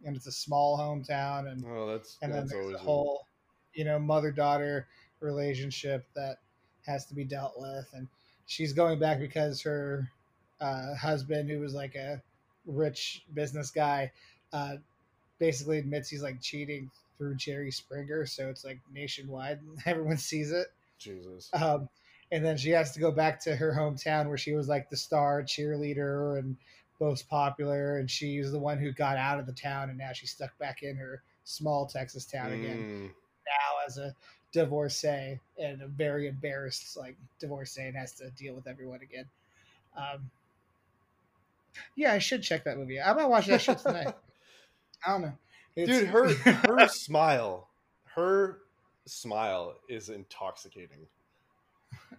and 0.04 0.16
it's 0.16 0.26
a 0.26 0.32
small 0.32 0.78
hometown 0.78 1.50
and 1.50 1.64
oh 1.66 1.86
that's 1.86 2.18
and 2.22 2.32
then 2.32 2.40
that's 2.40 2.52
there's 2.52 2.64
always 2.64 2.76
a 2.76 2.78
a- 2.80 2.82
whole 2.82 3.26
you 3.74 3.84
know 3.84 3.98
mother 3.98 4.30
daughter 4.30 4.86
relationship 5.20 6.04
that 6.14 6.38
has 6.86 7.06
to 7.06 7.14
be 7.14 7.24
dealt 7.24 7.54
with. 7.56 7.88
And 7.94 8.08
she's 8.46 8.72
going 8.72 8.98
back 8.98 9.18
because 9.20 9.62
her 9.62 10.10
uh, 10.60 10.94
husband 10.94 11.50
who 11.50 11.60
was 11.60 11.74
like 11.74 11.94
a 11.94 12.22
rich 12.66 13.24
business 13.32 13.70
guy 13.70 14.12
uh, 14.52 14.76
basically 15.38 15.78
admits 15.78 16.08
he's 16.08 16.22
like 16.22 16.40
cheating 16.40 16.90
through 17.18 17.34
jerry 17.34 17.70
springer 17.70 18.24
so 18.24 18.48
it's 18.48 18.64
like 18.64 18.78
nationwide 18.92 19.60
and 19.60 19.78
everyone 19.86 20.18
sees 20.18 20.52
it. 20.52 20.68
Jesus. 20.98 21.50
Um, 21.52 21.88
and 22.30 22.44
then 22.44 22.56
she 22.56 22.70
has 22.70 22.92
to 22.92 23.00
go 23.00 23.10
back 23.10 23.40
to 23.40 23.54
her 23.56 23.74
hometown 23.76 24.28
where 24.28 24.38
she 24.38 24.54
was 24.54 24.68
like 24.68 24.88
the 24.88 24.96
star 24.96 25.42
cheerleader 25.42 26.38
and 26.38 26.56
most 27.00 27.28
popular 27.28 27.98
and 27.98 28.10
she's 28.10 28.52
the 28.52 28.58
one 28.58 28.78
who 28.78 28.92
got 28.92 29.16
out 29.16 29.38
of 29.40 29.46
the 29.46 29.52
town 29.52 29.88
and 29.90 29.98
now 29.98 30.12
she's 30.12 30.30
stuck 30.30 30.56
back 30.58 30.82
in 30.82 30.94
her 30.96 31.22
small 31.44 31.86
texas 31.86 32.24
town 32.24 32.52
again. 32.52 32.76
Mm. 32.78 33.06
now 33.46 33.86
as 33.86 33.98
a 33.98 34.14
divorcee 34.52 35.38
and 35.58 35.82
a 35.82 35.86
very 35.88 36.28
embarrassed 36.28 36.96
like 36.96 37.16
divorcee 37.40 37.82
and 37.82 37.96
has 37.96 38.12
to 38.12 38.30
deal 38.30 38.54
with 38.54 38.66
everyone 38.68 39.00
again. 39.02 39.24
Um, 39.96 40.30
yeah 41.96 42.12
i 42.12 42.18
should 42.18 42.42
check 42.42 42.64
that 42.64 42.76
movie 42.78 43.00
i 43.00 43.12
might 43.14 43.28
watch 43.28 43.46
that 43.46 43.60
shit 43.60 43.78
tonight. 43.78 44.14
I 45.06 45.10
don't 45.12 45.22
know. 45.22 45.32
It's- 45.74 45.98
dude 46.00 46.08
her 46.08 46.28
her 46.34 46.88
smile 46.88 47.68
her 48.14 48.58
smile 49.06 49.74
is 49.88 50.08
intoxicating. 50.10 51.06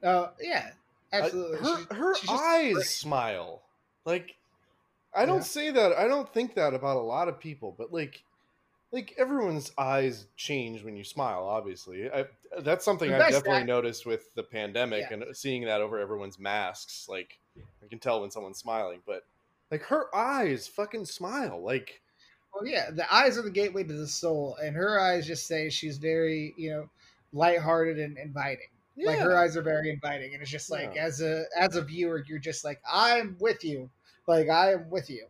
Oh 0.04 0.32
yeah 0.42 0.72
I- 1.14 1.22
absolutely. 1.22 1.58
her 1.60 1.78
She- 1.78 1.96
her 1.96 2.16
she's 2.16 2.30
just 2.30 2.44
eyes 2.44 2.90
smile. 2.90 3.62
Like 4.06 4.36
i 5.16 5.26
don't 5.26 5.38
Yeah. 5.38 5.42
say 5.44 5.72
that 5.72 5.94
i 5.94 6.08
don't 6.08 6.32
think 6.34 6.56
that 6.56 6.74
about 6.74 6.98
a 6.98 7.02
lot 7.02 7.28
of 7.28 7.40
people 7.40 7.74
but 7.78 7.92
like 7.94 8.24
like 8.92 9.14
everyone's 9.18 9.72
eyes 9.78 10.28
change 10.36 10.84
when 10.84 10.96
you 10.96 11.04
smile 11.04 11.44
obviously 11.46 12.10
I, 12.12 12.26
that's 12.60 12.86
something 12.86 13.12
i've 13.12 13.20
definitely 13.20 13.52
act- 13.60 13.68
noticed 13.68 14.06
with 14.06 14.34
the 14.36 14.44
pandemic 14.44 15.06
Yeah. 15.10 15.14
and 15.22 15.36
seeing 15.38 15.66
that 15.66 15.82
over 15.82 16.00
everyone's 16.00 16.38
masks 16.40 17.08
like 17.10 17.40
i 17.58 17.88
can 17.88 18.00
tell 18.00 18.22
when 18.22 18.32
someone's 18.32 18.60
smiling 18.60 19.02
but 19.06 19.24
like 19.72 19.82
her 19.84 20.14
eyes 20.16 20.68
fucking 20.68 21.06
smile 21.06 21.64
like 21.64 22.02
Well, 22.54 22.68
yeah, 22.68 22.92
the 22.92 23.12
eyes 23.12 23.38
are 23.40 23.42
the 23.42 23.50
gateway 23.50 23.84
to 23.84 23.94
the 23.94 24.08
soul, 24.08 24.56
and 24.62 24.76
her 24.76 25.00
eyes 25.00 25.26
just 25.26 25.48
say 25.48 25.72
she's 25.72 25.98
very, 25.98 26.54
you 26.56 26.70
know, 26.70 26.90
lighthearted 27.32 27.98
and 27.98 28.16
inviting. 28.20 28.68
Like 28.96 29.18
her 29.18 29.36
eyes 29.36 29.58
are 29.58 29.64
very 29.64 29.90
inviting, 29.90 30.34
and 30.34 30.42
it's 30.44 30.52
just 30.52 30.70
like 30.70 30.94
Yeah. 30.94 31.06
as 31.06 31.20
a 31.22 31.46
as 31.58 31.76
a 31.76 31.82
viewer, 31.82 32.24
you're 32.28 32.38
just 32.38 32.64
like, 32.64 32.80
I'm 32.88 33.36
with 33.40 33.64
you, 33.64 33.90
like 34.28 34.50
I 34.50 34.74
am 34.74 34.90
with 34.90 35.10
you, 35.10 35.26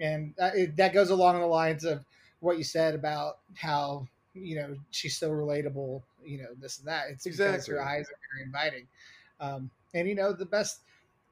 and 0.00 0.34
that, 0.38 0.56
it, 0.56 0.76
that 0.76 0.94
goes 0.94 1.10
along 1.10 1.38
the 1.40 1.46
lines 1.46 1.84
of 1.84 2.04
what 2.40 2.58
you 2.58 2.64
said 2.64 2.94
about 2.94 3.38
how 3.56 4.06
you 4.34 4.56
know 4.56 4.76
she's 4.90 5.16
so 5.16 5.30
relatable, 5.30 6.02
you 6.24 6.38
know, 6.38 6.48
this 6.60 6.78
and 6.78 6.88
that. 6.88 7.06
It's 7.10 7.24
because 7.24 7.66
her 7.66 7.82
eyes 7.82 8.06
are 8.08 8.18
very 8.32 8.44
inviting, 8.44 8.86
um, 9.40 9.70
and 9.94 10.08
you 10.08 10.14
know 10.14 10.32
the 10.32 10.46
best 10.46 10.80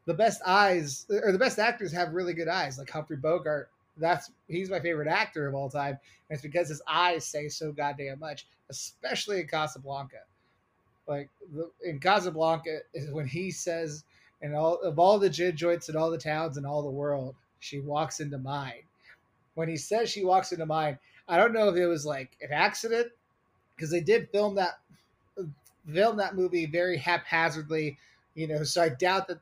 the 0.06 0.14
best 0.14 0.40
eyes 0.46 1.06
or 1.10 1.32
the 1.32 1.38
best 1.38 1.58
actors 1.58 1.92
have 1.92 2.14
really 2.14 2.34
good 2.34 2.48
eyes, 2.48 2.78
like 2.78 2.90
Humphrey 2.90 3.16
Bogart 3.16 3.68
that's 3.98 4.30
he's 4.48 4.70
my 4.70 4.80
favorite 4.80 5.08
actor 5.08 5.46
of 5.46 5.54
all 5.54 5.70
time. 5.70 5.98
And 6.28 6.36
it's 6.36 6.42
because 6.42 6.68
his 6.68 6.82
eyes 6.86 7.24
say 7.24 7.48
so 7.48 7.72
goddamn 7.72 8.18
much, 8.18 8.46
especially 8.70 9.40
in 9.40 9.46
Casablanca. 9.46 10.18
Like 11.06 11.30
the, 11.54 11.70
in 11.84 11.98
Casablanca 12.00 12.80
is 12.94 13.10
when 13.10 13.26
he 13.26 13.50
says, 13.50 14.04
"And 14.42 14.54
all 14.54 14.80
of 14.80 14.98
all 14.98 15.18
the 15.18 15.30
gin 15.30 15.56
joints 15.56 15.88
in 15.88 15.96
all 15.96 16.10
the 16.10 16.18
towns 16.18 16.56
and 16.56 16.66
all 16.66 16.82
the 16.82 16.90
world, 16.90 17.34
she 17.58 17.80
walks 17.80 18.20
into 18.20 18.38
mine." 18.38 18.82
When 19.54 19.68
he 19.68 19.76
says 19.76 20.10
she 20.10 20.24
walks 20.24 20.52
into 20.52 20.66
mine, 20.66 20.98
I 21.28 21.38
don't 21.38 21.52
know 21.52 21.68
if 21.68 21.76
it 21.76 21.86
was 21.86 22.04
like 22.04 22.36
an 22.42 22.52
accident 22.52 23.08
because 23.74 23.90
they 23.90 24.00
did 24.00 24.30
film 24.30 24.54
that 24.56 24.78
film 25.92 26.16
that 26.16 26.34
movie 26.36 26.66
very 26.66 26.96
haphazardly, 26.96 27.98
you 28.34 28.46
know. 28.46 28.64
So 28.64 28.82
I 28.82 28.88
doubt 28.90 29.28
that 29.28 29.38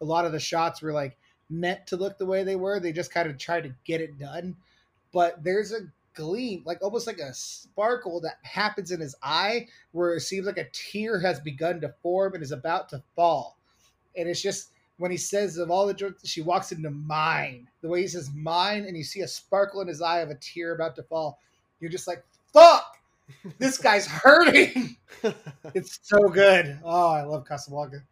a 0.00 0.04
lot 0.04 0.24
of 0.24 0.32
the 0.32 0.40
shots 0.40 0.82
were 0.82 0.92
like 0.92 1.16
meant 1.50 1.86
to 1.88 1.96
look 1.96 2.18
the 2.18 2.26
way 2.26 2.44
they 2.44 2.56
were. 2.56 2.80
They 2.80 2.92
just 2.92 3.12
kind 3.12 3.28
of 3.28 3.38
tried 3.38 3.64
to 3.64 3.74
get 3.84 4.00
it 4.00 4.18
done. 4.18 4.56
But 5.12 5.42
there's 5.42 5.72
a 5.72 5.90
gleam, 6.14 6.62
like 6.64 6.78
almost 6.82 7.06
like 7.06 7.18
a 7.18 7.32
sparkle 7.34 8.20
that 8.20 8.38
happens 8.42 8.90
in 8.90 9.00
his 9.00 9.14
eye 9.22 9.68
where 9.92 10.14
it 10.14 10.20
seems 10.20 10.46
like 10.46 10.58
a 10.58 10.68
tear 10.72 11.20
has 11.20 11.40
begun 11.40 11.80
to 11.80 11.94
form 12.02 12.34
and 12.34 12.42
is 12.42 12.52
about 12.52 12.88
to 12.90 13.02
fall. 13.16 13.57
And 14.18 14.28
it's 14.28 14.42
just 14.42 14.70
when 14.98 15.10
he 15.10 15.16
says 15.16 15.56
of 15.58 15.70
all 15.70 15.86
the 15.86 15.94
jokes, 15.94 16.26
she 16.26 16.42
walks 16.42 16.72
into 16.72 16.90
mine. 16.90 17.68
The 17.82 17.88
way 17.88 18.02
he 18.02 18.08
says 18.08 18.30
mine, 18.34 18.84
and 18.84 18.96
you 18.96 19.04
see 19.04 19.20
a 19.20 19.28
sparkle 19.28 19.80
in 19.80 19.88
his 19.88 20.02
eye 20.02 20.20
of 20.20 20.30
a 20.30 20.34
tear 20.34 20.74
about 20.74 20.96
to 20.96 21.02
fall. 21.04 21.38
You're 21.80 21.90
just 21.90 22.08
like, 22.08 22.24
fuck, 22.52 22.96
this 23.58 23.78
guy's 23.82 24.06
hurting. 24.06 24.96
it's 25.74 25.98
so 26.02 26.28
good. 26.28 26.78
Oh, 26.84 27.08
I 27.10 27.22
love 27.22 27.46
Casablanca. 27.46 28.02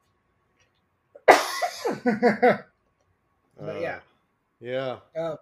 but 1.27 2.65
Uh, 3.61 3.79
yeah, 3.81 3.99
yeah. 4.61 4.99
uh, 5.19 5.37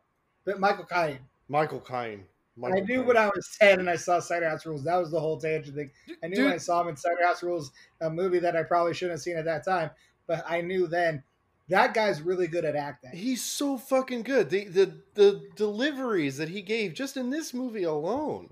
but 0.45 0.61
Michael 0.61 0.85
Caine. 0.85 1.19
Michael 1.49 1.81
Caine. 1.81 2.25
Michael 2.57 2.77
I 2.79 2.81
knew 2.81 2.99
Caine. 2.99 3.07
when 3.07 3.17
I 3.17 3.27
was 3.27 3.57
10 3.61 3.81
and 3.81 3.91
I 3.91 3.97
saw 3.97 4.21
Cider 4.21 4.49
House 4.49 4.65
Rules. 4.65 4.85
That 4.85 4.97
was 4.97 5.11
the 5.11 5.19
whole 5.19 5.39
tangent 5.41 5.75
thing. 5.77 5.91
I 6.23 6.29
knew 6.29 6.37
Dude. 6.37 6.45
when 6.45 6.55
I 6.55 6.59
saw 6.59 6.81
him 6.81 6.89
in 6.89 6.97
Cider 6.97 7.25
House 7.25 7.43
Rules, 7.43 7.73
a 8.01 8.09
movie 8.09 8.39
that 8.39 8.55
I 8.57 8.63
probably 8.63 8.95
shouldn't 8.95 9.13
have 9.15 9.21
seen 9.23 9.37
at 9.37 9.45
that 9.47 9.65
time, 9.65 9.91
but 10.27 10.45
I 10.49 10.61
knew 10.61 10.87
then 10.87 11.23
that 11.69 11.95
guy's 11.95 12.21
really 12.21 12.47
good 12.47 12.65
at 12.65 12.77
acting. 12.77 13.13
He's 13.13 13.43
so 13.43 13.79
fucking 13.79 14.23
good. 14.23 14.51
The 14.51 14.65
the 14.67 15.01
the 15.15 15.49
deliveries 15.57 16.37
that 16.37 16.49
he 16.51 16.63
gave 16.63 16.95
just 16.95 17.17
in 17.17 17.31
this 17.31 17.55
movie 17.55 17.85
alone, 17.85 18.51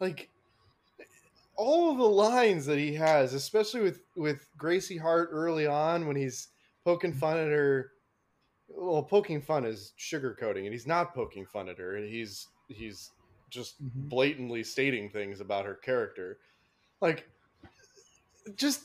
like 0.00 0.28
all 1.56 1.90
of 1.90 1.98
the 1.98 2.04
lines 2.08 2.66
that 2.66 2.78
he 2.78 2.94
has, 2.94 3.34
especially 3.34 3.80
with 3.80 4.00
with 4.16 4.46
Gracie 4.56 4.96
Hart 4.96 5.30
early 5.32 5.66
on 5.66 6.06
when 6.06 6.16
he's 6.16 6.48
poking 6.84 7.12
fun 7.12 7.36
at 7.38 7.48
her. 7.48 7.92
Well, 8.68 9.02
poking 9.02 9.42
fun 9.42 9.64
is 9.64 9.92
sugarcoating, 9.98 10.64
and 10.64 10.72
he's 10.72 10.86
not 10.86 11.14
poking 11.14 11.46
fun 11.46 11.68
at 11.68 11.78
her. 11.78 11.96
He's 11.96 12.48
he's 12.68 13.10
just 13.50 13.82
Mhm. 13.82 14.08
blatantly 14.08 14.64
stating 14.64 15.10
things 15.10 15.40
about 15.40 15.66
her 15.66 15.74
character, 15.74 16.38
like 17.00 17.28
just 18.56 18.84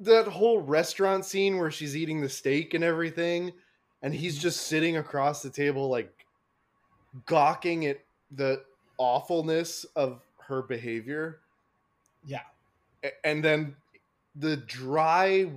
that 0.00 0.26
whole 0.26 0.60
restaurant 0.60 1.24
scene 1.24 1.58
where 1.58 1.70
she's 1.70 1.96
eating 1.96 2.20
the 2.20 2.28
steak 2.28 2.74
and 2.74 2.84
everything 2.84 3.52
and 4.02 4.14
he's 4.14 4.34
mm-hmm. 4.34 4.42
just 4.42 4.66
sitting 4.68 4.96
across 4.96 5.42
the 5.42 5.50
table 5.50 5.88
like 5.88 6.26
gawking 7.26 7.86
at 7.86 7.98
the 8.32 8.62
awfulness 8.98 9.84
of 9.96 10.20
her 10.38 10.62
behavior. 10.62 11.40
Yeah. 12.26 12.42
And 13.24 13.44
then 13.44 13.74
the 14.36 14.56
dry 14.56 15.50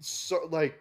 so 0.00 0.40
like 0.50 0.78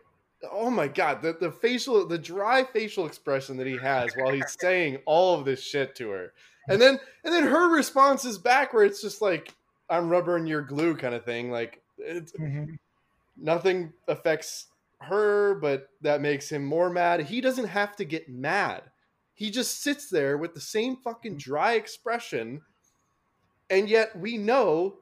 oh 0.52 0.70
my 0.70 0.88
god 0.88 1.22
the, 1.22 1.34
the 1.40 1.52
facial 1.52 2.06
the 2.06 2.18
dry 2.18 2.64
facial 2.64 3.06
expression 3.06 3.56
that 3.58 3.68
he 3.68 3.78
has 3.78 4.12
while 4.18 4.34
he's 4.34 4.56
saying 4.60 4.98
all 5.06 5.38
of 5.38 5.46
this 5.46 5.62
shit 5.62 5.96
to 5.96 6.10
her. 6.10 6.34
And 6.68 6.82
then 6.82 7.00
and 7.24 7.34
then 7.34 7.44
her 7.44 7.74
response 7.74 8.26
is 8.26 8.38
back 8.38 8.74
where 8.74 8.86
it's 8.86 9.02
just 9.02 9.22
like 9.22 9.54
i'm 9.90 10.10
rubber 10.10 10.36
and 10.38 10.48
you're 10.50 10.62
glue 10.62 10.96
kind 10.96 11.16
of 11.16 11.24
thing 11.26 11.52
like 11.52 11.82
it's 11.98 12.34
Mhm. 12.38 12.78
nothing 13.36 13.94
affects 14.08 14.68
her, 15.02 15.56
but 15.56 15.90
that 16.02 16.22
makes 16.22 16.50
him 16.50 16.64
more 16.66 16.90
mad. 16.90 17.20
He 17.22 17.42
doesn't 17.42 17.68
have 17.68 17.96
to 17.98 18.06
get 18.06 18.30
mad. 18.30 18.92
He 19.34 19.52
just 19.52 19.82
sits 19.82 20.10
there 20.10 20.38
with 20.38 20.54
the 20.54 20.62
same 20.62 20.96
fucking 20.98 21.38
dry 21.38 21.74
expression, 21.74 22.62
and 23.70 23.90
yet 23.90 24.16
we 24.18 24.38
know 24.38 25.00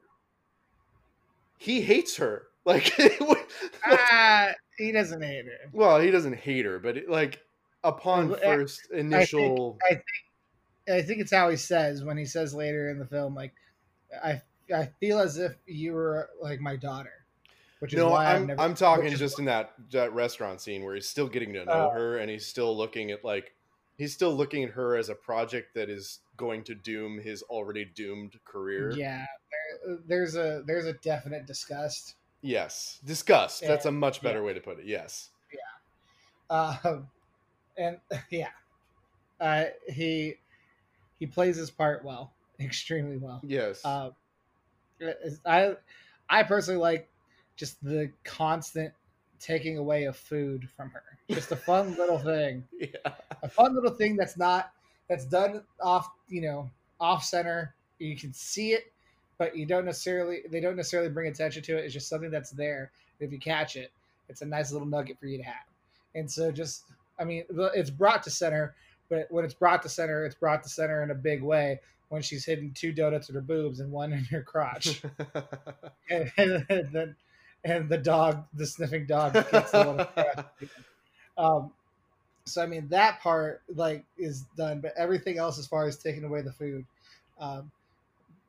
he 1.58 1.80
hates 1.82 2.16
her. 2.16 2.48
Like, 2.66 2.92
Ah, 3.84 4.54
he 4.78 4.90
doesn't 4.90 5.22
hate 5.22 5.44
her. 5.44 5.72
well, 5.72 6.00
he 6.00 6.10
doesn't 6.10 6.34
hate 6.38 6.64
her, 6.64 6.78
but 6.78 6.96
it, 6.96 7.10
like 7.10 7.42
upon 7.82 8.32
first 8.32 8.90
initial, 8.90 9.78
I 9.82 9.88
think 9.94 10.04
I 10.88 11.02
think 11.02 11.20
it's 11.20 11.32
how 11.32 11.50
he 11.50 11.56
says 11.56 12.04
when 12.04 12.16
he 12.18 12.26
says 12.26 12.54
later 12.54 12.90
in 12.90 12.98
the 12.98 13.06
film, 13.06 13.34
like, 13.34 13.54
I 14.22 14.42
I 14.72 14.86
feel 15.00 15.18
as 15.18 15.38
if 15.38 15.54
you 15.66 15.92
were 15.92 16.30
like 16.40 16.60
my 16.60 16.76
daughter, 16.76 17.24
which 17.80 17.92
is 17.92 17.98
no, 17.98 18.10
why 18.10 18.34
I'm 18.34 18.46
never. 18.46 18.60
I'm 18.60 18.74
talking 18.74 19.14
just 19.14 19.38
in 19.38 19.44
that 19.46 19.74
that 19.90 20.12
restaurant 20.12 20.60
scene 20.60 20.84
where 20.84 20.94
he's 20.94 21.08
still 21.08 21.28
getting 21.28 21.52
to 21.54 21.64
know 21.64 21.90
Oh. 21.90 21.90
her, 21.90 22.18
and 22.18 22.30
he's 22.30 22.46
still 22.46 22.76
looking 22.76 23.10
at 23.10 23.24
like 23.24 23.54
he's 23.98 24.12
still 24.12 24.34
looking 24.34 24.64
at 24.64 24.70
her 24.70 24.96
as 24.96 25.08
a 25.08 25.14
project 25.14 25.74
that 25.74 25.88
is 25.88 26.20
going 26.36 26.64
to 26.64 26.74
doom 26.74 27.18
his 27.18 27.42
already 27.44 27.84
doomed 27.84 28.38
career. 28.44 28.92
Yeah, 28.92 29.26
there, 29.84 29.98
there's 30.06 30.36
a 30.36 30.62
there's 30.66 30.86
a 30.86 30.94
definite 30.94 31.46
disgust. 31.46 32.16
Yes, 32.42 33.00
disgust. 33.04 33.62
That's 33.62 33.86
a 33.86 33.92
much 33.92 34.20
better 34.20 34.40
yeah. 34.40 34.46
way 34.46 34.54
to 34.54 34.60
put 34.60 34.78
it. 34.78 34.84
Yes. 34.86 35.30
Yeah. 36.50 36.76
Um, 36.84 37.08
and 37.78 37.98
yeah, 38.30 38.48
uh, 39.40 39.64
he 39.88 40.34
he 41.18 41.26
plays 41.26 41.56
his 41.56 41.70
part 41.70 42.04
well, 42.04 42.32
extremely 42.60 43.16
well. 43.16 43.40
Yes. 43.44 43.84
Uh, 43.84 44.10
I 45.46 45.76
I 46.28 46.42
personally 46.42 46.80
like 46.80 47.08
just 47.56 47.82
the 47.82 48.10
constant 48.24 48.92
taking 49.40 49.76
away 49.78 50.04
of 50.04 50.16
food 50.16 50.68
from 50.76 50.90
her. 50.90 51.02
Just 51.30 51.52
a 51.52 51.56
fun 51.56 51.94
little 51.98 52.18
thing, 52.18 52.64
yeah. 52.78 53.12
a 53.42 53.48
fun 53.48 53.74
little 53.74 53.90
thing 53.90 54.16
that's 54.16 54.36
not 54.36 54.72
that's 55.08 55.26
done 55.26 55.62
off 55.80 56.10
you 56.28 56.42
know 56.42 56.70
off 57.00 57.24
center. 57.24 57.74
You 57.98 58.16
can 58.16 58.32
see 58.32 58.72
it, 58.72 58.92
but 59.38 59.56
you 59.56 59.66
don't 59.66 59.84
necessarily 59.84 60.42
they 60.50 60.60
don't 60.60 60.76
necessarily 60.76 61.10
bring 61.10 61.28
attention 61.28 61.62
to 61.64 61.78
it. 61.78 61.84
It's 61.84 61.94
just 61.94 62.08
something 62.08 62.30
that's 62.30 62.50
there. 62.50 62.90
If 63.20 63.32
you 63.32 63.38
catch 63.38 63.76
it, 63.76 63.92
it's 64.28 64.42
a 64.42 64.46
nice 64.46 64.72
little 64.72 64.88
nugget 64.88 65.18
for 65.18 65.26
you 65.26 65.38
to 65.38 65.44
have. 65.44 65.66
And 66.14 66.30
so 66.30 66.50
just 66.50 66.84
I 67.18 67.24
mean 67.24 67.44
it's 67.74 67.90
brought 67.90 68.22
to 68.24 68.30
center, 68.30 68.74
but 69.08 69.26
when 69.30 69.44
it's 69.44 69.54
brought 69.54 69.82
to 69.82 69.88
center, 69.88 70.24
it's 70.24 70.34
brought 70.34 70.62
to 70.62 70.68
center 70.68 71.02
in 71.02 71.10
a 71.10 71.14
big 71.14 71.42
way. 71.42 71.80
When 72.08 72.22
she's 72.22 72.44
hidden 72.44 72.72
two 72.74 72.92
donuts 72.92 73.28
in 73.28 73.34
her 73.34 73.40
boobs 73.40 73.80
and 73.80 73.90
one 73.90 74.12
in 74.12 74.24
her 74.24 74.42
crotch, 74.42 75.02
and, 76.10 76.30
and 76.38 76.92
then 76.92 77.16
and 77.64 77.88
the 77.88 77.98
dog, 77.98 78.44
the 78.54 78.66
sniffing 78.66 79.06
dog, 79.06 79.32
gets 79.32 79.70
the 79.70 79.84
one 79.84 80.24
in. 80.24 80.68
Um, 81.36 81.72
so 82.44 82.62
I 82.62 82.66
mean 82.66 82.88
that 82.88 83.20
part 83.20 83.62
like 83.74 84.04
is 84.18 84.44
done, 84.56 84.80
but 84.80 84.92
everything 84.96 85.38
else 85.38 85.58
as 85.58 85.66
far 85.66 85.86
as 85.86 85.96
taking 85.96 86.24
away 86.24 86.42
the 86.42 86.52
food, 86.52 86.84
um, 87.40 87.70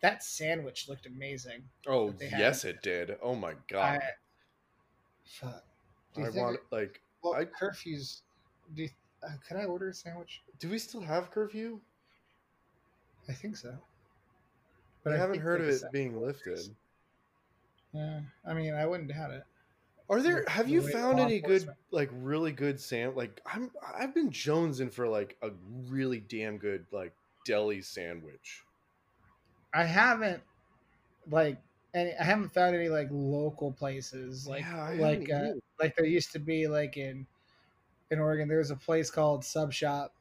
that 0.01 0.23
sandwich 0.23 0.87
looked 0.87 1.05
amazing. 1.05 1.63
oh 1.87 2.11
had. 2.11 2.39
yes, 2.39 2.65
it 2.65 2.81
did. 2.81 3.15
Oh 3.21 3.35
my 3.35 3.53
god. 3.67 3.99
I, 3.99 4.09
fuck. 5.23 5.63
I, 6.17 6.29
want 6.29 6.59
like. 6.71 7.01
well, 7.23 7.35
I- 7.35 7.45
curfews? 7.45 8.21
Do 8.75 8.83
you, 8.83 8.89
uh, 9.23 9.29
can 9.47 9.57
I 9.57 9.65
order 9.65 9.89
a 9.89 9.93
sandwich? 9.93 10.41
Do 10.59 10.69
we 10.69 10.77
still 10.77 11.01
have 11.01 11.31
curfew? 11.31 11.79
I 13.27 13.33
think 13.33 13.57
so. 13.57 13.75
I 15.05 15.11
I 15.13 15.17
haven't 15.17 15.39
heard 15.39 15.61
of 15.61 15.69
it 15.69 15.81
being 15.91 16.19
lifted. 16.19 16.59
Yeah, 17.93 18.21
I 18.45 18.53
mean, 18.53 18.73
I 18.73 18.85
wouldn't 18.85 19.09
doubt 19.09 19.31
it. 19.31 19.43
Are 20.09 20.21
there? 20.21 20.43
the- 20.45 20.51
Have 20.51 20.67
the 20.67 20.73
you 20.73 20.81
found 20.81 21.19
any 21.19 21.39
good, 21.39 21.67
like, 21.91 22.09
really 22.13 22.51
good 22.51 22.79
sam? 22.79 23.15
Like, 23.15 23.41
I'm, 23.45 23.71
I've 23.97 24.13
been 24.13 24.29
jonesing 24.29 24.91
for 24.91 25.07
like 25.07 25.37
a 25.41 25.49
really 25.87 26.19
damn 26.19 26.57
good 26.57 26.85
like 26.91 27.13
deli 27.45 27.81
sandwich. 27.81 28.63
I 29.73 29.83
haven't 29.83 30.41
like 31.29 31.57
any. 31.93 32.13
I 32.19 32.23
haven't 32.23 32.53
found 32.53 32.75
any 32.75 32.89
like 32.89 33.07
local 33.11 33.71
places 33.71 34.47
like 34.47 34.61
Yeah, 34.61 34.95
like 34.99 35.29
uh, 35.31 35.53
like 35.79 35.95
there 35.95 36.05
used 36.05 36.31
to 36.33 36.39
be 36.39 36.67
like 36.67 36.97
in 36.97 37.25
in 38.11 38.19
Oregon. 38.19 38.47
There's 38.47 38.71
a 38.71 38.75
place 38.75 39.09
called 39.09 39.43
Sub 39.43 39.73
Shop. 39.73 40.13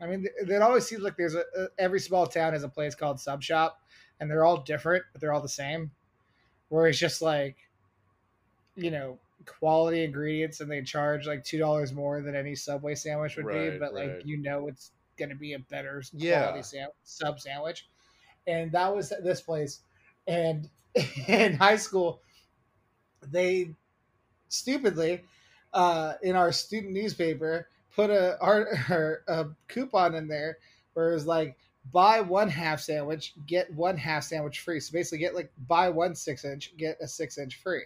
I 0.00 0.06
mean, 0.06 0.26
it 0.48 0.62
always 0.62 0.86
seems 0.86 1.02
like 1.02 1.16
there's 1.16 1.34
a, 1.34 1.44
a 1.56 1.66
every 1.78 2.00
small 2.00 2.26
town 2.26 2.52
has 2.52 2.62
a 2.62 2.68
place 2.68 2.94
called 2.94 3.20
Sub 3.20 3.42
Shop, 3.42 3.80
and 4.18 4.30
they're 4.30 4.44
all 4.44 4.62
different, 4.62 5.04
but 5.12 5.20
they're 5.20 5.32
all 5.32 5.42
the 5.42 5.48
same. 5.48 5.90
Where 6.68 6.86
it's 6.86 6.98
just 6.98 7.20
like, 7.20 7.56
you 8.76 8.90
know, 8.90 9.18
quality 9.46 10.04
ingredients, 10.04 10.60
and 10.60 10.70
they 10.70 10.82
charge 10.82 11.26
like 11.26 11.44
two 11.44 11.58
dollars 11.58 11.92
more 11.92 12.22
than 12.22 12.34
any 12.34 12.54
Subway 12.54 12.94
sandwich 12.94 13.36
would 13.36 13.48
be, 13.48 13.68
Right, 13.68 13.80
but 13.80 13.94
like 13.94 14.22
you 14.24 14.38
know 14.38 14.68
it's 14.68 14.92
gonna 15.18 15.34
be 15.34 15.52
a 15.54 15.58
better 15.58 16.02
Yeah. 16.12 16.44
quality 16.44 16.62
sam- 16.62 16.90
sub 17.04 17.40
sandwich. 17.40 17.88
And 18.46 18.72
that 18.72 18.94
was 18.94 19.12
at 19.12 19.22
this 19.22 19.40
place, 19.40 19.80
and 20.26 20.68
in 21.28 21.54
high 21.54 21.76
school, 21.76 22.22
they 23.22 23.74
stupidly 24.48 25.24
uh, 25.72 26.14
in 26.22 26.36
our 26.36 26.52
student 26.52 26.92
newspaper 26.92 27.68
put 27.94 28.10
a, 28.10 28.38
art, 28.42 28.68
or 28.90 29.22
a 29.28 29.46
coupon 29.68 30.14
in 30.14 30.28
there 30.28 30.58
where 30.94 31.10
it 31.10 31.14
was 31.14 31.26
like 31.26 31.56
buy 31.92 32.20
one 32.20 32.48
half 32.48 32.80
sandwich 32.80 33.34
get 33.46 33.72
one 33.74 33.96
half 33.96 34.22
sandwich 34.22 34.60
free 34.60 34.78
so 34.80 34.92
basically 34.92 35.18
get 35.18 35.34
like 35.34 35.50
buy 35.66 35.88
one 35.88 36.14
six 36.14 36.44
inch 36.44 36.76
get 36.76 36.98
a 37.00 37.08
six 37.08 37.38
inch 37.38 37.56
free 37.62 37.84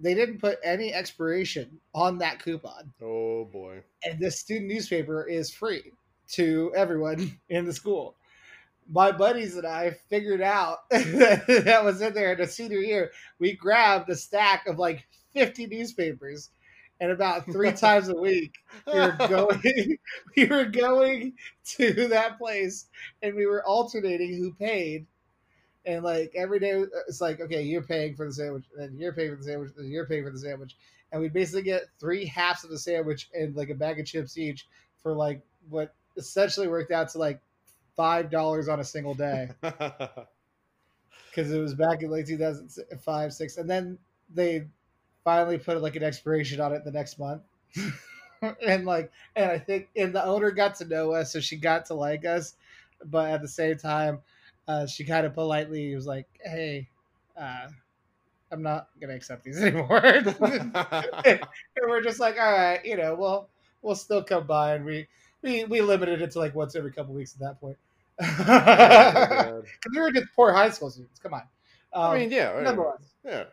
they 0.00 0.14
didn't 0.14 0.38
put 0.40 0.58
any 0.64 0.92
expiration 0.92 1.78
on 1.94 2.18
that 2.18 2.42
coupon 2.42 2.92
Oh 3.02 3.44
boy. 3.46 3.82
and 4.04 4.18
this 4.18 4.40
student 4.40 4.70
newspaper 4.70 5.24
is 5.26 5.50
free 5.50 5.92
to 6.32 6.72
everyone 6.76 7.38
in 7.48 7.64
the 7.66 7.72
school. 7.72 8.16
My 8.90 9.12
buddies 9.12 9.56
and 9.56 9.66
I 9.66 9.90
figured 9.90 10.40
out 10.40 10.78
that 10.90 11.80
was 11.84 12.00
in 12.02 12.14
there 12.14 12.32
in 12.32 12.38
the 12.38 12.46
senior 12.46 12.78
year. 12.78 13.12
We 13.38 13.54
grabbed 13.54 14.10
a 14.10 14.16
stack 14.16 14.66
of 14.66 14.78
like 14.78 15.06
50 15.34 15.66
newspapers, 15.66 16.50
and 17.02 17.10
about 17.10 17.44
three 17.46 17.72
times 17.72 18.08
a 18.08 18.14
week 18.14 18.54
we 18.86 18.98
were 18.98 19.16
going 19.28 19.98
we 20.36 20.46
were 20.46 20.64
going 20.64 21.34
to 21.64 22.06
that 22.08 22.38
place 22.38 22.86
and 23.22 23.34
we 23.34 23.44
were 23.44 23.66
alternating 23.66 24.36
who 24.38 24.54
paid. 24.54 25.04
And 25.84 26.04
like 26.04 26.32
every 26.36 26.60
day, 26.60 26.74
uh, 26.80 26.86
it's 27.08 27.20
like, 27.20 27.40
okay, 27.40 27.60
you're 27.62 27.82
paying 27.82 28.14
for 28.14 28.24
the 28.24 28.32
sandwich, 28.32 28.66
and 28.78 28.96
you're 29.00 29.12
paying 29.12 29.32
for 29.32 29.36
the 29.38 29.42
sandwich, 29.42 29.72
and 29.76 29.90
you're 29.90 30.06
paying 30.06 30.22
for 30.22 30.30
the 30.30 30.38
sandwich. 30.38 30.76
and 31.10 31.20
we 31.20 31.28
basically 31.28 31.62
get 31.62 31.82
three 31.98 32.24
halves 32.24 32.62
of 32.62 32.70
a 32.70 32.78
sandwich 32.78 33.28
and 33.34 33.56
like 33.56 33.68
a 33.68 33.74
bag 33.74 33.98
of 33.98 34.06
chips 34.06 34.38
each 34.38 34.68
for 35.02 35.12
like 35.12 35.42
what 35.68 35.92
essentially 36.16 36.68
worked 36.68 36.92
out 36.92 37.08
to 37.08 37.18
like 37.18 37.40
five 37.96 38.30
dollars 38.30 38.68
on 38.68 38.78
a 38.78 38.84
single 38.84 39.12
day 39.14 39.48
because 39.60 41.50
it 41.50 41.58
was 41.58 41.74
back 41.74 42.02
in 42.02 42.10
like 42.10 42.26
2005 42.26 43.32
six 43.32 43.56
and 43.56 43.68
then 43.68 43.98
they 44.32 44.64
finally 45.24 45.58
put 45.58 45.80
like 45.82 45.96
an 45.96 46.02
expiration 46.02 46.60
on 46.60 46.72
it 46.72 46.84
the 46.84 46.92
next 46.92 47.18
month. 47.18 47.42
And 48.66 48.84
like 48.84 49.12
and 49.36 49.52
i 49.52 49.58
think 49.58 49.88
and 49.94 50.12
the 50.12 50.24
owner 50.24 50.50
got 50.50 50.74
to 50.76 50.84
know 50.84 51.12
us 51.12 51.32
so 51.32 51.38
she 51.38 51.56
got 51.56 51.86
to 51.86 51.94
like 51.94 52.24
us. 52.24 52.54
But 53.04 53.30
at 53.30 53.40
the 53.40 53.46
same 53.48 53.76
time 53.76 54.20
uh, 54.66 54.86
she 54.86 55.04
kind 55.04 55.26
of 55.26 55.34
politely 55.34 55.94
was 55.94 56.06
like 56.06 56.26
hey 56.44 56.88
uh, 57.36 57.68
i'm 58.50 58.62
not 58.62 58.88
gonna 59.00 59.14
accept 59.14 59.44
these 59.44 59.58
anymore. 59.62 60.02
And 61.24 61.40
we're 61.88 62.02
just 62.02 62.20
like 62.20 62.38
all 62.38 62.52
right 62.52 62.84
you 62.84 62.96
know 62.96 63.14
well 63.14 63.48
we'll 63.82 63.94
still 63.94 64.22
come 64.22 64.46
by 64.46 64.74
and 64.74 64.84
we 64.84 65.06
we, 65.42 65.64
we 65.64 65.80
limited 65.80 66.22
it 66.22 66.32
to 66.32 66.38
like 66.38 66.54
once 66.54 66.76
every 66.76 66.92
couple 66.92 67.14
weeks 67.14 67.34
at 67.34 67.40
that 67.40 67.60
point. 67.60 67.76
Because 68.18 69.64
we 69.92 70.00
were 70.00 70.12
just 70.12 70.28
poor 70.36 70.52
high 70.52 70.70
school 70.70 70.90
students 70.90 71.18
come 71.20 71.34
on. 71.34 71.42
Um, 71.92 72.10
I 72.12 72.18
mean, 72.18 72.30
yeah, 72.30 72.54
yeah, 72.54 72.60
nonetheless. 72.62 73.14
yeah, 73.24 73.44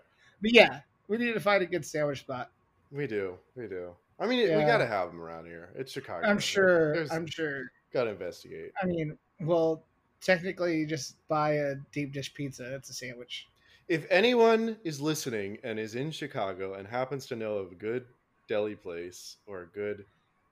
but 0.42 0.54
yeah 0.54 0.82
we 1.10 1.18
need 1.18 1.34
to 1.34 1.40
find 1.42 1.62
a 1.62 1.66
good 1.66 1.86
sandwich 1.86 2.20
spot 2.22 2.52
we 2.92 3.06
do, 3.06 3.38
we 3.56 3.68
do. 3.68 3.92
I 4.20 4.26
mean, 4.26 4.42
we 4.58 4.64
gotta 4.64 4.86
have 4.88 5.10
them 5.10 5.22
around 5.22 5.46
here. 5.46 5.70
It's 5.76 5.92
Chicago. 5.92 6.26
i'm 6.28 6.40
sure 6.40 6.94
there's- 6.94 7.12
i'm 7.12 7.26
sure 7.28 7.72
gotta 7.94 8.12
investigate. 8.12 8.72
i 8.82 8.86
mean 8.86 9.18
well 9.42 9.84
technically 10.22 10.78
you 10.78 10.86
just 10.86 11.16
buy 11.28 11.52
a 11.54 11.76
deep 11.92 12.12
dish 12.14 12.34
pizza 12.34 12.76
it's 12.76 12.90
a 12.90 12.94
sandwich 12.94 13.48
If 13.88 14.06
anyone 14.12 14.78
is 14.84 15.00
listening 15.02 15.58
and 15.64 15.80
is 15.80 15.96
in 15.96 16.12
Chicago 16.12 16.76
and 16.76 16.88
happens 16.88 17.26
to 17.28 17.36
know 17.36 17.56
of 17.58 17.72
a 17.72 17.76
good 17.76 18.06
deli 18.48 18.76
place 18.76 19.38
or 19.48 19.62
a 19.64 19.68
good 19.68 20.06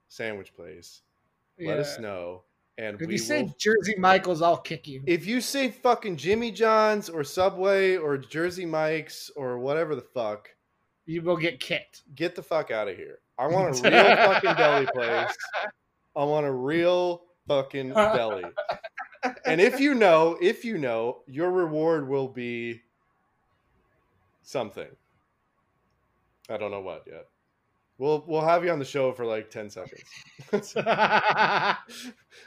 sandwich 0.09 0.55
place, 0.55 1.01
let 1.59 1.77
us 1.79 1.99
know. 1.99 2.43
And 2.77 3.01
if 3.01 3.07
we 3.07 3.13
you 3.13 3.17
say 3.17 3.43
will. 3.43 3.55
jersey 3.59 3.95
michaels 3.97 4.41
i'll 4.41 4.57
kick 4.57 4.87
you 4.87 5.01
If 5.07 5.25
you 5.25 5.41
say 5.41 5.71
fucking 5.71 6.17
Jimmy 6.17 6.51
John's 6.51 7.09
or 7.09 7.23
Subway 7.23 7.95
or 7.97 8.17
Jersey 8.17 8.65
Mike's 8.65 9.31
or 9.35 9.57
whatever 9.57 9.95
the 9.95 10.01
fuck, 10.01 10.49
you 11.05 11.21
will 11.21 11.37
get 11.37 11.59
kicked 11.59 12.03
get 12.15 12.35
the 12.35 12.43
fuck 12.43 12.69
out 12.71 12.87
of 12.87 12.95
here. 12.95 13.19
I 13.39 13.47
want 13.47 13.79
a 13.79 13.81
real 13.89 14.15
fucking 14.15 14.55
deli 14.55 14.85
place. 14.93 15.35
I 16.15 16.23
want 16.23 16.45
a 16.45 16.51
real 16.51 17.23
fucking 17.47 17.89
deli. 17.93 18.43
And 19.45 19.61
if 19.61 19.79
you 19.79 19.93
know, 19.95 20.37
if 20.41 20.65
you 20.65 20.77
know, 20.77 21.19
your 21.27 21.51
reward 21.51 22.07
will 22.07 22.27
be 22.27 22.81
something. 24.43 24.87
I 26.49 26.57
don't 26.57 26.71
know 26.71 26.81
what 26.81 27.03
yet. 27.07 27.27
We'll 27.99 28.23
we'll 28.27 28.41
have 28.45 28.63
you 28.63 28.71
on 28.71 28.77
the 28.79 28.85
show 28.85 29.11
for 29.11 29.25
like 29.25 29.49
ten 29.49 29.69
seconds. 29.69 30.03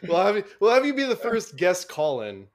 We'll 0.03 0.20
have 0.24 0.36
you 0.36 0.44
we'll 0.61 0.72
have 0.72 0.86
you 0.86 0.94
be 0.94 1.05
the 1.05 1.16
first 1.16 1.57
guest 1.57 1.88
call 1.88 2.22
in. 2.22 2.46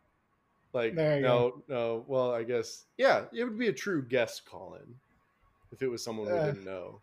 Like 0.73 0.95
There 0.95 1.17
you 1.17 1.23
no 1.23 1.61
no 1.67 2.03
well 2.07 2.31
I 2.33 2.43
guess 2.43 2.85
yeah 2.97 3.23
it 3.33 3.43
would 3.43 3.57
be 3.59 3.67
a 3.67 3.73
true 3.73 4.01
guest 4.01 4.45
call 4.45 4.75
in 4.81 4.95
if 5.71 5.81
it 5.81 5.87
was 5.87 6.03
someone 6.03 6.27
we 6.27 6.33
Uh, 6.33 6.45
didn't 6.47 6.65
know. 6.65 6.99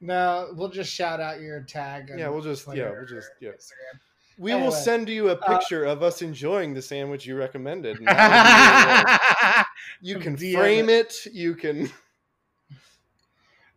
no 0.00 0.50
we'll 0.56 0.68
just 0.68 0.92
shout 0.92 1.20
out 1.20 1.40
your 1.40 1.60
tag 1.62 2.10
on 2.10 2.18
Yeah 2.18 2.28
we'll 2.28 2.42
just 2.42 2.66
yeah 2.74 2.90
we'll 2.90 3.06
just 3.06 3.30
yeah 3.40 3.50
Instagram. 3.50 3.98
we 4.38 4.54
will 4.54 4.72
send 4.72 5.08
you 5.08 5.30
a 5.30 5.34
uh, 5.34 5.58
picture 5.58 5.84
of 5.84 6.02
us 6.02 6.22
enjoying 6.22 6.74
the 6.74 6.82
sandwich 6.82 7.26
you 7.26 7.36
recommended. 7.36 7.96
and 8.00 8.06
that 8.08 9.66
will 10.02 10.08
be 10.08 10.08
your 10.08 10.18
reward. 10.18 10.18
You 10.18 10.18
can 10.20 10.36
DM 10.36 10.54
frame 10.58 10.88
it. 10.88 11.26
You 11.32 11.54
can. 11.54 11.90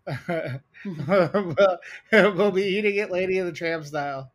we'll, 0.85 1.79
we'll 2.11 2.51
be 2.51 2.63
eating 2.63 2.95
it 2.95 3.11
lady 3.11 3.39
of 3.39 3.45
the 3.47 3.51
tramp 3.51 3.83
style 3.85 4.31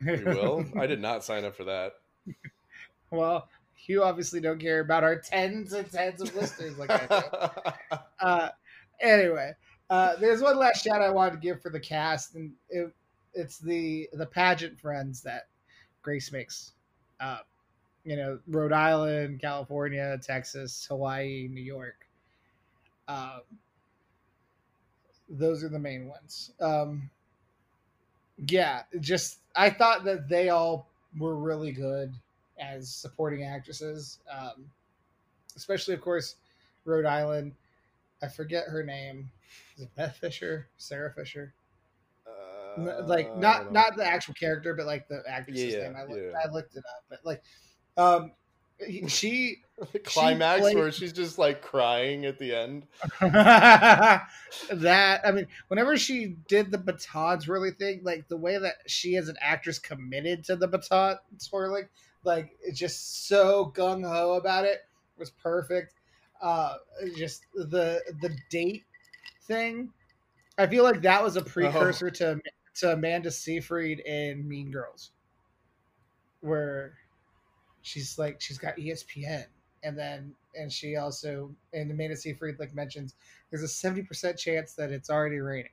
You 0.00 0.22
will. 0.24 0.64
I 0.76 0.86
did 0.86 1.00
not 1.00 1.24
sign 1.24 1.44
up 1.44 1.56
for 1.56 1.64
that. 1.64 1.94
well 3.10 3.48
you 3.86 4.02
obviously 4.02 4.40
don't 4.40 4.58
care 4.58 4.80
about 4.80 5.04
our 5.04 5.16
tens 5.16 5.72
and 5.72 5.88
tens 5.92 6.20
of 6.20 6.34
listeners 6.34 6.76
like 6.76 6.90
i 6.90 7.06
do 7.06 7.96
uh, 8.20 8.48
anyway, 9.00 9.52
uh, 9.90 10.16
there's 10.16 10.42
one 10.42 10.58
last 10.58 10.84
shout 10.84 11.02
I 11.02 11.10
wanted 11.10 11.32
to 11.32 11.38
give 11.38 11.62
for 11.62 11.70
the 11.70 11.80
cast, 11.80 12.34
and 12.34 12.52
it, 12.68 12.92
it's 13.34 13.58
the 13.58 14.08
the 14.12 14.26
pageant 14.26 14.78
friends 14.78 15.22
that 15.22 15.48
Grace 16.02 16.32
makes. 16.32 16.72
Uh, 17.20 17.38
you 18.04 18.14
know, 18.16 18.38
Rhode 18.46 18.72
Island, 18.72 19.40
California, 19.40 20.16
Texas, 20.22 20.86
Hawaii, 20.88 21.48
New 21.50 21.62
York. 21.62 22.06
Um, 23.08 23.40
those 25.28 25.64
are 25.64 25.68
the 25.68 25.78
main 25.78 26.08
ones. 26.08 26.52
Um, 26.60 27.10
yeah, 28.48 28.82
just 29.00 29.38
I 29.54 29.70
thought 29.70 30.04
that 30.04 30.28
they 30.28 30.50
all 30.50 30.88
were 31.18 31.36
really 31.36 31.72
good 31.72 32.12
as 32.58 32.88
supporting 32.88 33.44
actresses, 33.44 34.18
um, 34.30 34.70
especially 35.56 35.94
of 35.94 36.00
course 36.00 36.36
Rhode 36.84 37.06
Island. 37.06 37.52
I 38.22 38.28
forget 38.28 38.64
her 38.68 38.82
name. 38.82 39.30
Is 39.76 39.82
it 39.84 39.94
Beth 39.94 40.16
Fisher? 40.16 40.68
Sarah 40.78 41.12
Fisher? 41.12 41.52
Uh, 42.26 43.02
like 43.06 43.36
not 43.36 43.72
don't 43.72 43.96
the 43.96 44.06
actual 44.06 44.34
character, 44.34 44.74
but 44.74 44.86
like 44.86 45.08
the 45.08 45.22
actress's 45.28 45.74
Yeah, 45.74 45.82
name. 45.82 45.96
I, 45.96 46.04
looked, 46.04 46.22
yeah. 46.22 46.38
I 46.44 46.50
looked 46.50 46.76
it 46.76 46.84
up, 46.84 47.04
but 47.08 47.20
like, 47.24 47.42
um, 47.96 48.32
she 49.08 49.62
the 49.92 49.98
climax 49.98 50.60
played- 50.60 50.76
where 50.76 50.92
she's 50.92 51.12
just 51.12 51.38
like 51.38 51.62
crying 51.62 52.24
at 52.24 52.38
the 52.38 52.54
end. 52.54 52.86
that 53.20 55.20
I 55.24 55.32
mean, 55.32 55.46
whenever 55.68 55.96
she 55.96 56.36
did 56.48 56.70
the 56.70 56.78
baton 56.78 57.40
twirling 57.40 57.74
thing, 57.74 58.00
like 58.02 58.28
the 58.28 58.36
way 58.36 58.58
that 58.58 58.74
she 58.86 59.16
as 59.16 59.28
an 59.28 59.36
actress 59.40 59.78
committed 59.78 60.44
to 60.44 60.56
the 60.56 60.68
baton 60.68 61.18
twirling, 61.48 61.88
like 62.24 62.56
it's 62.62 62.78
just 62.78 63.28
so 63.28 63.72
gung 63.74 64.06
ho 64.06 64.34
about 64.34 64.64
it 64.64 64.80
was 65.18 65.30
perfect. 65.30 65.94
Uh, 66.40 66.74
just 67.16 67.46
the 67.54 68.00
the 68.20 68.36
date 68.50 68.84
thing, 69.42 69.90
I 70.58 70.66
feel 70.66 70.84
like 70.84 71.02
that 71.02 71.22
was 71.22 71.36
a 71.36 71.42
precursor 71.42 72.10
to 72.10 72.40
to 72.76 72.92
Amanda 72.92 73.30
Seyfried 73.30 74.00
in 74.00 74.46
Mean 74.46 74.70
Girls, 74.70 75.12
where 76.40 76.94
she's 77.86 78.18
like 78.18 78.40
she's 78.40 78.58
got 78.58 78.76
ESPN, 78.76 79.44
and 79.84 79.96
then 79.96 80.34
and 80.58 80.72
she 80.72 80.96
also 80.96 81.54
and 81.72 81.90
Amanda 81.90 82.16
Seyfried 82.16 82.58
like 82.58 82.74
mentions 82.74 83.14
there's 83.50 83.62
a 83.62 83.68
seventy 83.68 84.02
percent 84.02 84.36
chance 84.36 84.72
that 84.74 84.90
it's 84.90 85.08
already 85.08 85.38
raining. 85.38 85.70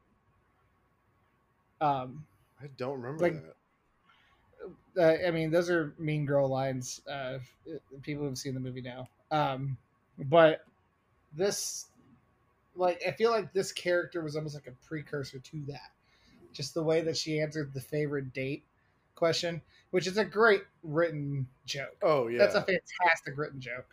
Um, 1.81 2.25
I 2.61 2.67
don't 2.77 3.01
remember 3.01 3.23
Like- 3.23 3.43
that. 4.95 5.23
uh, 5.23 5.27
I 5.27 5.31
mean, 5.31 5.51
those 5.51 5.69
are 5.69 5.93
Mean 5.97 6.25
Girl 6.25 6.47
lines. 6.47 7.01
Uh, 7.07 7.39
people 8.03 8.23
who've 8.25 8.37
seen 8.37 8.53
the 8.53 8.59
movie 8.59 8.81
now. 8.81 9.09
Um, 9.31 9.77
but 10.17 10.63
this, 11.35 11.87
like, 12.75 13.01
I 13.05 13.11
feel 13.11 13.31
like 13.31 13.51
this 13.51 13.71
character 13.73 14.21
was 14.21 14.35
almost 14.37 14.55
like 14.55 14.67
a 14.67 14.87
precursor 14.87 15.39
to 15.39 15.63
that. 15.67 15.91
Just 16.53 16.73
the 16.75 16.83
way 16.83 17.01
that 17.01 17.17
she 17.17 17.41
answered 17.41 17.73
the 17.73 17.81
favorite 17.81 18.31
date 18.31 18.63
question, 19.15 19.61
which 19.91 20.07
is 20.07 20.17
a 20.17 20.25
great 20.25 20.63
written 20.83 21.47
joke. 21.65 21.95
Oh 22.01 22.27
yeah, 22.27 22.39
That's 22.39 22.55
a 22.55 22.61
fantastic 22.61 23.37
written 23.37 23.59
joke. 23.59 23.87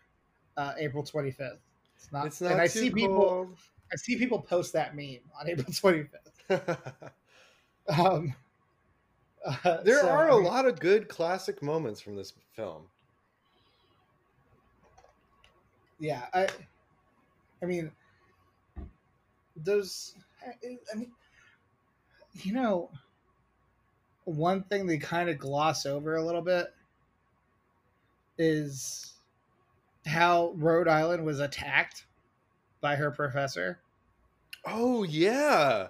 Uh, 0.57 0.75
April 0.79 1.03
twenty 1.03 1.31
fifth. 1.31 1.61
It's 1.97 2.11
not. 2.13 2.27
it's 2.27 2.41
not. 2.41 2.53
and 2.53 2.61
I 2.61 2.67
see 2.67 2.91
people. 2.91 3.17
cold. 3.25 3.57
I 3.93 3.97
see 3.97 4.17
people 4.17 4.41
post 4.41 4.73
that 4.75 4.95
meme 4.97 5.19
on 5.39 5.49
April 5.49 5.73
twenty 5.81 6.05
fifth. 6.49 6.79
Um, 7.89 8.35
uh, 9.45 9.83
there 9.83 10.01
so, 10.01 10.09
are 10.09 10.29
I 10.31 10.33
a 10.33 10.35
mean, 10.37 10.45
lot 10.45 10.67
of 10.67 10.79
good 10.79 11.09
classic 11.09 11.63
moments 11.63 12.01
from 12.01 12.15
this 12.17 12.33
film. 12.55 12.83
yeah 15.99 16.25
i 16.33 16.49
i 17.63 17.67
mean 17.67 17.91
those 19.57 20.15
I, 20.43 20.79
I 20.93 20.97
mean 20.97 21.13
you 22.35 22.53
know 22.55 22.91
one 24.31 24.63
thing 24.65 24.87
they 24.87 24.99
kind 24.99 25.29
of 25.29 25.39
gloss 25.39 25.87
over 25.87 26.17
a 26.17 26.25
little 26.25 26.43
bit 26.43 26.67
is 28.39 29.13
how 30.07 30.53
rhode 30.57 30.89
island 30.89 31.25
was 31.25 31.41
attacked 31.41 32.07
by 32.81 32.97
her 32.97 33.11
professor 33.11 33.81
Oh 34.67 35.05
yeah. 35.05 35.89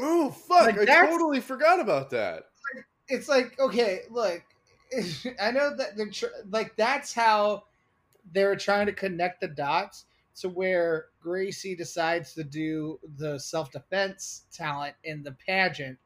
Oh 0.00 0.30
fuck! 0.30 0.76
Like, 0.76 0.88
I 0.88 1.06
totally 1.06 1.40
forgot 1.40 1.80
about 1.80 2.10
that. 2.10 2.44
it's 3.08 3.28
like 3.28 3.58
okay 3.60 4.00
look 4.10 4.42
i 5.40 5.50
know 5.50 5.76
that 5.76 5.96
they're 5.96 6.10
tr- 6.10 6.26
like 6.50 6.74
that's 6.76 7.12
how 7.12 7.64
they 8.32 8.44
were 8.44 8.56
trying 8.56 8.86
to 8.86 8.92
connect 8.92 9.40
the 9.40 9.48
dots 9.48 10.06
to 10.40 10.48
where 10.48 11.06
gracie 11.20 11.76
decides 11.76 12.34
to 12.34 12.42
do 12.42 12.98
the 13.18 13.38
self-defense 13.38 14.42
talent 14.52 14.94
in 15.04 15.22
the 15.22 15.32
pageant 15.46 15.98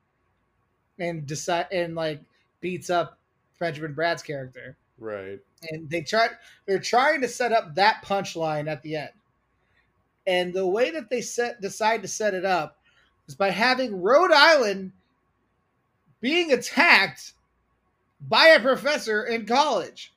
and 1.01 1.27
decide 1.27 1.67
and 1.73 1.95
like 1.95 2.21
beats 2.61 2.91
up 2.91 3.19
benjamin 3.59 3.95
bratt's 3.95 4.23
character 4.23 4.77
Right. 4.99 5.41
and 5.71 5.89
they 5.91 6.03
try 6.03 6.29
they're 6.67 6.79
trying 6.79 7.21
to 7.23 7.29
set 7.29 7.53
up 7.53 7.75
that 7.75 8.05
punchline 8.05 8.69
at 8.71 8.83
the 8.83 8.97
end 8.97 9.11
And 10.27 10.53
the 10.55 10.67
way 10.67 10.91
that 10.91 11.11
they 11.11 11.23
set 11.23 11.61
decide 11.61 12.03
to 12.03 12.09
set 12.09 12.35
it 12.35 12.45
up 12.45 12.79
is 13.27 13.35
by 13.35 13.51
having 13.51 14.01
Rhode 14.03 14.33
Island 14.33 14.93
being 16.21 16.53
attacked 16.53 17.33
by 18.21 18.49
a 18.49 18.61
professor 18.61 19.25
in 19.25 19.47
college. 19.47 20.15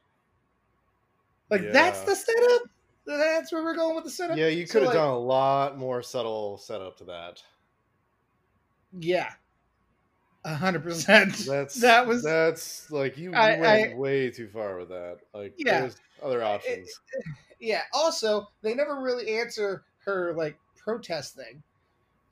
Like 1.50 1.72
that's 1.72 2.02
the 2.02 2.16
setup. 2.16 2.62
That's 3.06 3.52
where 3.52 3.64
we're 3.64 3.76
going 3.76 3.96
with 3.96 4.04
the 4.06 4.10
setup. 4.10 4.38
Yeah, 4.38 4.48
you 4.48 4.66
So, 4.66 4.74
could 4.74 4.82
have 4.84 4.88
like, 4.90 4.98
done 4.98 5.10
a 5.10 5.18
lot 5.20 5.78
more 5.78 6.02
subtle 6.04 6.58
setup 6.58 6.98
to 6.98 7.04
that. 7.06 7.44
Yeah, 9.00 9.34
hundred 10.46 10.84
percent. 10.84 11.34
That's 11.48 11.76
that 11.82 12.06
was 12.06 12.24
that's 12.24 12.92
like 12.92 13.18
you, 13.18 13.32
you 13.32 13.36
I- 13.36 13.60
went 13.60 13.94
I- 13.94 13.96
way 13.96 14.30
too 14.32 14.48
far 14.48 14.78
with 14.78 14.90
that. 14.90 15.20
Like 15.34 15.54
Yeah. 15.58 15.82
there's 15.82 15.96
other 16.22 16.44
options. 16.44 16.90
yeah. 17.60 17.82
Also, 17.94 18.50
they 18.62 18.74
never 18.74 19.02
really 19.02 19.38
answer 19.38 19.84
her 20.06 20.34
like 20.34 20.58
protest 20.78 21.36
thing. 21.36 21.64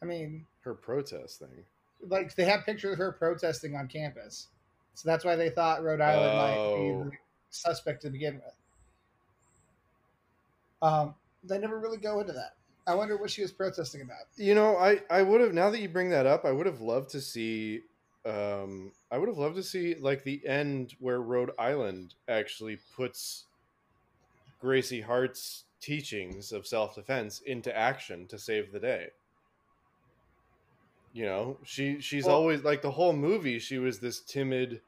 I 0.02 0.06
mean, 0.06 0.46
Her 0.62 0.74
protest 0.74 1.40
thing. 1.40 1.64
like 2.08 2.36
they 2.36 2.46
have 2.46 2.66
pictures 2.66 2.94
of 2.94 2.98
her 2.98 3.12
protesting 3.14 3.76
on 3.76 3.88
campus, 3.88 4.48
so 4.96 5.08
that's 5.08 5.24
why 5.24 5.36
they 5.36 5.50
thought 5.50 5.84
Rhode 5.84 6.02
Island 6.02 6.38
might 6.38 6.58
Oh. 6.58 7.04
be 7.06 7.10
the 7.12 7.18
suspect 7.52 8.02
to 8.02 8.10
begin 8.10 8.36
with. 8.36 8.54
Um, 10.82 11.16
they 11.44 11.58
never 11.60 11.80
really 11.80 11.98
go 11.98 12.20
into 12.20 12.34
that. 12.34 12.56
I 12.88 12.96
wonder 12.96 13.16
what 13.16 13.30
she 13.30 13.42
was 13.44 13.52
protesting 13.52 14.02
about. 14.02 14.26
You 14.36 14.56
know, 14.56 14.76
I 14.78 15.02
I 15.10 15.22
would 15.22 15.40
have 15.42 15.54
now 15.54 15.70
that 15.70 15.80
you 15.80 15.88
bring 15.88 16.10
that 16.10 16.26
up, 16.26 16.46
I 16.46 16.52
would 16.52 16.66
have 16.66 16.82
loved 16.82 17.10
to 17.12 17.22
see 17.22 17.82
um 18.26 18.92
I 19.12 19.18
would 19.18 19.28
have 19.30 19.38
loved 19.38 19.56
to 19.56 19.64
see 19.64 19.96
like 19.96 20.24
the 20.24 20.46
end 20.48 20.94
where 21.00 21.22
Rhode 21.22 21.52
Island 21.58 22.14
actually 22.28 22.78
puts 22.96 23.46
Gracie 24.60 25.02
Hart's 25.02 25.66
teachings 25.80 26.52
of 26.52 26.68
self-defense 26.68 27.42
into 27.42 27.76
action 27.76 28.28
to 28.28 28.38
save 28.38 28.72
the 28.72 28.80
day. 28.80 29.08
You 31.14 31.26
know, 31.26 31.58
she 31.64 32.00
she's 32.00 32.26
Well- 32.26 32.36
always 32.36 32.64
like 32.64 32.82
the 32.82 32.92
whole 32.92 33.14
movie 33.14 33.60
she 33.60 33.78
was 33.78 34.00
this 34.00 34.22
timid 34.22 34.82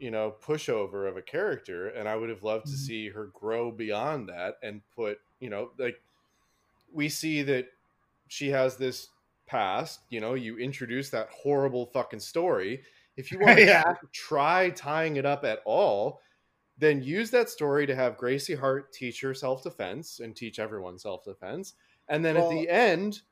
you 0.00 0.12
know, 0.12 0.30
pushover 0.40 1.08
of 1.08 1.16
a 1.16 1.22
character 1.22 1.88
and 1.88 2.08
I 2.08 2.14
would 2.14 2.28
have 2.28 2.44
loved 2.44 2.66
to 2.66 2.72
Mhm. 2.72 2.76
see 2.86 3.08
her 3.08 3.26
grow 3.26 3.72
beyond 3.72 4.28
that 4.28 4.56
and 4.62 4.80
put, 4.94 5.20
you 5.40 5.50
know, 5.50 5.72
like 5.76 6.00
we 6.92 7.08
see 7.08 7.42
that 7.42 7.72
she 8.28 8.50
has 8.50 8.76
this 8.76 9.08
past 9.48 10.00
you 10.10 10.20
know 10.20 10.34
you 10.34 10.58
introduce 10.58 11.10
that 11.10 11.28
horrible 11.30 11.86
fucking 11.86 12.20
story. 12.20 12.82
If 13.16 13.32
you 13.32 13.38
want 13.40 13.58
to 13.58 13.96
try 14.12 14.70
tying 14.70 15.16
it 15.16 15.26
up 15.26 15.44
at 15.44 15.60
all 15.64 16.20
then 16.78 17.02
use 17.02 17.30
that 17.30 17.50
story 17.50 17.86
to 17.86 17.94
have 17.94 18.16
gracie 18.16 18.54
hart 18.54 18.92
teach 18.92 19.20
her 19.20 19.34
self-defense 19.34 20.20
and 20.20 20.34
teach 20.36 20.60
everyone 20.60 20.96
self-defense. 20.98 21.74
And 22.08 22.24
then 22.24 22.36
at 22.36 22.48
the 22.48 22.68
end 22.68 23.22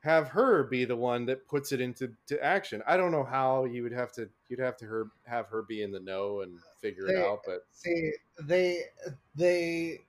have 0.00 0.28
her 0.28 0.64
be 0.64 0.84
the 0.84 0.96
one 0.96 1.26
that 1.26 1.46
puts 1.46 1.72
it 1.72 1.80
into 1.80 2.10
to 2.26 2.42
action. 2.42 2.82
I 2.86 2.96
don't 2.96 3.12
know 3.12 3.24
how 3.24 3.64
you 3.64 3.82
would 3.82 3.92
have 3.92 4.12
to 4.12 4.28
you'd 4.48 4.60
have 4.60 4.76
to 4.78 4.86
her 4.86 5.08
have 5.24 5.46
her 5.48 5.62
be 5.62 5.82
in 5.82 5.90
the 5.90 6.00
know 6.00 6.40
and 6.40 6.58
figure 6.80 7.06
it 7.08 7.16
out 7.16 7.40
but 7.46 7.64
See, 7.72 8.12
they 8.42 8.82
they 9.34 10.00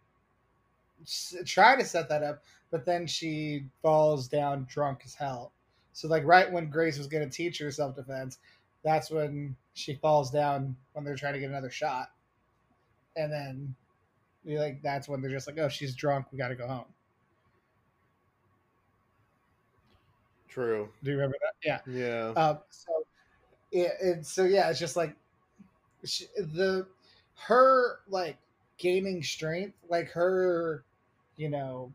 try 1.45 1.75
to 1.75 1.85
set 1.85 2.09
that 2.09 2.23
up, 2.23 2.43
but 2.69 2.85
then 2.85 3.07
she 3.07 3.65
falls 3.81 4.27
down 4.27 4.65
drunk 4.69 5.01
as 5.05 5.13
hell. 5.13 5.51
So 5.93 6.07
like 6.07 6.23
right 6.25 6.51
when 6.51 6.69
Grace 6.69 6.97
was 6.97 7.07
going 7.07 7.27
to 7.27 7.35
teach 7.35 7.59
her 7.59 7.71
self 7.71 7.95
defense, 7.95 8.39
that's 8.83 9.11
when 9.11 9.55
she 9.73 9.95
falls 9.95 10.31
down 10.31 10.75
when 10.93 11.05
they're 11.05 11.15
trying 11.15 11.33
to 11.33 11.39
get 11.39 11.49
another 11.49 11.69
shot, 11.69 12.11
and 13.15 13.31
then 13.31 13.75
like 14.45 14.81
that's 14.81 15.07
when 15.07 15.21
they're 15.21 15.31
just 15.31 15.47
like, 15.47 15.57
oh, 15.59 15.69
she's 15.69 15.95
drunk, 15.95 16.27
we 16.31 16.37
got 16.37 16.49
to 16.49 16.55
go 16.55 16.67
home. 16.67 16.85
true 20.47 20.89
Do 21.03 21.11
you 21.11 21.17
remember 21.17 21.37
that? 21.41 21.81
Yeah. 21.87 21.93
yeah 21.93 22.33
Um, 22.35 22.59
so, 22.69 24.21
so 24.21 24.43
yeah, 24.43 24.69
it's 24.69 24.79
just 24.79 24.95
like 24.95 25.15
she, 26.03 26.25
the 26.35 26.87
her 27.35 27.99
like 28.07 28.37
gaining 28.77 29.23
strength, 29.23 29.77
like 29.89 30.09
her, 30.09 30.83
you 31.37 31.49
know, 31.49 31.91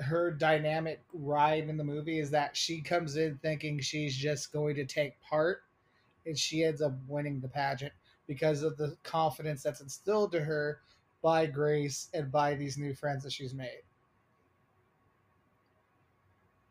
her 0.00 0.30
dynamic 0.30 1.00
ride 1.12 1.68
in 1.68 1.76
the 1.76 1.84
movie 1.84 2.18
is 2.18 2.30
that 2.30 2.56
she 2.56 2.80
comes 2.80 3.16
in 3.16 3.38
thinking 3.38 3.78
she's 3.80 4.16
just 4.16 4.52
going 4.52 4.74
to 4.76 4.84
take 4.84 5.20
part, 5.20 5.62
and 6.26 6.38
she 6.38 6.64
ends 6.64 6.82
up 6.82 6.92
winning 7.06 7.40
the 7.40 7.48
pageant 7.48 7.92
because 8.26 8.62
of 8.62 8.76
the 8.76 8.96
confidence 9.02 9.62
that's 9.62 9.80
instilled 9.80 10.32
to 10.32 10.40
her 10.40 10.80
by 11.22 11.46
Grace 11.46 12.08
and 12.12 12.30
by 12.30 12.54
these 12.54 12.76
new 12.76 12.94
friends 12.94 13.22
that 13.24 13.32
she's 13.32 13.54
made. 13.54 13.82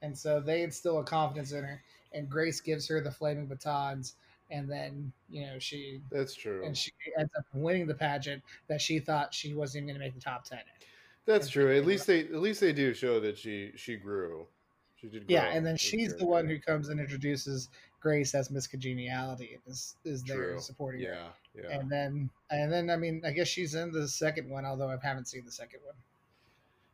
And 0.02 0.18
so 0.18 0.42
they 0.42 0.64
instill 0.64 1.00
a 1.00 1.04
confidence 1.04 1.54
in 1.54 1.64
her, 1.64 1.82
and 2.12 2.30
Grace 2.30 2.60
gives 2.60 2.88
her 2.90 3.00
the 3.00 3.12
flaming 3.12 3.48
batons, 3.48 4.16
and 4.52 4.70
then 4.70 5.12
you 5.30 5.46
know 5.46 5.58
she 5.60 6.02
that's 6.12 6.36
true 6.36 6.64
and 6.66 6.78
she 6.78 6.92
ends 7.18 7.32
up 7.38 7.46
winning 7.54 7.88
the 7.88 7.94
pageant 7.94 8.44
that 8.68 8.82
she 8.82 9.00
thought 9.00 9.34
she 9.34 9.54
wasn't 9.54 9.84
even 9.84 9.88
going 9.88 10.00
to 10.00 10.06
make 10.06 10.14
the 10.14 10.22
top 10.22 10.44
ten. 10.44 10.60
in. 10.60 10.88
That's 11.26 11.50
true. 11.50 11.76
At 11.76 11.86
least 11.86 12.08
they 12.08 12.22
at 12.22 12.42
least 12.42 12.60
they 12.60 12.74
do 12.74 12.94
show 12.94 13.20
that 13.20 13.38
she 13.38 13.72
she 13.76 13.96
grew. 13.96 14.48
She 14.96 15.08
did. 15.08 15.26
Yeah, 15.28 15.46
and 15.46 15.66
then 15.66 15.78
she's 15.78 16.16
the 16.16 16.26
one 16.26 16.48
who 16.48 16.60
comes 16.60 16.90
and 16.90 17.00
introduces 17.00 17.70
Grace 18.02 18.36
as 18.36 18.52
Miss 18.52 18.68
Congeniality 18.68 19.60
is 19.66 19.96
is 20.04 20.24
there 20.24 20.52
True. 20.52 20.60
supporting 20.60 21.02
her. 21.02 21.14
Yeah, 21.56 21.64
yeah. 21.64 21.78
And 21.80 21.90
then 21.90 22.30
and 22.52 22.72
then 22.72 22.90
I 22.90 22.98
mean 22.98 23.22
I 23.26 23.32
guess 23.32 23.48
she's 23.48 23.76
in 23.76 23.92
the 23.92 24.08
second 24.08 24.50
one, 24.50 24.66
although 24.66 24.90
I 24.90 24.98
haven't 25.02 25.28
seen 25.28 25.46
the 25.46 25.52
second 25.52 25.80
one. 25.86 25.96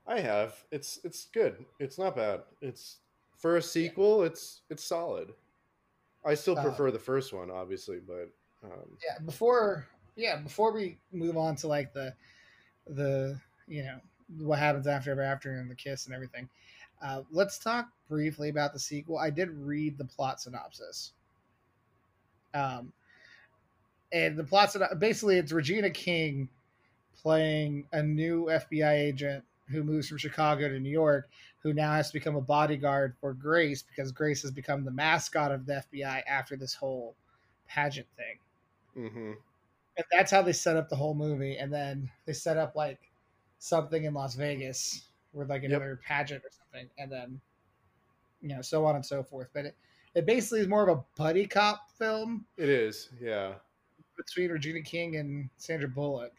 I 0.07 0.19
have. 0.21 0.63
It's 0.71 0.99
it's 1.03 1.25
good. 1.33 1.65
It's 1.79 1.97
not 1.97 2.15
bad. 2.15 2.41
It's 2.61 2.97
for 3.37 3.57
a 3.57 3.61
sequel. 3.61 4.23
It's 4.23 4.61
it's 4.69 4.83
solid. 4.83 5.33
I 6.25 6.35
still 6.35 6.57
Uh, 6.57 6.63
prefer 6.63 6.91
the 6.91 6.99
first 6.99 7.31
one, 7.33 7.49
obviously, 7.49 7.99
but 7.99 8.29
um, 8.63 8.97
yeah 9.03 9.17
before 9.25 9.87
yeah 10.15 10.35
before 10.37 10.73
we 10.73 10.97
move 11.11 11.37
on 11.37 11.55
to 11.55 11.67
like 11.67 11.93
the 11.93 12.13
the 12.87 13.39
you 13.67 13.83
know 13.83 13.99
what 14.37 14.59
happens 14.59 14.87
after 14.87 15.11
ever 15.11 15.21
after 15.21 15.51
and 15.53 15.69
the 15.69 15.75
kiss 15.75 16.05
and 16.05 16.15
everything. 16.15 16.49
Uh, 17.01 17.21
let's 17.31 17.57
talk 17.57 17.89
briefly 18.07 18.49
about 18.49 18.73
the 18.73 18.79
sequel. 18.79 19.17
I 19.17 19.29
did 19.29 19.49
read 19.49 19.97
the 19.97 20.05
plot 20.05 20.41
synopsis. 20.41 21.13
Um 22.53 22.91
and 24.11 24.37
the 24.37 24.43
plot 24.43 24.71
synopsis 24.71 24.97
basically 24.97 25.37
it's 25.37 25.51
regina 25.51 25.89
king 25.89 26.49
playing 27.21 27.85
a 27.91 28.01
new 28.01 28.45
fbi 28.45 28.91
agent 28.93 29.43
who 29.67 29.83
moves 29.83 30.07
from 30.07 30.17
chicago 30.17 30.67
to 30.67 30.79
new 30.79 30.89
york 30.89 31.29
who 31.61 31.73
now 31.73 31.91
has 31.91 32.07
to 32.07 32.13
become 32.13 32.35
a 32.35 32.41
bodyguard 32.41 33.13
for 33.21 33.33
grace 33.33 33.83
because 33.83 34.11
grace 34.11 34.41
has 34.41 34.49
become 34.49 34.83
the 34.83 34.89
mascot 34.89 35.51
of 35.51 35.67
the 35.67 35.83
fbi 35.93 36.23
after 36.27 36.55
this 36.55 36.73
whole 36.73 37.15
pageant 37.69 38.07
thing. 38.17 38.39
Mhm. 38.97 39.35
and 39.97 40.05
that's 40.11 40.31
how 40.31 40.41
they 40.41 40.53
set 40.53 40.77
up 40.77 40.89
the 40.89 40.95
whole 40.95 41.13
movie. 41.13 41.57
And 41.57 41.71
then 41.73 42.09
they 42.25 42.33
set 42.33 42.57
up 42.57 42.75
like 42.75 43.08
something 43.59 44.05
in 44.05 44.13
las 44.13 44.35
vegas 44.35 45.09
with 45.33 45.49
like 45.49 45.63
Yep. 45.69 45.71
another 45.71 45.99
pageant 46.03 46.43
or 46.43 46.49
something 46.51 46.89
and 46.97 47.11
then 47.11 47.39
you 48.41 48.49
know 48.49 48.61
so 48.61 48.85
on 48.85 48.95
and 48.95 49.05
so 49.05 49.21
forth. 49.23 49.49
But 49.53 49.65
it, 49.65 49.75
it 50.15 50.25
basically 50.25 50.61
is 50.61 50.67
more 50.67 50.87
of 50.87 50.97
a 50.97 51.03
buddy 51.21 51.45
cop 51.45 51.91
film. 51.97 52.45
It 52.57 52.69
is. 52.69 53.09
Yeah, 53.21 53.55
between 54.17 54.51
regina 54.51 54.81
king 54.81 55.17
and 55.17 55.49
sandra 55.57 55.87
bullock. 55.89 56.33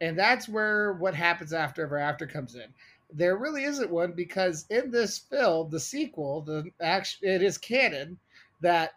And 0.00 0.18
that's 0.18 0.48
where 0.48 0.94
what 0.94 1.14
happens 1.14 1.52
after 1.52 1.82
ever 1.84 1.96
after 1.98 2.26
comes 2.26 2.54
in. 2.56 2.66
There 3.12 3.36
really 3.36 3.64
isn't 3.64 3.90
one 3.90 4.12
because 4.12 4.66
in 4.70 4.90
this 4.90 5.18
film 5.18 5.70
the 5.70 5.80
sequel 5.80 6.42
the 6.42 6.70
action 6.80 7.28
it 7.28 7.42
is 7.42 7.58
canon 7.58 8.18
that 8.60 8.92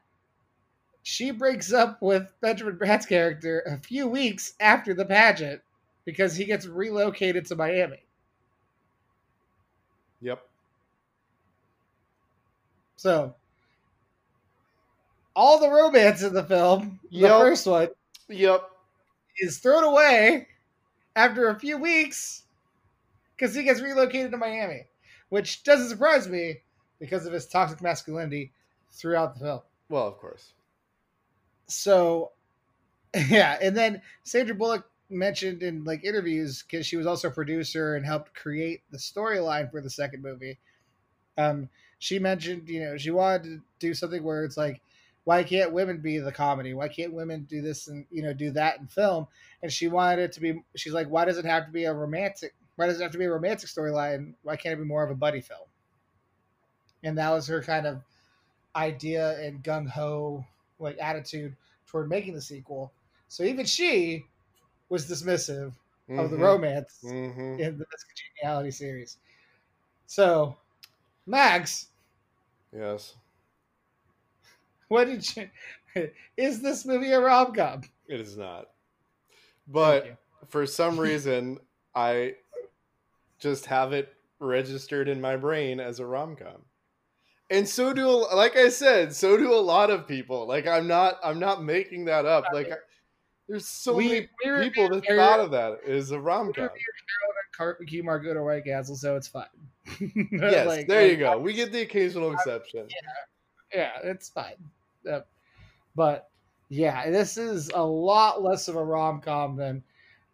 she 1.04 1.32
breaks 1.32 1.72
up 1.72 2.02
with 2.02 2.34
Benjamin 2.42 2.78
Bratt's 2.78 3.06
character 3.06 3.62
a 3.68 3.78
few 3.78 4.08
weeks 4.08 4.54
after 4.60 4.94
the 4.94 5.06
pageant 5.06 5.62
because 6.06 6.36
he 6.36 6.46
gets 6.46 6.66
relocated 6.68 7.46
to 7.48 7.56
Miami. 7.56 8.04
yep. 10.22 10.44
So 12.98 13.36
all 15.36 15.60
the 15.60 15.70
romance 15.70 16.24
in 16.24 16.34
the 16.34 16.44
film, 16.44 17.00
the 17.12 17.28
first 17.28 17.68
one, 17.68 17.90
Yep. 18.30 18.70
is 19.40 19.60
thrown 19.60 19.84
away 19.84 20.48
after 21.16 21.50
a 21.50 21.60
few 21.60 21.78
weeks 21.78 22.44
because 23.36 23.54
he 23.54 23.64
gets 23.64 23.82
relocated 23.82 24.32
to 24.32 24.38
Miami, 24.38 24.88
which 25.30 25.64
doesn't 25.64 25.90
surprise 25.90 26.28
me 26.28 26.62
because 27.00 27.26
of 27.26 27.34
his 27.34 27.46
toxic 27.46 27.82
masculinity 27.82 28.54
throughout 28.92 29.34
the 29.34 29.40
film. 29.42 29.62
Well, 29.90 30.08
of 30.08 30.18
course. 30.18 30.54
so 31.68 32.32
yeah 33.30 33.58
and 33.62 33.76
then 33.76 34.02
sandra 34.24 34.54
bullock 34.56 34.90
mentioned 35.10 35.62
in 35.64 35.84
like 35.84 36.04
interviews 36.04 36.64
because 36.64 36.86
she 36.86 36.98
was 36.98 37.06
also 37.08 37.28
a 37.28 37.32
producer 37.32 37.96
and 37.96 38.06
helped 38.06 38.34
create 38.34 38.82
the 38.92 38.98
storyline 38.98 39.70
for 39.70 39.82
the 39.82 39.90
second 39.90 40.24
movie 40.24 40.58
um 41.38 41.70
she 42.00 42.18
mentioned 42.18 42.68
you 42.68 42.84
know 42.84 42.98
she 42.98 43.12
wanted 43.12 43.44
to 43.44 43.62
do 43.80 43.94
something 43.94 44.24
where 44.24 44.44
it's 44.44 44.58
like 44.58 44.82
why 45.26 45.44
can't 45.44 45.74
women 45.74 46.00
be 46.00 46.18
the 46.18 46.32
comedy 46.32 46.74
why 46.74 46.88
can't 46.88 47.14
women 47.14 47.46
do 47.50 47.62
this 47.62 47.88
and 47.88 48.06
you 48.12 48.24
know 48.24 48.34
do 48.34 48.52
that 48.52 48.80
in 48.80 48.88
film 48.88 49.28
and 49.62 49.72
she 49.72 49.88
wanted 49.88 50.20
it 50.20 50.32
to 50.32 50.42
be 50.42 50.64
she's 50.76 50.94
like 50.94 51.08
why 51.08 51.26
does 51.26 51.38
it 51.38 51.46
have 51.46 51.66
to 51.66 51.72
be 51.72 51.86
a 51.86 51.94
romantic 51.94 52.54
Why 52.76 52.88
does 52.88 53.00
it 53.00 53.04
have 53.04 53.12
to 53.14 53.18
be 53.18 53.26
a 53.26 53.32
romantic 53.32 53.70
storyline? 53.70 54.34
Why 54.44 54.56
can't 54.58 54.74
it 54.74 54.84
be 54.84 54.88
more 54.88 55.04
of 55.04 55.12
a 55.12 55.16
buddy 55.16 55.42
film? 55.42 55.68
And 57.04 57.18
that 57.18 57.32
was 57.32 57.48
her 57.48 57.62
kind 57.62 57.86
of 57.86 58.02
idea 58.76 59.40
and 59.40 59.64
gung 59.64 59.88
ho 59.88 60.46
like 60.80 60.98
attitude 61.00 61.56
toward 61.88 62.10
making 62.10 62.34
the 62.34 62.42
sequel. 62.42 62.92
So 63.28 63.44
even 63.44 63.66
she 63.66 64.26
was 64.90 65.10
dismissive 65.10 65.74
of 66.10 66.30
the 66.30 66.38
Mhm. 66.38 66.42
romance 66.42 67.00
Mhm. 67.04 67.60
in 67.60 67.78
the 67.78 67.86
Congeniality 67.86 68.72
series. 68.72 69.18
So, 70.06 70.56
Max, 71.26 71.88
Yes, 72.72 73.16
what 74.90 75.06
did 75.06 75.36
you? 75.36 75.50
Is 76.38 76.62
this 76.62 76.86
movie 76.86 77.12
a 77.12 77.20
rom 77.20 77.54
com? 77.54 77.82
it 78.08 78.20
is 78.20 78.38
not. 78.38 78.70
But 79.68 80.18
for 80.50 80.66
some 80.68 81.00
reason, 81.00 81.60
I 81.96 82.36
just 83.40 83.66
have 83.68 83.94
it 83.94 84.14
registered 84.40 85.08
in 85.08 85.22
my 85.22 85.38
brain 85.38 85.80
as 85.80 86.00
a 86.00 86.06
rom 86.06 86.36
com. 86.36 86.66
And 87.50 87.68
so 87.68 87.94
do 87.94 88.08
like 88.34 88.56
I 88.58 88.70
said, 88.70 89.16
so 89.16 89.38
do 89.38 89.54
a 89.54 89.56
lot 89.62 89.90
of 89.90 90.08
people. 90.08 90.46
Like 90.48 90.68
I'm 90.68 90.88
not 90.88 91.20
I'm 91.24 91.40
not 91.40 91.64
making 91.64 92.06
that 92.06 92.26
up. 92.26 92.46
Like 92.52 92.70
there's 93.48 93.68
so 93.68 93.98
many 93.98 94.28
we 94.44 94.70
people 94.70 94.90
that 94.90 95.06
thought 95.06 95.40
of 95.40 95.52
that 95.52 95.80
is 95.86 96.12
a 96.12 96.20
rom 96.20 96.52
com. 96.54 96.70
Barbecue 97.58 98.04
Margot 98.04 98.44
White 98.44 98.66
Castle, 98.66 98.96
so 98.96 99.16
it's 99.16 99.28
fine. 99.28 99.46
Yes, 100.32 100.68
Like, 100.68 100.88
there 100.88 101.08
you 101.08 101.18
go. 101.18 101.38
We 101.38 101.54
get 101.54 101.72
the 101.72 101.82
occasional 101.82 102.34
exception. 102.34 102.88
Yeah, 103.74 103.92
it's 104.04 104.30
fine. 104.30 104.56
Uh, 105.10 105.22
but 105.96 106.30
yeah, 106.70 107.10
this 107.12 107.38
is 107.38 107.70
a 107.74 107.84
lot 107.84 108.44
less 108.44 108.68
of 108.68 108.76
a 108.76 108.84
rom 108.84 109.22
com 109.22 109.56
than 109.56 109.84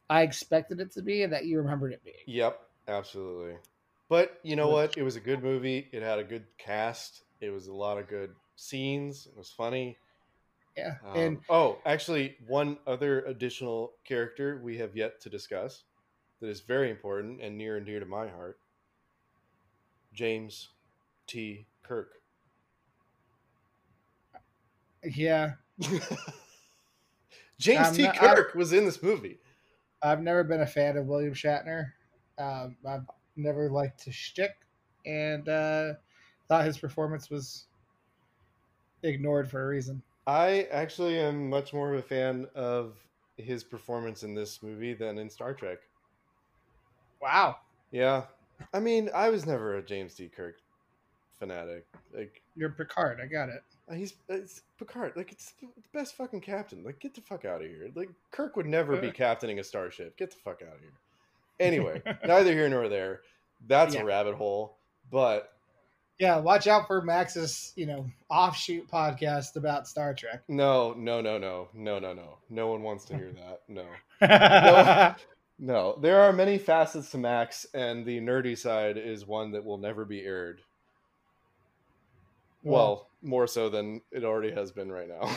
I 0.09 0.23
expected 0.23 0.79
it 0.79 0.91
to 0.93 1.01
be, 1.01 1.23
and 1.23 1.33
that 1.33 1.45
you 1.45 1.57
remembered 1.57 1.93
it 1.93 2.03
being. 2.03 2.15
Yep, 2.25 2.59
absolutely. 2.87 3.55
But 4.09 4.39
you 4.43 4.55
know 4.55 4.67
what? 4.67 4.97
It 4.97 5.03
was 5.03 5.15
a 5.15 5.21
good 5.21 5.43
movie. 5.43 5.87
It 5.91 6.03
had 6.03 6.19
a 6.19 6.23
good 6.23 6.45
cast. 6.57 7.23
It 7.39 7.49
was 7.49 7.67
a 7.67 7.73
lot 7.73 7.97
of 7.97 8.07
good 8.07 8.31
scenes. 8.55 9.27
It 9.27 9.37
was 9.37 9.49
funny. 9.49 9.97
Yeah, 10.77 10.95
Um, 11.05 11.17
and 11.17 11.37
oh, 11.49 11.79
actually, 11.85 12.37
one 12.47 12.77
other 12.87 13.21
additional 13.25 13.91
character 14.05 14.59
we 14.63 14.77
have 14.77 14.95
yet 14.95 15.19
to 15.21 15.29
discuss 15.29 15.83
that 16.39 16.47
is 16.47 16.61
very 16.61 16.89
important 16.89 17.41
and 17.41 17.57
near 17.57 17.75
and 17.77 17.85
dear 17.85 17.99
to 17.99 18.05
my 18.05 18.27
heart 18.29 18.57
James 20.13 20.69
T. 21.27 21.65
Kirk. 21.83 22.13
yeah, 25.03 25.53
James 27.59 27.87
I'm 27.87 27.93
T. 27.95 28.03
not- 28.03 28.15
Kirk 28.15 28.55
was 28.55 28.73
in 28.73 28.85
this 28.85 29.01
movie. 29.03 29.39
I've 30.03 30.21
never 30.21 30.43
been 30.43 30.61
a 30.61 30.67
fan 30.67 30.97
of 30.97 31.05
William 31.05 31.33
Shatner. 31.33 31.91
Um, 32.39 32.75
I've 32.87 33.05
never 33.35 33.69
liked 33.69 34.03
his 34.03 34.15
shtick, 34.15 34.51
and 35.05 35.47
uh, 35.47 35.93
thought 36.47 36.65
his 36.65 36.77
performance 36.77 37.29
was 37.29 37.65
ignored 39.03 39.49
for 39.49 39.61
a 39.63 39.67
reason. 39.67 40.01
I 40.27 40.67
actually 40.71 41.19
am 41.19 41.49
much 41.49 41.73
more 41.73 41.93
of 41.93 41.99
a 41.99 42.01
fan 42.03 42.47
of 42.55 42.95
his 43.37 43.63
performance 43.63 44.23
in 44.23 44.35
this 44.35 44.61
movie 44.61 44.93
than 44.93 45.17
in 45.17 45.29
Star 45.29 45.53
Trek. 45.53 45.79
Wow, 47.21 47.57
Yeah. 47.91 48.23
I 48.75 48.79
mean, 48.79 49.09
I 49.15 49.29
was 49.29 49.47
never 49.47 49.75
a 49.77 49.81
James 49.81 50.13
T. 50.13 50.27
Kirk 50.27 50.57
fanatic. 51.39 51.83
Like, 52.13 52.41
you're 52.55 52.69
Picard. 52.69 53.19
I 53.19 53.25
got 53.25 53.49
it. 53.49 53.63
uh, 53.89 53.95
he's 53.95 54.13
it's 54.29 54.61
Picard. 54.77 55.13
Like, 55.15 55.31
it's 55.31 55.53
the 55.59 55.67
best 55.93 56.15
fucking 56.15 56.41
captain. 56.41 56.83
Like, 56.83 56.99
get 56.99 57.15
the 57.15 57.21
fuck 57.21 57.43
out 57.45 57.61
of 57.63 57.67
here. 57.67 57.89
Like, 57.95 58.09
Kirk 58.29 58.55
would 58.55 58.67
never 58.67 58.97
be 58.97 59.07
Uh. 59.09 59.13
captaining 59.13 59.57
a 59.59 59.63
starship. 59.63 60.15
Get 60.15 60.29
the 60.29 60.37
fuck 60.37 60.61
out 60.61 60.75
of 60.75 60.79
here. 60.81 60.91
Anyway, 61.59 62.01
neither 62.25 62.53
here 62.53 62.67
nor 62.69 62.87
there. 62.89 63.21
That's 63.67 63.93
Yeah. 63.93 64.01
a 64.01 64.05
rabbit 64.05 64.33
hole. 64.35 64.77
But 65.11 65.53
Yeah, 66.21 66.37
watch 66.37 66.67
out 66.67 66.85
for 66.85 67.01
Max's, 67.01 67.73
you 67.75 67.87
know, 67.87 68.05
offshoot 68.29 68.87
podcast 68.87 69.55
about 69.55 69.87
Star 69.87 70.13
Trek. 70.13 70.43
no, 70.47 70.93
no, 70.93 71.19
no, 71.19 71.39
no, 71.39 71.67
no, 71.73 71.97
no, 71.97 72.13
no. 72.13 72.37
No 72.47 72.67
one 72.67 72.83
wants 72.83 73.05
to 73.05 73.15
hear 73.15 73.31
that. 73.31 73.61
No. 73.67 73.85
yeah, 74.21 75.15
No, 75.59 75.97
there 75.99 76.21
are 76.21 76.31
many 76.31 76.59
facets 76.59 77.09
to 77.09 77.17
Max, 77.17 77.65
and 77.73 78.05
the 78.05 78.19
nerdy 78.19 78.55
side 78.55 78.99
is 78.99 79.25
one 79.25 79.49
that 79.53 79.65
will 79.65 79.79
never 79.79 80.05
be 80.05 80.21
aired. 80.21 80.61
Well, 82.61 83.07
more 83.23 83.47
so 83.47 83.69
than 83.69 84.01
it 84.11 84.23
already 84.23 84.51
has 84.51 84.71
been 84.71 84.91
right 84.91 85.09
now. 85.09 85.35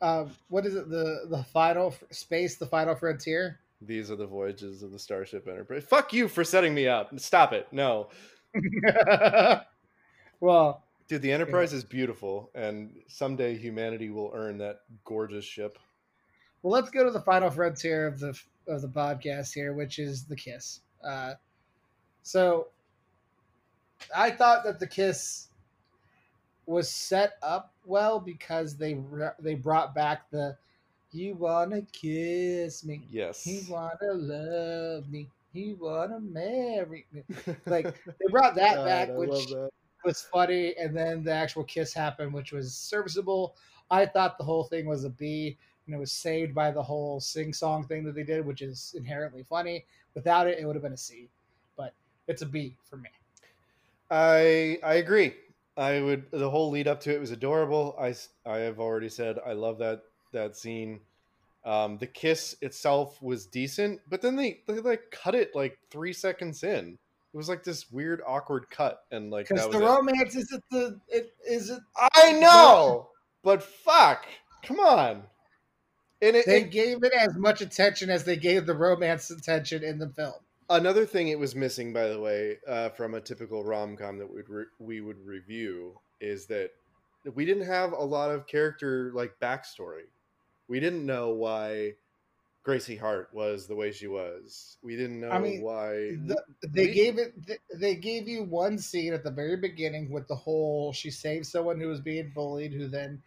um, 0.00 0.30
what 0.50 0.66
is 0.66 0.76
it? 0.76 0.88
The 0.88 1.26
the 1.28 1.42
final 1.42 1.88
f- 1.88 2.04
space, 2.12 2.58
the 2.58 2.66
final 2.66 2.94
frontier. 2.94 3.58
These 3.80 4.12
are 4.12 4.16
the 4.16 4.26
voyages 4.26 4.84
of 4.84 4.92
the 4.92 4.98
Starship 5.00 5.48
Enterprise. 5.48 5.82
Fuck 5.82 6.12
you 6.12 6.28
for 6.28 6.44
setting 6.44 6.72
me 6.72 6.86
up. 6.86 7.18
Stop 7.18 7.52
it. 7.52 7.66
No. 7.72 8.10
well, 10.40 10.82
Dude, 11.08 11.22
the 11.22 11.32
Enterprise 11.32 11.72
is 11.72 11.84
beautiful, 11.84 12.50
and 12.54 12.90
someday 13.08 13.56
humanity 13.56 14.10
will 14.10 14.30
earn 14.34 14.58
that 14.58 14.80
gorgeous 15.04 15.44
ship. 15.44 15.78
well, 16.62 16.72
let's 16.72 16.90
go 16.90 17.04
to 17.04 17.10
the 17.10 17.20
final 17.20 17.50
frontier 17.50 18.06
of 18.06 18.18
the 18.18 18.38
of 18.68 18.80
the 18.80 18.88
podcast 18.88 19.52
here, 19.52 19.74
which 19.74 19.98
is 19.98 20.24
the 20.24 20.36
kiss. 20.36 20.80
Uh, 21.04 21.34
so, 22.22 22.68
I 24.16 24.30
thought 24.30 24.64
that 24.64 24.78
the 24.78 24.86
kiss 24.86 25.48
was 26.66 26.88
set 26.88 27.34
up 27.42 27.72
well 27.84 28.20
because 28.20 28.76
they 28.76 28.98
they 29.38 29.54
brought 29.54 29.94
back 29.94 30.30
the 30.30 30.56
"You 31.10 31.34
wanna 31.34 31.82
kiss 31.92 32.84
me." 32.84 33.02
Yes. 33.10 33.46
you 33.46 33.62
wanna 33.68 34.12
love 34.12 35.10
me. 35.10 35.28
He 35.52 35.74
wanna 35.74 36.20
marry 36.20 37.06
me. 37.12 37.22
Like 37.66 37.94
they 38.18 38.30
brought 38.30 38.54
that 38.56 38.76
God, 38.76 38.84
back, 38.84 39.08
I 39.08 39.12
which 39.12 39.46
that. 39.46 39.70
was 40.04 40.22
funny, 40.22 40.74
and 40.76 40.96
then 40.96 41.22
the 41.22 41.32
actual 41.32 41.64
kiss 41.64 41.92
happened, 41.92 42.32
which 42.32 42.52
was 42.52 42.74
serviceable. 42.74 43.56
I 43.90 44.06
thought 44.06 44.38
the 44.38 44.44
whole 44.44 44.64
thing 44.64 44.86
was 44.86 45.04
a 45.04 45.10
B, 45.10 45.58
and 45.86 45.94
it 45.94 45.98
was 45.98 46.12
saved 46.12 46.54
by 46.54 46.70
the 46.70 46.82
whole 46.82 47.20
sing 47.20 47.52
song 47.52 47.86
thing 47.86 48.04
that 48.04 48.14
they 48.14 48.24
did, 48.24 48.46
which 48.46 48.62
is 48.62 48.94
inherently 48.96 49.42
funny. 49.42 49.84
Without 50.14 50.46
it, 50.48 50.58
it 50.58 50.66
would 50.66 50.76
have 50.76 50.82
been 50.82 50.92
a 50.92 50.96
C, 50.96 51.28
but 51.76 51.94
it's 52.26 52.42
a 52.42 52.46
B 52.46 52.76
for 52.84 52.96
me. 52.96 53.10
I 54.10 54.78
I 54.82 54.94
agree. 54.94 55.34
I 55.76 56.00
would 56.00 56.30
the 56.30 56.50
whole 56.50 56.70
lead 56.70 56.86
up 56.88 57.00
to 57.00 57.14
it 57.14 57.20
was 57.20 57.30
adorable. 57.30 57.96
I 57.98 58.14
I 58.44 58.58
have 58.58 58.78
already 58.80 59.08
said 59.08 59.38
I 59.44 59.52
love 59.52 59.78
that 59.78 60.02
that 60.32 60.56
scene. 60.56 61.00
Um, 61.64 61.96
the 61.98 62.06
kiss 62.08 62.56
itself 62.60 63.22
was 63.22 63.46
decent, 63.46 64.00
but 64.08 64.20
then 64.20 64.34
they 64.36 64.62
they 64.66 64.80
like 64.80 65.10
cut 65.12 65.34
it 65.34 65.54
like 65.54 65.78
three 65.90 66.12
seconds 66.12 66.62
in. 66.64 66.98
It 67.32 67.36
was 67.36 67.48
like 67.48 67.62
this 67.64 67.90
weird 67.90 68.20
awkward 68.26 68.68
cut, 68.68 69.04
and 69.10 69.30
like 69.30 69.48
Because 69.48 69.70
the 69.70 69.78
romance 69.78 70.34
is 70.34 70.50
it 70.52 70.62
the 70.70 71.00
it 71.08 71.32
is 71.48 71.70
it 71.70 71.80
I 71.98 72.32
know, 72.32 73.08
but 73.42 73.62
fuck, 73.62 74.26
come 74.64 74.80
on. 74.80 75.22
And 76.20 76.36
it, 76.36 76.46
they 76.46 76.62
it- 76.62 76.70
gave 76.70 77.02
it 77.04 77.12
as 77.12 77.36
much 77.36 77.60
attention 77.60 78.10
as 78.10 78.24
they 78.24 78.36
gave 78.36 78.66
the 78.66 78.74
romance 78.76 79.30
attention 79.30 79.82
in 79.84 79.98
the 79.98 80.08
film. 80.08 80.34
another 80.68 81.06
thing 81.06 81.28
it 81.28 81.38
was 81.38 81.54
missing, 81.54 81.92
by 81.92 82.08
the 82.08 82.20
way, 82.20 82.58
uh, 82.68 82.88
from 82.90 83.14
a 83.14 83.20
typical 83.20 83.62
rom 83.64 83.96
com 83.96 84.18
that 84.18 84.32
we'd 84.32 84.48
re- 84.48 84.64
we 84.78 85.00
would 85.00 85.24
review 85.24 85.94
is 86.20 86.46
that 86.46 86.70
we 87.34 87.44
didn't 87.44 87.66
have 87.66 87.92
a 87.92 88.04
lot 88.04 88.30
of 88.30 88.46
character 88.46 89.12
like 89.14 89.32
backstory. 89.40 90.06
We 90.68 90.80
didn't 90.80 91.04
know 91.04 91.30
why 91.30 91.94
Gracie 92.62 92.96
Hart 92.96 93.30
was 93.32 93.66
the 93.66 93.74
way 93.74 93.92
she 93.92 94.06
was. 94.06 94.76
We 94.82 94.96
didn't 94.96 95.20
know 95.20 95.30
I 95.30 95.38
mean, 95.38 95.62
why. 95.62 96.16
The, 96.26 96.42
they 96.68 96.86
we- 96.86 96.92
gave 96.94 97.18
it. 97.18 97.34
They 97.74 97.96
gave 97.96 98.28
you 98.28 98.44
one 98.44 98.78
scene 98.78 99.12
at 99.12 99.24
the 99.24 99.30
very 99.30 99.56
beginning 99.56 100.10
with 100.10 100.28
the 100.28 100.36
whole 100.36 100.92
she 100.92 101.10
saved 101.10 101.46
someone 101.46 101.80
who 101.80 101.88
was 101.88 102.00
being 102.00 102.30
bullied, 102.34 102.72
who 102.72 102.86
then 102.88 103.20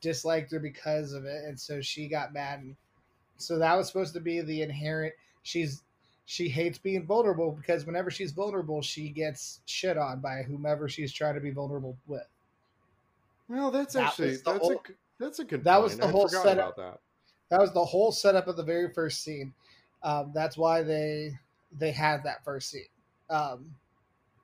disliked 0.00 0.52
her 0.52 0.58
because 0.60 1.12
of 1.12 1.24
it, 1.24 1.44
and 1.44 1.58
so 1.58 1.80
she 1.80 2.08
got 2.08 2.32
mad. 2.34 2.60
And 2.60 2.76
so 3.38 3.58
that 3.58 3.74
was 3.76 3.86
supposed 3.86 4.14
to 4.14 4.20
be 4.20 4.40
the 4.40 4.62
inherent. 4.62 5.14
She's 5.42 5.82
she 6.28 6.48
hates 6.48 6.76
being 6.76 7.06
vulnerable 7.06 7.52
because 7.52 7.86
whenever 7.86 8.10
she's 8.10 8.32
vulnerable, 8.32 8.82
she 8.82 9.08
gets 9.10 9.60
shit 9.64 9.96
on 9.96 10.18
by 10.20 10.42
whomever 10.42 10.88
she's 10.88 11.12
trying 11.12 11.34
to 11.36 11.40
be 11.40 11.52
vulnerable 11.52 11.96
with. 12.08 12.26
well, 13.48 13.70
that's 13.70 13.94
that 13.94 14.08
actually 14.08 14.30
was 14.30 14.42
the 14.42 14.50
that's 14.52 14.64
a 14.64 14.66
whole- 14.72 14.82
g- 14.86 14.94
that's 15.18 15.38
a 15.38 15.44
good. 15.44 15.64
that 15.64 15.82
was 15.82 15.96
the 15.96 16.06
I'd 16.06 16.10
whole 16.10 16.28
setup. 16.28 16.52
about 16.54 16.76
that. 16.76 17.00
That 17.50 17.60
was 17.60 17.72
the 17.72 17.84
whole 17.84 18.12
setup 18.12 18.48
of 18.48 18.56
the 18.56 18.62
very 18.62 18.92
first 18.92 19.22
scene. 19.22 19.52
Um, 20.02 20.32
that's 20.34 20.56
why 20.56 20.82
they 20.82 21.32
they 21.78 21.92
had 21.92 22.24
that 22.24 22.44
first 22.44 22.70
scene. 22.70 22.82
Um, 23.30 23.74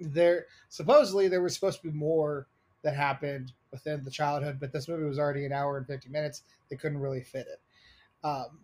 there 0.00 0.46
supposedly 0.68 1.28
there 1.28 1.42
was 1.42 1.54
supposed 1.54 1.82
to 1.82 1.90
be 1.90 1.96
more 1.96 2.46
that 2.82 2.96
happened 2.96 3.52
within 3.70 4.02
the 4.04 4.10
childhood, 4.10 4.58
but 4.60 4.72
this 4.72 4.88
movie 4.88 5.04
was 5.04 5.18
already 5.18 5.46
an 5.46 5.52
hour 5.52 5.78
and 5.78 5.86
fifty 5.86 6.08
minutes. 6.08 6.42
They 6.70 6.76
couldn't 6.76 6.98
really 6.98 7.22
fit 7.22 7.46
it. 7.46 7.60
Um, 8.26 8.60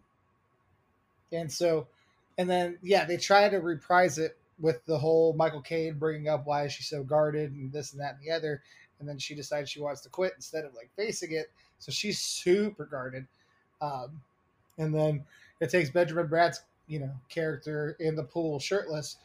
and 1.33 1.51
so, 1.51 1.89
and 2.37 2.49
then 2.49 2.79
yeah, 2.83 3.05
they 3.05 3.17
tried 3.17 3.51
to 3.51 3.59
reprise 3.59 4.19
it 4.19 4.37
with 4.61 4.85
the 4.87 4.99
whole 4.99 5.35
Michael 5.35 5.63
Caine 5.63 5.99
bringing 5.99 6.29
up 6.29 6.47
why 6.47 6.65
is 6.65 6.73
she 6.73 6.83
so 6.83 7.03
guarded 7.03 7.53
and 7.53 7.73
this 7.73 7.93
and 7.93 8.01
that 8.01 8.15
and 8.15 8.23
the 8.23 8.31
other, 8.31 8.63
and 8.99 9.09
then 9.09 9.19
she 9.19 9.35
decides 9.35 9.71
she 9.71 9.81
wants 9.81 10.01
to 10.03 10.09
quit 10.09 10.33
instead 10.37 10.65
of 10.65 10.75
like 10.75 10.91
facing 10.97 11.33
it. 11.33 11.51
So 11.79 11.93
she's 11.93 12.19
super 12.19 12.85
guarded. 12.85 13.27
Um, 13.81 14.21
and 14.79 14.95
then 14.95 15.25
it 15.61 15.71
takes 15.71 15.91
Benjamin 15.91 16.27
Bratt's 16.27 16.63
you 16.87 16.99
know 17.01 17.13
character 17.29 17.97
in 18.01 18.17
the 18.17 18.25
pool 18.25 18.59
shirtless 18.59 19.17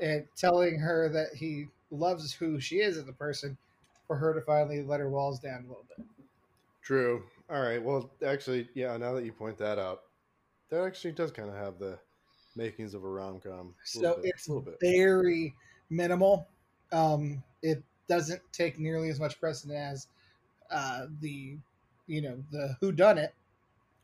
and 0.00 0.24
telling 0.36 0.78
her 0.78 1.08
that 1.08 1.34
he 1.34 1.66
loves 1.90 2.32
who 2.32 2.60
she 2.60 2.76
is 2.76 2.96
as 2.96 3.08
a 3.08 3.12
person 3.12 3.56
for 4.06 4.16
her 4.16 4.32
to 4.32 4.40
finally 4.40 4.82
let 4.82 5.00
her 5.00 5.08
walls 5.08 5.38
down 5.38 5.64
a 5.64 5.68
little 5.68 5.84
bit. 5.96 6.06
True. 6.82 7.24
All 7.50 7.60
right. 7.60 7.82
Well, 7.82 8.10
actually, 8.26 8.68
yeah. 8.74 8.96
Now 8.96 9.12
that 9.14 9.24
you 9.24 9.32
point 9.32 9.58
that 9.58 9.78
out, 9.78 10.02
that 10.70 10.84
actually 10.84 11.12
does 11.12 11.30
kind 11.30 11.48
of 11.48 11.56
have 11.56 11.78
the 11.78 11.98
makings 12.56 12.94
of 12.94 13.04
a 13.04 13.08
rom 13.08 13.40
com. 13.40 13.74
So 13.84 14.16
bit, 14.16 14.32
it's 14.34 14.48
very 14.80 15.54
minimal. 15.90 16.46
Um, 16.92 17.42
it 17.62 17.82
doesn't 18.08 18.40
take 18.52 18.78
nearly 18.78 19.10
as 19.10 19.20
much 19.20 19.38
precedent 19.38 19.78
as 19.78 20.08
uh, 20.70 21.06
the, 21.20 21.56
you 22.10 22.20
know, 22.20 22.36
the 22.50 22.76
who 22.80 22.90
done 22.90 23.18
it, 23.18 23.32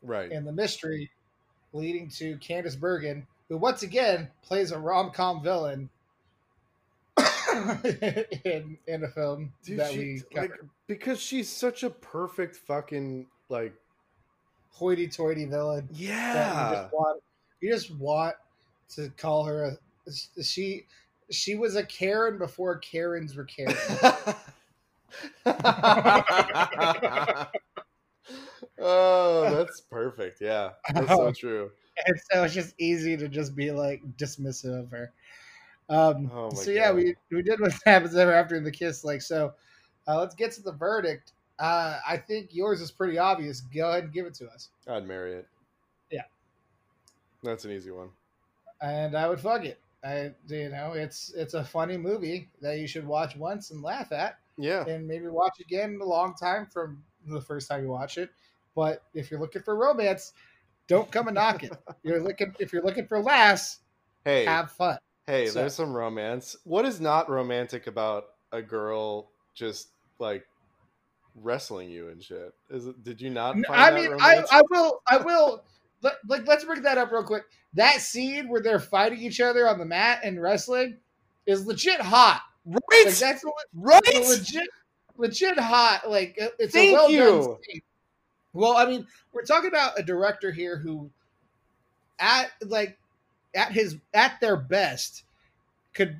right, 0.01 0.31
and 0.31 0.47
the 0.47 0.51
mystery, 0.51 1.11
leading 1.73 2.09
to 2.09 2.37
Candice 2.37 2.79
Bergen, 2.79 3.27
who 3.49 3.57
once 3.57 3.83
again 3.83 4.29
plays 4.43 4.71
a 4.71 4.79
rom 4.79 5.11
com 5.11 5.43
villain 5.43 5.89
in 8.45 8.77
in 8.87 9.03
a 9.03 9.09
film 9.09 9.51
Dude, 9.63 9.79
that 9.79 9.91
she, 9.91 9.99
we 9.99 10.23
like 10.33 10.53
because 10.87 11.19
she's 11.19 11.49
such 11.49 11.83
a 11.83 11.89
perfect 11.89 12.55
fucking 12.55 13.27
like 13.49 13.73
hoity-toity 14.71 15.45
villain. 15.45 15.89
Yeah, 15.91 16.69
you 16.69 16.75
just, 16.75 16.93
want, 16.93 17.23
you 17.59 17.71
just 17.71 17.95
want 17.95 18.35
to 18.95 19.09
call 19.17 19.43
her 19.43 19.77
a 20.07 20.43
she. 20.43 20.85
She 21.29 21.55
was 21.55 21.75
a 21.75 21.83
Karen 21.83 22.37
before 22.37 22.77
Karens 22.77 23.35
were 23.35 23.43
Karen. 23.43 23.75
oh, 28.79 29.49
that's 29.55 29.81
perfect. 29.81 30.41
Yeah, 30.41 30.71
that's 30.93 31.07
so 31.07 31.31
true. 31.31 31.71
And 32.05 32.19
so 32.31 32.43
it's 32.43 32.53
just 32.53 32.75
easy 32.79 33.17
to 33.17 33.27
just 33.27 33.55
be 33.55 33.71
like 33.71 34.01
dismissive 34.17 34.79
of 34.79 34.91
her. 34.91 35.13
Um, 35.89 36.29
oh 36.33 36.49
so 36.51 36.69
yeah, 36.71 36.91
we 36.91 37.15
we 37.31 37.41
did 37.41 37.59
what 37.59 37.73
happens 37.85 38.15
ever 38.15 38.33
after 38.33 38.55
in 38.55 38.63
the 38.63 38.71
kiss. 38.71 39.03
Like 39.03 39.21
so, 39.21 39.53
uh, 40.07 40.19
let's 40.19 40.35
get 40.35 40.51
to 40.53 40.61
the 40.61 40.73
verdict. 40.73 41.33
Uh, 41.59 41.99
I 42.07 42.17
think 42.17 42.53
yours 42.53 42.81
is 42.81 42.91
pretty 42.91 43.17
obvious. 43.17 43.61
Go 43.61 43.89
ahead 43.89 44.05
and 44.05 44.13
give 44.13 44.25
it 44.25 44.33
to 44.35 44.47
us. 44.47 44.69
I'd 44.87 45.07
marry 45.07 45.33
it. 45.33 45.47
Yeah, 46.11 46.23
that's 47.43 47.65
an 47.65 47.71
easy 47.71 47.91
one. 47.91 48.09
And 48.81 49.15
I 49.15 49.27
would 49.27 49.39
fuck 49.39 49.65
it. 49.65 49.79
I 50.03 50.31
you 50.47 50.69
know 50.69 50.93
it's 50.93 51.33
it's 51.35 51.53
a 51.53 51.63
funny 51.63 51.97
movie 51.97 52.49
that 52.61 52.77
you 52.77 52.87
should 52.87 53.07
watch 53.07 53.35
once 53.35 53.71
and 53.71 53.81
laugh 53.81 54.11
at. 54.11 54.37
Yeah, 54.57 54.85
and 54.85 55.07
maybe 55.07 55.27
watch 55.27 55.59
again 55.59 55.95
in 55.95 56.01
a 56.01 56.05
long 56.05 56.35
time 56.35 56.67
from 56.67 57.03
the 57.25 57.41
first 57.41 57.69
time 57.69 57.83
you 57.83 57.89
watch 57.89 58.17
it. 58.17 58.29
But 58.77 59.01
if 59.15 59.31
you're 59.31 59.39
looking 59.39 59.63
for 59.63 59.75
romance, 59.75 60.33
don't 60.87 61.11
come 61.11 61.27
and 61.27 61.33
knock 61.33 61.63
it. 61.63 61.73
You're 62.03 62.21
looking 62.21 62.53
if 62.59 62.71
you're 62.71 62.83
looking 62.83 63.07
for 63.07 63.19
laughs. 63.19 63.79
Hey, 64.23 64.45
have 64.45 64.71
fun. 64.71 64.99
Hey, 65.25 65.47
so. 65.47 65.59
there's 65.59 65.73
some 65.73 65.93
romance. 65.93 66.55
What 66.63 66.85
is 66.85 67.01
not 67.01 67.27
romantic 67.27 67.87
about 67.87 68.25
a 68.51 68.61
girl 68.61 69.31
just 69.55 69.87
like 70.19 70.45
wrestling 71.41 71.89
you 71.89 72.09
and 72.09 72.23
shit? 72.23 72.53
Is 72.69 72.85
it? 72.85 73.03
Did 73.03 73.19
you 73.19 73.31
not? 73.31 73.55
I 73.67 73.89
mean, 73.89 74.13
I, 74.19 74.43
I 74.51 74.61
will. 74.69 75.01
I 75.07 75.17
will. 75.17 75.63
like, 76.27 76.47
let's 76.47 76.63
bring 76.63 76.83
that 76.83 76.99
up 76.99 77.11
real 77.11 77.23
quick. 77.23 77.45
That 77.73 77.99
scene 77.99 78.47
where 78.47 78.61
they're 78.61 78.79
fighting 78.79 79.19
each 79.19 79.41
other 79.41 79.67
on 79.67 79.79
the 79.79 79.85
mat 79.85 80.19
and 80.23 80.39
wrestling 80.39 80.97
is 81.47 81.65
legit 81.65 81.99
hot. 81.99 82.43
Right. 82.63 82.79
Like, 83.05 83.15
that's 83.15 83.43
a, 83.43 83.47
right. 83.73 84.03
That's 84.05 84.27
a 84.27 84.37
legit, 84.37 84.69
legit 85.17 85.57
hot. 85.57 86.07
Like 86.07 86.37
uh, 86.39 86.49
it's 86.59 86.73
Thank 86.73 86.91
a 86.91 86.93
well 86.93 87.09
you. 87.09 87.19
done 87.19 87.57
scene. 87.63 87.81
Well, 88.57 88.75
I 88.75 88.85
mean, 88.85 89.05
we're 89.33 89.43
talking 89.43 89.69
about 89.69 89.99
a 89.99 90.03
director 90.03 90.51
here 90.51 90.77
who, 90.77 91.11
at 92.19 92.51
like 92.65 92.97
at 93.55 93.71
his 93.71 93.97
at 94.13 94.39
their 94.41 94.57
best 94.57 95.23
could 95.93 96.19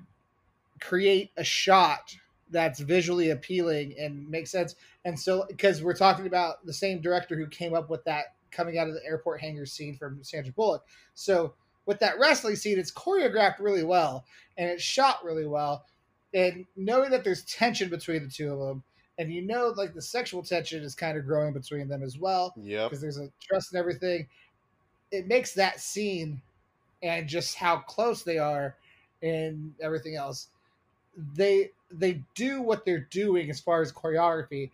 create 0.79 1.31
a 1.37 1.43
shot 1.43 2.15
that's 2.51 2.79
visually 2.79 3.31
appealing 3.31 3.95
and 3.99 4.29
makes 4.29 4.51
sense. 4.51 4.75
And 5.03 5.19
so, 5.19 5.45
because 5.47 5.81
we're 5.81 5.95
talking 5.95 6.27
about 6.27 6.65
the 6.65 6.73
same 6.73 7.01
director 7.01 7.35
who 7.35 7.47
came 7.47 7.73
up 7.73 7.89
with 7.89 8.03
that 8.05 8.35
coming 8.51 8.77
out 8.77 8.87
of 8.87 8.93
the 8.93 9.03
airport 9.05 9.41
hangar 9.41 9.65
scene 9.65 9.97
from 9.97 10.23
Sandra 10.23 10.53
Bullock. 10.53 10.83
So, 11.15 11.53
with 11.87 11.99
that 11.99 12.19
wrestling 12.19 12.55
scene, 12.55 12.77
it's 12.77 12.91
choreographed 12.91 13.59
really 13.59 13.83
well 13.83 14.25
and 14.57 14.69
it's 14.69 14.83
shot 14.83 15.23
really 15.23 15.47
well. 15.47 15.85
And 16.33 16.65
knowing 16.75 17.09
that 17.11 17.23
there's 17.23 17.43
tension 17.45 17.89
between 17.89 18.23
the 18.23 18.29
two 18.29 18.53
of 18.53 18.59
them, 18.59 18.83
and 19.17 19.31
you 19.31 19.41
know, 19.41 19.73
like 19.75 19.93
the 19.93 20.01
sexual 20.01 20.43
tension 20.43 20.83
is 20.83 20.93
kind 20.95 21.17
of 21.17 21.25
growing 21.25 21.53
between 21.53 21.87
them 21.87 22.03
as 22.03 22.17
well. 22.17 22.53
Yeah. 22.55 22.85
Because 22.85 23.01
there's 23.01 23.17
a 23.17 23.29
trust 23.41 23.73
and 23.73 23.79
everything. 23.79 24.27
It 25.11 25.27
makes 25.27 25.53
that 25.53 25.79
scene 25.79 26.41
and 27.01 27.27
just 27.27 27.55
how 27.55 27.77
close 27.77 28.23
they 28.23 28.37
are 28.37 28.75
and 29.23 29.73
everything 29.81 30.15
else. 30.15 30.47
They 31.35 31.71
they 31.91 32.21
do 32.35 32.61
what 32.61 32.85
they're 32.85 33.07
doing 33.09 33.49
as 33.49 33.59
far 33.59 33.81
as 33.81 33.91
choreography 33.91 34.69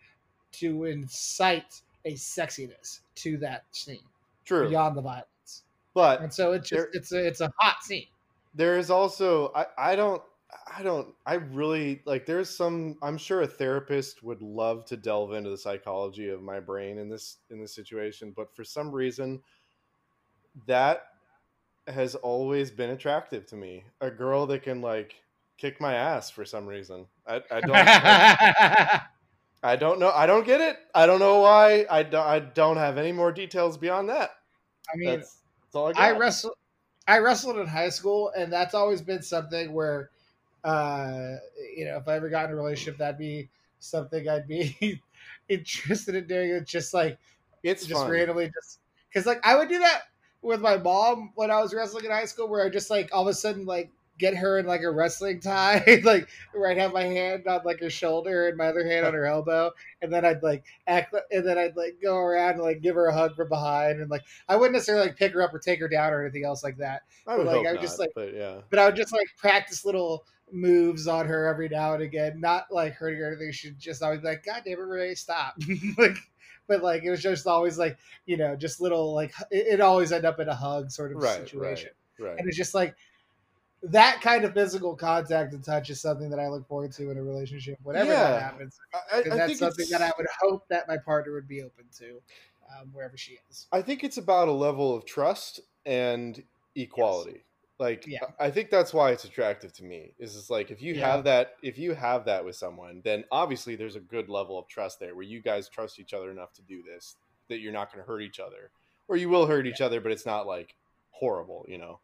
to 0.52 0.84
incite 0.84 1.80
a 2.04 2.14
sexiness 2.14 3.00
to 3.16 3.38
that 3.38 3.64
scene. 3.72 3.98
True. 4.44 4.68
Beyond 4.68 4.96
the 4.96 5.02
violence. 5.02 5.62
But 5.94 6.20
and 6.20 6.32
so 6.32 6.52
it's 6.52 6.68
just 6.68 6.82
there, 6.82 6.90
it's 6.92 7.12
a 7.12 7.26
it's 7.26 7.40
a 7.40 7.52
hot 7.58 7.82
scene. 7.82 8.06
There 8.54 8.78
is 8.78 8.90
also 8.90 9.52
I, 9.54 9.66
I 9.78 9.96
don't 9.96 10.22
I 10.76 10.82
don't 10.82 11.14
I 11.26 11.34
really 11.34 12.02
like 12.04 12.26
there's 12.26 12.50
some 12.50 12.96
I'm 13.02 13.18
sure 13.18 13.42
a 13.42 13.46
therapist 13.46 14.22
would 14.22 14.42
love 14.42 14.84
to 14.86 14.96
delve 14.96 15.32
into 15.32 15.50
the 15.50 15.58
psychology 15.58 16.28
of 16.28 16.42
my 16.42 16.60
brain 16.60 16.98
in 16.98 17.08
this 17.08 17.38
in 17.50 17.60
this 17.60 17.74
situation, 17.74 18.32
but 18.36 18.54
for 18.54 18.64
some 18.64 18.90
reason 18.90 19.40
that 20.66 21.04
has 21.86 22.14
always 22.14 22.70
been 22.70 22.90
attractive 22.90 23.46
to 23.46 23.56
me. 23.56 23.84
A 24.00 24.10
girl 24.10 24.46
that 24.46 24.62
can 24.62 24.80
like 24.80 25.14
kick 25.58 25.80
my 25.80 25.94
ass 25.94 26.30
for 26.30 26.44
some 26.44 26.66
reason. 26.66 27.06
I, 27.26 27.42
I 27.50 27.60
don't 27.60 27.74
I, 27.74 29.00
I 29.62 29.76
don't 29.76 29.98
know. 29.98 30.10
I 30.10 30.26
don't 30.26 30.46
get 30.46 30.60
it. 30.60 30.76
I 30.94 31.06
don't 31.06 31.20
know 31.20 31.40
why. 31.40 31.86
I 31.90 32.02
don't 32.02 32.26
I 32.26 32.38
don't 32.38 32.76
have 32.76 32.98
any 32.98 33.12
more 33.12 33.32
details 33.32 33.76
beyond 33.76 34.08
that. 34.08 34.30
I 34.92 34.96
mean, 34.96 35.10
that's, 35.10 35.38
that's 35.62 35.76
all 35.76 35.92
I, 35.96 36.08
I 36.08 36.12
wrestled 36.12 36.54
I 37.06 37.18
wrestled 37.18 37.58
in 37.58 37.66
high 37.66 37.90
school 37.90 38.32
and 38.36 38.52
that's 38.52 38.74
always 38.74 39.02
been 39.02 39.22
something 39.22 39.72
where 39.72 40.10
uh, 40.64 41.36
you 41.76 41.84
know, 41.84 41.98
if 41.98 42.08
I 42.08 42.16
ever 42.16 42.28
got 42.28 42.46
in 42.46 42.52
a 42.52 42.56
relationship, 42.56 42.98
that'd 42.98 43.18
be 43.18 43.48
something 43.78 44.28
I'd 44.28 44.48
be 44.48 45.00
interested 45.48 46.14
in 46.14 46.26
doing. 46.26 46.50
It's 46.50 46.70
just 46.70 46.94
like 46.94 47.18
it's 47.62 47.86
just 47.86 48.00
fun. 48.00 48.10
randomly 48.10 48.46
just 48.46 48.80
because 49.08 49.26
like 49.26 49.40
I 49.44 49.56
would 49.56 49.68
do 49.68 49.78
that 49.78 50.02
with 50.42 50.60
my 50.60 50.76
mom 50.76 51.32
when 51.34 51.50
I 51.50 51.60
was 51.60 51.74
wrestling 51.74 52.04
in 52.04 52.10
high 52.10 52.24
school, 52.24 52.48
where 52.48 52.64
I 52.64 52.70
just 52.70 52.90
like 52.90 53.10
all 53.12 53.22
of 53.22 53.28
a 53.28 53.34
sudden 53.34 53.66
like 53.66 53.90
get 54.18 54.36
her 54.36 54.58
in 54.58 54.66
like 54.66 54.82
a 54.82 54.90
wrestling 54.90 55.40
tie, 55.40 56.00
like 56.04 56.28
where 56.52 56.70
I'd 56.70 56.78
have 56.78 56.92
my 56.92 57.04
hand 57.04 57.46
on 57.46 57.60
like 57.64 57.80
her 57.80 57.90
shoulder 57.90 58.48
and 58.48 58.56
my 58.56 58.68
other 58.68 58.86
hand 58.86 59.06
on 59.06 59.12
her 59.14 59.26
elbow, 59.26 59.72
and 60.02 60.12
then 60.12 60.24
I'd 60.24 60.42
like 60.42 60.64
act, 60.86 61.14
and 61.30 61.46
then 61.46 61.58
I'd 61.58 61.76
like 61.76 61.96
go 62.02 62.16
around 62.16 62.54
and 62.54 62.62
like 62.62 62.80
give 62.80 62.94
her 62.94 63.06
a 63.06 63.14
hug 63.14 63.36
from 63.36 63.48
behind, 63.48 64.00
and 64.00 64.10
like 64.10 64.22
I 64.48 64.56
wouldn't 64.56 64.72
necessarily 64.72 65.06
like 65.06 65.16
pick 65.16 65.32
her 65.34 65.42
up 65.42 65.52
or 65.52 65.58
take 65.58 65.80
her 65.80 65.88
down 65.88 66.12
or 66.12 66.22
anything 66.22 66.44
else 66.44 66.64
like 66.64 66.78
that. 66.78 67.02
I 67.26 67.36
would 67.36 67.46
but, 67.46 67.56
like 67.56 67.66
I 67.66 67.72
would 67.72 67.80
just 67.80 67.98
like, 67.98 68.10
but 68.14 68.34
yeah, 68.34 68.60
but 68.70 68.78
I 68.78 68.86
would 68.86 68.96
just 68.96 69.12
like 69.12 69.26
practice 69.36 69.84
little 69.84 70.24
moves 70.54 71.06
on 71.06 71.26
her 71.26 71.46
every 71.46 71.68
now 71.68 71.94
and 71.94 72.02
again, 72.02 72.40
not 72.40 72.66
like 72.70 72.94
hurting 72.94 73.20
her 73.20 73.26
or 73.26 73.28
anything. 73.28 73.52
She'd 73.52 73.78
just 73.78 74.02
always 74.02 74.22
like, 74.22 74.44
God 74.44 74.62
damn 74.64 74.78
it, 74.78 74.82
Ray, 74.82 75.14
stop. 75.14 75.54
like, 75.98 76.16
but 76.66 76.82
like 76.82 77.02
it 77.02 77.10
was 77.10 77.22
just 77.22 77.46
always 77.46 77.78
like, 77.78 77.98
you 78.26 78.36
know, 78.36 78.56
just 78.56 78.80
little 78.80 79.14
like 79.14 79.32
it, 79.50 79.66
it 79.66 79.80
always 79.80 80.12
end 80.12 80.24
up 80.24 80.40
in 80.40 80.48
a 80.48 80.54
hug 80.54 80.90
sort 80.90 81.12
of 81.12 81.22
right, 81.22 81.40
situation. 81.40 81.90
Right, 82.18 82.28
right. 82.28 82.38
And 82.38 82.48
it's 82.48 82.56
just 82.56 82.74
like 82.74 82.94
that 83.82 84.20
kind 84.22 84.44
of 84.44 84.54
physical 84.54 84.96
contact 84.96 85.52
and 85.52 85.62
touch 85.62 85.90
is 85.90 86.00
something 86.00 86.30
that 86.30 86.38
I 86.38 86.48
look 86.48 86.66
forward 86.66 86.92
to 86.92 87.10
in 87.10 87.18
a 87.18 87.22
relationship, 87.22 87.78
whatever 87.82 88.12
yeah. 88.12 88.30
that 88.30 88.42
happens. 88.42 88.78
I, 89.12 89.18
I 89.18 89.22
that's 89.22 89.58
something 89.58 89.86
that 89.90 90.00
I 90.00 90.10
would 90.16 90.26
hope 90.40 90.66
that 90.68 90.88
my 90.88 90.96
partner 90.96 91.32
would 91.34 91.48
be 91.48 91.62
open 91.62 91.84
to, 91.98 92.20
um, 92.70 92.88
wherever 92.92 93.16
she 93.16 93.38
is. 93.50 93.66
I 93.72 93.82
think 93.82 94.02
it's 94.02 94.16
about 94.16 94.48
a 94.48 94.52
level 94.52 94.94
of 94.94 95.04
trust 95.04 95.60
and 95.84 96.42
equality. 96.74 97.32
Yes. 97.32 97.42
Like, 97.78 98.06
yeah. 98.06 98.20
I 98.38 98.50
think 98.50 98.70
that's 98.70 98.94
why 98.94 99.10
it's 99.10 99.24
attractive 99.24 99.72
to 99.74 99.84
me. 99.84 100.12
Is 100.18 100.36
it's 100.36 100.48
like 100.48 100.70
if 100.70 100.80
you 100.80 100.94
yeah. 100.94 101.10
have 101.10 101.24
that, 101.24 101.54
if 101.62 101.76
you 101.76 101.94
have 101.94 102.24
that 102.26 102.44
with 102.44 102.54
someone, 102.54 103.00
then 103.04 103.24
obviously 103.32 103.74
there's 103.74 103.96
a 103.96 104.00
good 104.00 104.28
level 104.28 104.58
of 104.58 104.68
trust 104.68 105.00
there, 105.00 105.14
where 105.14 105.24
you 105.24 105.40
guys 105.40 105.68
trust 105.68 105.98
each 105.98 106.14
other 106.14 106.30
enough 106.30 106.52
to 106.54 106.62
do 106.62 106.82
this, 106.82 107.16
that 107.48 107.58
you're 107.58 107.72
not 107.72 107.92
going 107.92 108.04
to 108.04 108.06
hurt 108.06 108.22
each 108.22 108.38
other, 108.38 108.70
or 109.08 109.16
you 109.16 109.28
will 109.28 109.46
hurt 109.46 109.66
each 109.66 109.80
other, 109.80 110.00
but 110.00 110.12
it's 110.12 110.26
not 110.26 110.46
like 110.46 110.76
horrible, 111.10 111.64
you 111.68 111.78
know. 111.78 111.98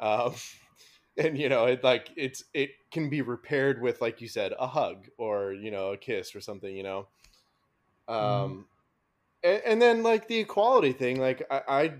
Um, 0.00 0.34
and 1.18 1.38
you 1.38 1.50
know, 1.50 1.66
it 1.66 1.84
like 1.84 2.08
it's 2.16 2.44
it 2.54 2.70
can 2.90 3.10
be 3.10 3.20
repaired 3.20 3.82
with, 3.82 4.00
like 4.00 4.22
you 4.22 4.28
said, 4.28 4.54
a 4.58 4.66
hug 4.66 5.08
or 5.18 5.52
you 5.52 5.70
know 5.70 5.92
a 5.92 5.98
kiss 5.98 6.34
or 6.34 6.40
something, 6.40 6.74
you 6.74 6.82
know. 6.82 7.08
Um, 8.08 8.16
mm. 8.16 8.64
and, 9.42 9.62
and 9.66 9.82
then 9.82 10.02
like 10.02 10.28
the 10.28 10.38
equality 10.38 10.92
thing, 10.92 11.20
like 11.20 11.46
I, 11.50 11.62
I 11.68 11.92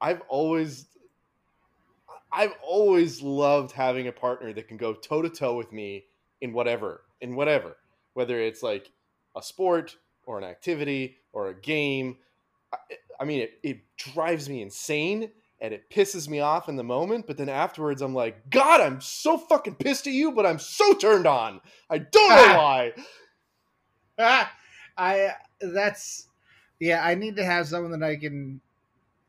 I've 0.00 0.22
always 0.28 0.86
I've 2.34 2.54
always 2.62 3.22
loved 3.22 3.70
having 3.72 4.08
a 4.08 4.12
partner 4.12 4.52
that 4.52 4.66
can 4.68 4.76
go 4.76 4.92
toe 4.92 5.22
to 5.22 5.30
toe 5.30 5.56
with 5.56 5.72
me 5.72 6.06
in 6.40 6.52
whatever, 6.52 7.02
in 7.20 7.36
whatever, 7.36 7.76
whether 8.14 8.40
it's 8.40 8.62
like 8.62 8.90
a 9.36 9.42
sport 9.42 9.96
or 10.26 10.38
an 10.38 10.44
activity 10.44 11.16
or 11.32 11.48
a 11.48 11.54
game. 11.54 12.16
I, 12.72 12.76
I 13.20 13.24
mean, 13.24 13.40
it, 13.42 13.52
it 13.62 13.78
drives 13.96 14.48
me 14.48 14.62
insane. 14.62 15.30
and 15.60 15.72
it 15.72 15.88
pisses 15.88 16.28
me 16.28 16.40
off 16.40 16.68
in 16.68 16.76
the 16.76 16.84
moment, 16.84 17.26
but 17.26 17.36
then 17.38 17.48
afterwards 17.48 18.02
I'm 18.02 18.14
like, 18.14 18.50
God, 18.50 18.80
I'm 18.80 19.00
so 19.00 19.38
fucking 19.38 19.76
pissed 19.76 20.06
at 20.06 20.12
you, 20.12 20.32
but 20.32 20.44
I'm 20.44 20.58
so 20.58 20.92
turned 20.94 21.26
on. 21.26 21.60
I 21.88 21.98
don't 21.98 22.28
know 22.28 22.58
why. 22.58 22.92
Ah, 24.18 24.52
I 24.96 25.30
that's 25.60 26.28
yeah. 26.80 27.04
I 27.04 27.14
need 27.14 27.36
to 27.36 27.44
have 27.44 27.66
someone 27.66 27.98
that 27.98 28.06
I 28.06 28.16
can 28.16 28.60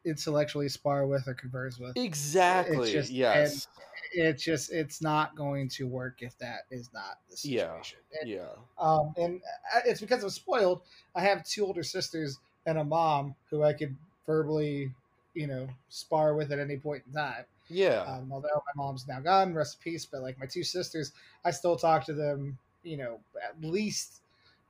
intellectually 0.05 0.69
spar 0.69 1.05
with 1.07 1.27
or 1.27 1.33
converse 1.33 1.77
with. 1.79 1.97
Exactly. 1.97 2.77
It's 2.77 2.91
just- 2.91 3.11
yes. 3.11 3.67
It's 4.11 4.43
just 4.43 4.71
it's 4.71 5.01
not 5.01 5.35
going 5.35 5.67
to 5.69 5.87
work 5.87 6.21
if 6.21 6.37
that 6.37 6.61
is 6.71 6.89
not 6.93 7.19
the 7.29 7.35
Yeah. 7.49 7.67
situation. 7.81 7.99
And, 8.21 8.29
Yeah. 8.29 8.47
um, 8.77 9.13
and 9.17 9.41
uh, 9.73 9.81
it's 9.85 9.99
because 9.99 10.23
I'm 10.23 10.29
spoiled. 10.29 10.81
I 11.15 11.21
have 11.21 11.43
two 11.43 11.65
older 11.65 11.83
sisters 11.83 12.39
and 12.65 12.77
a 12.77 12.83
mom 12.83 13.35
who 13.49 13.63
I 13.63 13.73
could 13.73 13.95
verbally, 14.25 14.93
you 15.33 15.47
know, 15.47 15.67
spar 15.89 16.33
with 16.35 16.51
at 16.51 16.59
any 16.59 16.77
point 16.77 17.03
in 17.07 17.13
time. 17.13 17.45
Yeah. 17.67 18.03
Um, 18.03 18.31
although 18.31 18.47
my 18.53 18.83
mom's 18.83 19.07
now 19.07 19.19
gone, 19.19 19.53
rest 19.53 19.77
in 19.79 19.91
peace. 19.91 20.05
But 20.05 20.21
like 20.21 20.39
my 20.39 20.45
two 20.45 20.63
sisters, 20.63 21.11
I 21.43 21.51
still 21.51 21.75
talk 21.75 22.05
to 22.05 22.13
them, 22.13 22.57
you 22.83 22.95
know, 22.97 23.19
at 23.43 23.59
least 23.61 24.21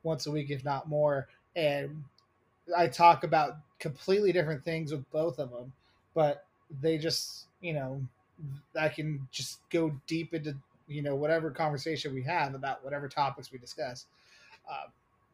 once 0.01 0.25
a 0.25 0.31
week, 0.31 0.49
if 0.49 0.63
not 0.63 0.87
more. 0.87 1.27
And 1.55 2.03
I 2.75 2.87
talk 2.87 3.23
about 3.23 3.57
completely 3.79 4.31
different 4.31 4.63
things 4.63 4.91
with 4.91 5.09
both 5.11 5.39
of 5.39 5.51
them, 5.51 5.71
but 6.13 6.45
they 6.81 6.97
just, 6.97 7.45
you 7.61 7.73
know, 7.73 8.01
I 8.79 8.89
can 8.89 9.27
just 9.31 9.59
go 9.69 9.93
deep 10.07 10.33
into, 10.33 10.55
you 10.87 11.01
know, 11.01 11.15
whatever 11.15 11.51
conversation 11.51 12.13
we 12.13 12.23
have 12.23 12.53
about 12.55 12.83
whatever 12.83 13.07
topics 13.07 13.51
we 13.51 13.57
discuss. 13.57 14.05
Um, 14.69 14.91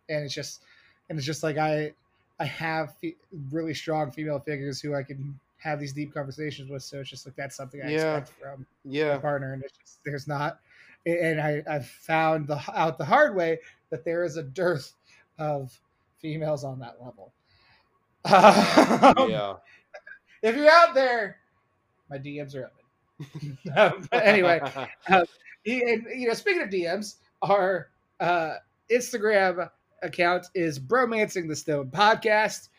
and 0.10 0.24
it's 0.26 0.34
just, 0.34 0.62
and 1.10 1.18
it's 1.18 1.26
just 1.26 1.44
like 1.44 1.58
I, 1.58 1.94
I 2.40 2.46
have 2.46 2.96
fe- 2.96 3.16
really 3.52 3.74
strong 3.74 4.12
female 4.12 4.40
figures 4.40 4.82
who 4.82 4.96
I 4.96 5.04
can 5.04 5.40
have 5.58 5.80
these 5.80 5.94
deep 5.94 6.14
conversations 6.14 6.70
with. 6.70 6.84
So 6.84 7.00
it's 7.00 7.10
just 7.10 7.26
like 7.26 7.36
that's 7.36 7.56
something 7.56 7.82
I 7.82 7.92
Yeah. 7.92 8.18
expect 8.18 8.40
from 8.42 8.66
my 8.86 8.92
yeah. 8.92 9.18
partner, 9.18 9.54
and 9.54 9.64
it's 9.64 9.78
just 9.78 10.00
there's 10.04 10.28
not. 10.28 10.60
And 11.06 11.40
I 11.40 11.64
I've 11.70 11.88
found 11.88 12.48
the 12.48 12.62
out 12.74 12.98
the 12.98 13.06
hard 13.06 13.36
way 13.36 13.60
that 13.90 14.04
there 14.04 14.24
is 14.24 14.38
a 14.38 14.44
dearth 14.44 14.94
of 15.38 15.78
females 16.20 16.64
on 16.64 16.80
that 16.80 16.98
level. 17.04 17.32
Um, 18.26 19.30
Yeah. 19.30 19.54
If 20.42 20.56
you're 20.56 20.70
out 20.70 20.94
there, 20.94 21.38
my 22.10 22.18
DMs 22.18 22.56
are 22.56 22.66
open. 22.66 23.58
Um, 23.78 24.08
anyway, 24.12 24.60
and, 25.08 25.28
you 25.66 26.28
know, 26.28 26.34
speaking 26.34 26.64
of 26.64 26.70
DMs, 26.70 27.18
our 27.44 27.90
uh, 28.20 28.56
Instagram 28.92 29.70
account 30.02 30.48
is 30.56 30.80
Bromancing 30.80 31.48
the 31.48 31.56
Stone 31.56 31.92
Podcast. 31.92 32.70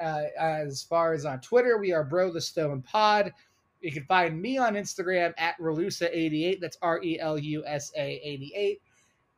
Uh, 0.00 0.22
as 0.38 0.82
far 0.82 1.12
as 1.12 1.26
on 1.26 1.40
Twitter, 1.40 1.76
we 1.76 1.92
are 1.92 2.02
Bro 2.02 2.32
the 2.32 2.40
Stone 2.40 2.80
Pod. 2.82 3.32
You 3.82 3.92
can 3.92 4.04
find 4.04 4.40
me 4.40 4.56
on 4.56 4.74
Instagram 4.74 5.34
at 5.36 5.58
Relusa88. 5.58 6.60
That's 6.60 6.78
R 6.80 7.02
E 7.02 7.20
L 7.20 7.38
U 7.38 7.62
S 7.66 7.92
A 7.96 8.20
88. 8.22 8.80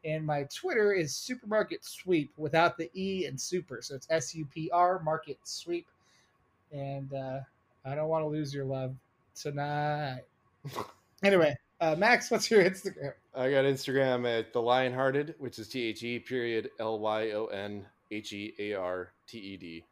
And 0.04 0.26
my 0.26 0.44
Twitter 0.44 0.92
is 0.92 1.14
Supermarket 1.14 1.84
Sweep 1.84 2.32
without 2.36 2.76
the 2.76 2.90
E 2.94 3.26
and 3.26 3.40
super. 3.40 3.80
So 3.82 3.94
it's 3.94 4.06
S 4.10 4.34
U 4.34 4.46
P 4.52 4.70
R 4.72 5.00
Market 5.02 5.38
Sweep. 5.44 5.86
And 6.72 7.12
uh, 7.12 7.40
I 7.84 7.94
don't 7.94 8.08
want 8.08 8.24
to 8.24 8.28
lose 8.28 8.52
your 8.54 8.64
love 8.64 8.94
tonight. 9.34 10.22
Anyway, 11.22 11.54
uh, 11.80 11.94
Max, 11.96 12.30
what's 12.30 12.50
your 12.50 12.64
Instagram? 12.64 13.12
I 13.34 13.50
got 13.50 13.64
Instagram 13.64 14.28
at 14.28 14.52
the 14.52 14.60
Lionhearted, 14.60 15.34
which 15.38 15.58
is 15.58 15.68
T 15.68 15.82
H 15.84 16.02
E 16.02 16.18
period 16.18 16.70
L 16.80 16.98
Y 16.98 17.30
O 17.30 17.46
N 17.46 17.86
H 18.10 18.32
E 18.32 18.52
A 18.58 18.74
R 18.74 19.12
T 19.28 19.38
E 19.38 19.56
D. 19.56 19.84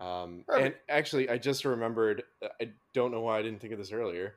Um, 0.00 0.44
and 0.56 0.74
actually, 0.88 1.28
I 1.28 1.38
just 1.38 1.64
remembered. 1.64 2.22
I 2.60 2.70
don't 2.92 3.10
know 3.10 3.20
why 3.20 3.38
I 3.38 3.42
didn't 3.42 3.60
think 3.60 3.72
of 3.72 3.78
this 3.78 3.92
earlier. 3.92 4.34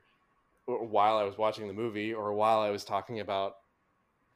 While 0.66 1.16
I 1.16 1.22
was 1.22 1.38
watching 1.38 1.68
the 1.68 1.72
movie, 1.72 2.12
or 2.12 2.32
while 2.32 2.58
I 2.58 2.70
was 2.70 2.84
talking 2.84 3.20
about 3.20 3.58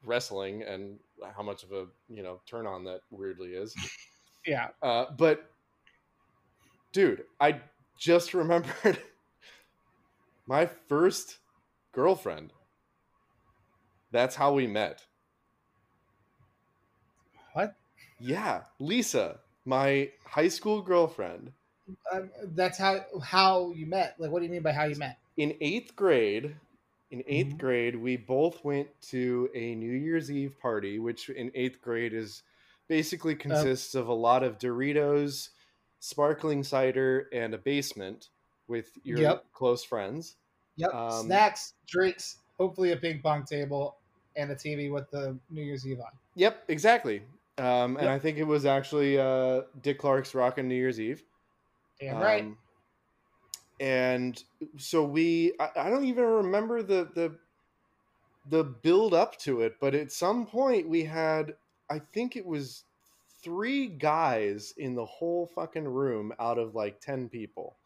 wrestling 0.04 0.62
and 0.62 0.98
how 1.36 1.42
much 1.42 1.62
of 1.62 1.72
a 1.72 1.86
you 2.08 2.22
know 2.22 2.40
turn 2.46 2.66
on 2.66 2.84
that 2.84 3.00
weirdly 3.10 3.50
is. 3.50 3.74
Yeah. 4.46 4.68
Uh, 4.82 5.06
but, 5.16 5.50
dude, 6.92 7.24
I 7.40 7.60
just 7.98 8.34
remembered 8.34 8.98
my 10.46 10.66
first 10.88 11.38
girlfriend. 11.92 12.52
That's 14.12 14.34
how 14.34 14.54
we 14.54 14.66
met. 14.66 15.04
What? 17.52 17.76
Yeah, 18.18 18.62
Lisa, 18.78 19.38
my 19.64 20.10
high 20.24 20.48
school 20.48 20.82
girlfriend. 20.82 21.52
Um, 22.12 22.30
that's 22.54 22.78
how 22.78 23.04
how 23.22 23.72
you 23.74 23.86
met. 23.86 24.14
Like, 24.18 24.30
what 24.30 24.40
do 24.40 24.46
you 24.46 24.50
mean 24.50 24.62
by 24.62 24.72
how 24.72 24.84
you 24.84 24.96
met? 24.96 25.18
In 25.36 25.56
eighth 25.60 25.96
grade, 25.96 26.56
in 27.10 27.22
8th 27.26 27.54
Mhm. 27.54 27.58
grade, 27.58 27.96
we 27.96 28.16
both 28.16 28.64
went 28.64 28.88
to 29.02 29.50
a 29.54 29.74
New 29.74 29.92
Year's 29.92 30.30
Eve 30.30 30.58
party, 30.60 30.98
which 30.98 31.28
in 31.28 31.50
eighth 31.54 31.80
grade 31.82 32.12
is 32.12 32.42
basically 32.88 33.34
consists 33.34 33.94
of 33.94 34.08
a 34.08 34.12
lot 34.12 34.42
of 34.42 34.58
Doritos, 34.58 35.50
sparkling 35.98 36.62
cider, 36.62 37.28
and 37.32 37.52
a 37.54 37.58
basement 37.58 38.30
with 38.68 38.96
your 39.02 39.18
Yep. 39.20 39.52
close 39.52 39.84
friends. 39.84 40.36
Yep. 40.76 40.94
Um, 40.94 41.26
Snacks, 41.26 41.74
drinks, 41.86 42.38
hopefully 42.58 42.92
a 42.92 42.96
ping 42.96 43.20
pong 43.20 43.44
table, 43.44 43.96
and 44.36 44.50
a 44.50 44.54
TV 44.54 44.88
with 44.90 45.10
the 45.10 45.36
New 45.50 45.62
Year's 45.62 45.86
Eve 45.86 46.00
on. 46.00 46.12
Yep, 46.36 46.64
exactly. 46.68 47.22
Um, 47.58 47.96
and 47.96 48.06
Yep. 48.06 48.08
I 48.10 48.18
think 48.18 48.38
it 48.38 48.44
was 48.44 48.64
actually 48.64 49.18
uh, 49.18 49.62
Dick 49.82 49.98
Clark's 49.98 50.34
Rockin' 50.34 50.68
New 50.68 50.76
Year's 50.76 51.00
Eve. 51.00 51.24
Damn 51.98 52.18
right. 52.22 52.46
And 53.80 54.42
so 54.76 55.02
we, 55.04 55.54
I, 55.58 55.70
I 55.76 55.90
don't 55.90 56.04
even 56.04 56.24
remember 56.24 56.82
the 56.82 57.08
the 57.14 57.36
the 58.48 58.64
build 58.64 59.14
up 59.14 59.38
to 59.40 59.62
it, 59.62 59.76
but 59.80 59.94
at 59.94 60.12
some 60.12 60.46
point 60.46 60.88
we 60.88 61.04
had, 61.04 61.54
I 61.90 61.98
think 61.98 62.36
it 62.36 62.44
was 62.44 62.84
three 63.42 63.86
guys 63.86 64.74
in 64.76 64.94
the 64.94 65.04
whole 65.06 65.46
fucking 65.54 65.86
room 65.88 66.32
out 66.38 66.58
of 66.58 66.74
like 66.74 67.00
ten 67.00 67.28
people. 67.28 67.76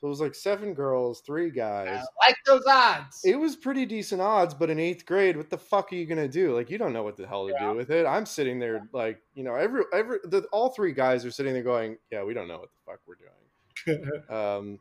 So 0.00 0.06
it 0.06 0.10
was 0.10 0.20
like 0.20 0.34
seven 0.34 0.74
girls, 0.74 1.22
three 1.22 1.50
guys. 1.50 1.88
I 1.88 2.28
like 2.28 2.36
those 2.46 2.62
odds. 2.68 3.22
It 3.24 3.34
was 3.36 3.56
pretty 3.56 3.84
decent 3.84 4.20
odds, 4.20 4.54
but 4.54 4.70
in 4.70 4.78
eighth 4.78 5.04
grade, 5.04 5.36
what 5.36 5.50
the 5.50 5.58
fuck 5.58 5.92
are 5.92 5.96
you 5.96 6.06
gonna 6.06 6.28
do? 6.28 6.54
Like, 6.54 6.70
you 6.70 6.78
don't 6.78 6.92
know 6.92 7.02
what 7.02 7.16
the 7.16 7.26
hell 7.26 7.48
to 7.48 7.52
Yeah. 7.52 7.70
do 7.70 7.76
with 7.76 7.90
it. 7.90 8.06
I'm 8.06 8.24
sitting 8.26 8.60
there, 8.60 8.88
like, 8.92 9.20
you 9.34 9.42
know, 9.42 9.56
every 9.56 9.82
every 9.92 10.18
the, 10.24 10.42
all 10.52 10.68
three 10.70 10.92
guys 10.92 11.24
are 11.24 11.30
sitting 11.32 11.52
there 11.52 11.64
going, 11.64 11.96
"Yeah, 12.12 12.22
we 12.22 12.32
don't 12.34 12.46
know 12.48 12.58
what 12.60 12.68
the 12.70 12.92
fuck 12.92 13.00
we're 13.06 13.16
doing." 13.16 14.22
Um, 14.30 14.78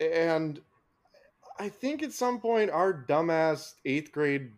and 0.00 0.60
I 1.58 1.68
think 1.68 2.02
at 2.02 2.12
some 2.12 2.40
point 2.40 2.70
our 2.70 2.92
dumbass 2.92 3.74
eighth 3.84 4.12
grade 4.12 4.52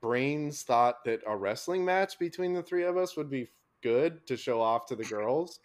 brains 0.00 0.62
thought 0.62 1.04
that 1.04 1.20
a 1.26 1.36
wrestling 1.36 1.84
match 1.84 2.18
between 2.18 2.54
the 2.54 2.62
three 2.62 2.84
of 2.84 2.96
us 2.96 3.16
would 3.16 3.30
be 3.30 3.48
good 3.82 4.26
to 4.26 4.36
show 4.36 4.60
off 4.60 4.86
to 4.86 4.96
the 4.96 5.04
girls. 5.04 5.60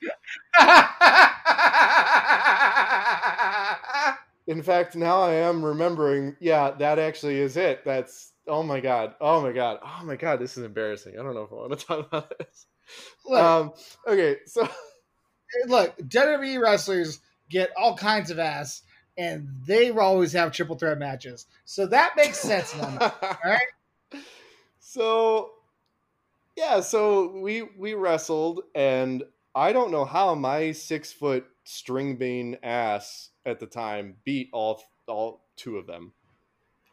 In 4.47 4.61
fact, 4.61 4.95
now 4.95 5.21
I 5.21 5.33
am 5.33 5.65
remembering. 5.65 6.35
Yeah, 6.39 6.71
that 6.71 6.99
actually 6.99 7.39
is 7.39 7.57
it. 7.57 7.83
That's 7.83 8.31
oh 8.47 8.61
my 8.61 8.79
god, 8.79 9.15
oh 9.19 9.41
my 9.41 9.51
god, 9.51 9.79
oh 9.83 10.01
my 10.03 10.15
god. 10.15 10.39
This 10.39 10.57
is 10.57 10.63
embarrassing. 10.63 11.13
I 11.19 11.23
don't 11.23 11.33
know 11.33 11.43
if 11.43 11.51
I 11.51 11.55
want 11.55 11.79
to 11.79 11.85
talk 11.87 12.07
about 12.07 12.37
this. 12.37 12.67
look, 13.25 13.41
Um, 13.41 13.73
okay, 14.07 14.37
so 14.45 14.67
look, 15.67 15.97
WWE 15.97 16.61
wrestlers 16.61 17.19
get 17.49 17.71
all 17.75 17.97
kinds 17.97 18.29
of 18.29 18.37
ass, 18.37 18.83
and 19.17 19.47
they 19.65 19.91
always 19.91 20.33
have 20.33 20.51
triple 20.51 20.75
threat 20.75 20.97
matches. 20.97 21.47
So 21.65 21.85
that 21.87 22.13
makes 22.15 22.39
sense. 22.39 22.75
my 22.81 22.89
mind. 22.89 23.13
right. 23.43 24.21
So 24.79 25.51
yeah, 26.55 26.79
so 26.79 27.37
we 27.39 27.63
we 27.77 27.93
wrestled 27.93 28.61
and 28.73 29.23
I 29.53 29.73
don't 29.73 29.91
know 29.91 30.05
how 30.05 30.35
my 30.35 30.71
six 30.71 31.11
foot 31.11 31.45
string 31.63 32.17
bean 32.17 32.57
ass 32.63 33.29
at 33.45 33.59
the 33.59 33.65
time 33.65 34.15
beat 34.23 34.49
all 34.53 34.83
all 35.07 35.45
two 35.55 35.77
of 35.77 35.87
them. 35.87 36.13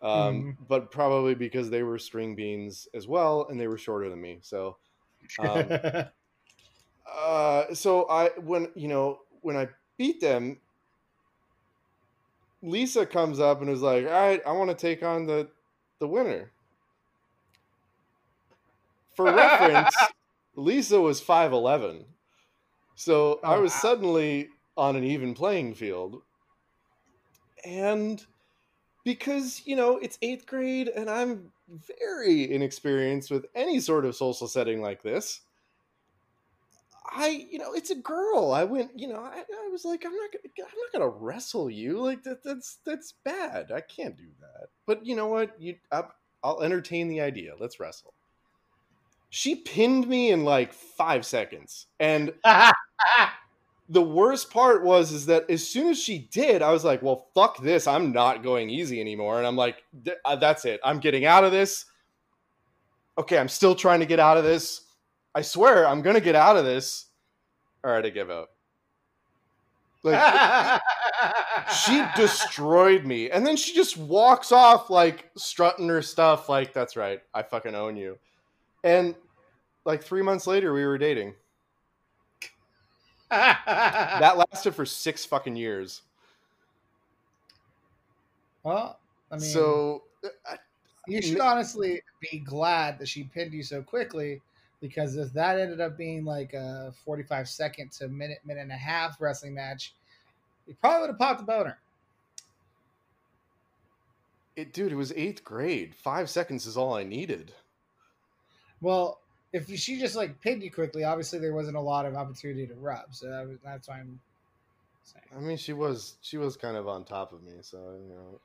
Um, 0.03 0.57
but 0.69 0.91
probably 0.91 1.37
because 1.37 1.71
they 1.71 1.85
were 1.85 1.99
string 1.99 2.35
beans 2.35 2.89
as 2.93 3.07
well 3.07 3.47
and 3.49 3.61
they 3.61 3.69
were 3.69 3.79
shorter 3.79 4.11
than 4.11 4.21
me. 4.21 4.39
So 4.43 4.79
um, 5.39 5.69
uh, 7.13 7.75
so 7.75 8.09
I 8.09 8.31
when 8.41 8.69
you 8.75 8.89
know 8.89 9.21
when 9.43 9.57
I 9.57 9.69
beat 9.99 10.21
them, 10.21 10.59
Lisa 12.63 13.07
comes 13.07 13.41
up 13.41 13.61
and 13.61 13.71
is 13.71 13.83
like, 13.83 14.05
"All 14.07 14.11
right, 14.13 14.43
I 14.47 14.53
want 14.53 14.71
to 14.71 14.77
take 14.77 15.03
on 15.03 15.27
the 15.27 15.51
the 16.01 16.09
winner." 16.09 16.53
For 19.15 19.31
reference, 19.33 20.13
Lisa 20.55 21.01
was 21.01 21.21
five 21.21 21.53
eleven, 21.53 22.17
so 22.95 23.41
oh, 23.45 23.49
I 23.49 23.57
Oh, 23.57 23.63
was 23.63 23.73
wow. 23.73 23.79
suddenly 23.81 24.51
on 24.77 24.97
an 24.97 25.05
even 25.05 25.35
playing 25.35 25.75
field, 25.75 26.23
and 27.65 28.25
because 29.05 29.63
you 29.67 29.77
know 29.77 29.99
it's 29.99 30.19
eighth 30.23 30.47
grade 30.47 30.89
and 30.89 31.11
I'm 31.11 31.53
very 31.69 32.53
inexperienced 32.53 33.31
with 33.31 33.47
any 33.55 33.81
sort 33.81 34.05
of 34.05 34.17
social 34.17 34.49
setting 34.49 34.81
like 34.83 35.03
this. 35.03 35.41
I, 37.15 37.47
you 37.51 37.59
know, 37.59 37.75
it's 37.75 37.91
a 37.91 37.95
girl. 37.95 38.53
I 38.53 38.65
went, 38.65 38.99
you 38.99 39.09
know, 39.09 39.21
I, 39.21 39.41
I 39.41 39.69
was 39.71 39.85
like, 39.85 40.05
I'm 40.07 40.15
not, 40.15 40.31
gonna, 40.33 40.69
I'm 40.71 40.79
not 40.79 40.93
gonna 40.93 41.09
wrestle 41.09 41.69
you. 41.69 42.01
Like 42.01 42.23
that, 42.23 42.43
that's 42.43 42.79
that's 42.87 43.15
bad. 43.25 43.71
I 43.71 43.81
can't 43.83 44.17
do 44.17 44.29
that. 44.41 44.69
But 44.87 45.05
you 45.05 45.15
know 45.15 45.27
what? 45.27 45.61
You, 45.61 45.77
I, 45.91 46.05
I'll 46.43 46.63
entertain 46.63 47.09
the 47.09 47.21
idea. 47.21 47.53
Let's 47.59 47.79
wrestle. 47.79 48.15
She 49.29 49.57
pinned 49.57 50.09
me 50.09 50.31
in 50.31 50.45
like 50.45 50.73
five 50.73 51.25
seconds, 51.27 51.87
and 52.01 52.33
the 53.89 54.03
worst 54.03 54.51
part 54.51 54.83
was 54.83 55.13
is 55.13 55.27
that 55.27 55.49
as 55.51 55.67
soon 55.67 55.91
as 55.91 56.03
she 56.03 56.31
did, 56.33 56.63
I 56.63 56.73
was 56.73 56.85
like, 56.85 57.03
"Well, 57.03 57.27
fuck 57.35 57.63
this! 57.63 57.87
I'm 57.87 58.13
not 58.13 58.43
going 58.43 58.71
easy 58.71 59.01
anymore." 59.01 59.39
And 59.39 59.47
I'm 59.47 59.57
like, 59.57 59.83
uh, 60.25 60.37
"That's 60.37 60.65
it. 60.65 60.81
I'm 60.83 60.99
getting 60.99 61.27
out 61.27 61.45
of 61.45 61.53
this." 61.53 61.85
Okay, 63.19 63.37
I'm 63.37 63.49
still 63.49 63.75
trying 63.75 64.01
to 64.01 64.07
get 64.07 64.19
out 64.19 64.39
of 64.39 64.45
this. 64.45 64.83
I 65.35 65.43
swear, 65.43 65.87
I'm 65.87 66.03
gonna 66.03 66.21
get 66.21 66.35
out 66.35 66.57
of 66.57 66.65
this. 66.65 67.07
All 67.85 67.93
right, 67.93 68.05
I 68.05 68.11
give 68.11 68.31
up. 68.31 68.51
Like 70.03 70.81
she 71.85 72.05
destroyed 72.17 73.05
me, 73.05 73.31
and 73.31 73.47
then 73.47 73.57
she 73.57 73.75
just 73.75 73.97
walks 73.97 74.53
off 74.53 74.91
like 74.91 75.31
strutting 75.37 75.89
her 75.89 76.03
stuff. 76.03 76.49
Like 76.49 76.73
that's 76.73 76.97
right, 76.97 77.23
I 77.33 77.43
fucking 77.43 77.75
own 77.75 77.97
you. 77.97 78.19
And 78.85 79.15
like 79.85 80.03
three 80.03 80.23
months 80.23 80.47
later, 80.47 80.73
we 80.73 80.85
were 80.85 80.99
dating. 80.99 81.35
that 83.31 84.37
lasted 84.37 84.75
for 84.75 84.85
six 84.85 85.25
fucking 85.25 85.57
years. 85.57 86.03
Well, 88.65 88.99
I 89.31 89.37
mean, 89.37 89.49
so 89.49 90.03
uh, 90.25 90.29
I, 90.47 90.57
you 91.09 91.23
should 91.23 91.41
honestly 91.41 92.03
be 92.21 92.39
glad 92.41 92.99
that 92.99 93.09
she 93.09 93.25
pinned 93.25 93.53
you 93.53 93.63
so 93.63 93.83
quickly 93.83 94.41
because 94.83 95.17
if 95.17 95.33
that 95.33 95.61
ended 95.61 95.81
up 95.81 95.97
being 95.97 96.25
like 96.25 96.53
a 96.53 96.93
45 97.05 97.49
second 97.49 97.93
to 97.93 98.09
minute, 98.09 98.41
minute 98.45 98.63
and 98.63 98.73
a 98.73 98.77
half 98.77 99.19
wrestling 99.21 99.55
match, 99.55 99.95
you 100.67 100.75
probably 100.81 101.03
would 101.03 101.11
have 101.11 101.19
popped 101.19 101.39
the 101.39 101.47
boner. 101.47 101.79
It, 104.57 104.75
dude, 104.75 104.93
it 104.93 104.97
was 104.97 105.13
eighth 105.13 105.45
grade. 105.45 105.95
Five 105.95 106.29
seconds 106.29 106.67
is 106.67 106.77
all 106.77 106.95
I 106.95 107.05
needed. 107.05 107.53
Well, 108.83 109.21
if 109.53 109.73
she 109.79 109.99
just 109.99 110.17
like 110.17 110.41
pinned 110.41 110.63
you 110.63 110.71
quickly, 110.71 111.05
obviously 111.05 111.39
there 111.39 111.55
wasn't 111.55 111.77
a 111.77 111.81
lot 111.81 112.05
of 112.05 112.17
opportunity 112.17 112.67
to 112.67 112.75
rub. 112.75 113.15
So 113.15 113.31
that 113.31 113.49
was, 113.49 113.59
that's 113.65 113.89
why 113.89 114.01
I'm 114.01 114.21
saying. 115.05 115.25
I 115.35 115.41
mean, 115.41 115.57
she 115.57 115.73
was 115.73 116.17
she 116.23 116.39
was 116.39 116.57
kind 116.57 116.77
of 116.77 116.89
on 116.89 117.05
top 117.05 117.33
of 117.33 117.43
me, 117.45 117.53
so 117.61 117.79
you 117.79 118.15
know. 118.15 118.41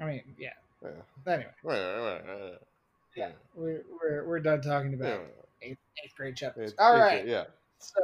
I 0.00 0.10
mean, 0.10 0.22
yeah. 0.38 0.50
yeah. 0.82 1.32
Anyway. 1.32 2.58
Yeah, 3.16 3.30
we're, 3.54 3.82
we're 4.00 4.24
we're 4.24 4.40
done 4.40 4.60
talking 4.60 4.94
about 4.94 5.20
yeah. 5.20 5.70
eighth, 5.70 5.78
eighth 6.04 6.14
grade 6.16 6.36
chapters. 6.36 6.74
All 6.78 6.96
right. 6.96 7.26
Yeah. 7.26 7.44
So 7.78 8.00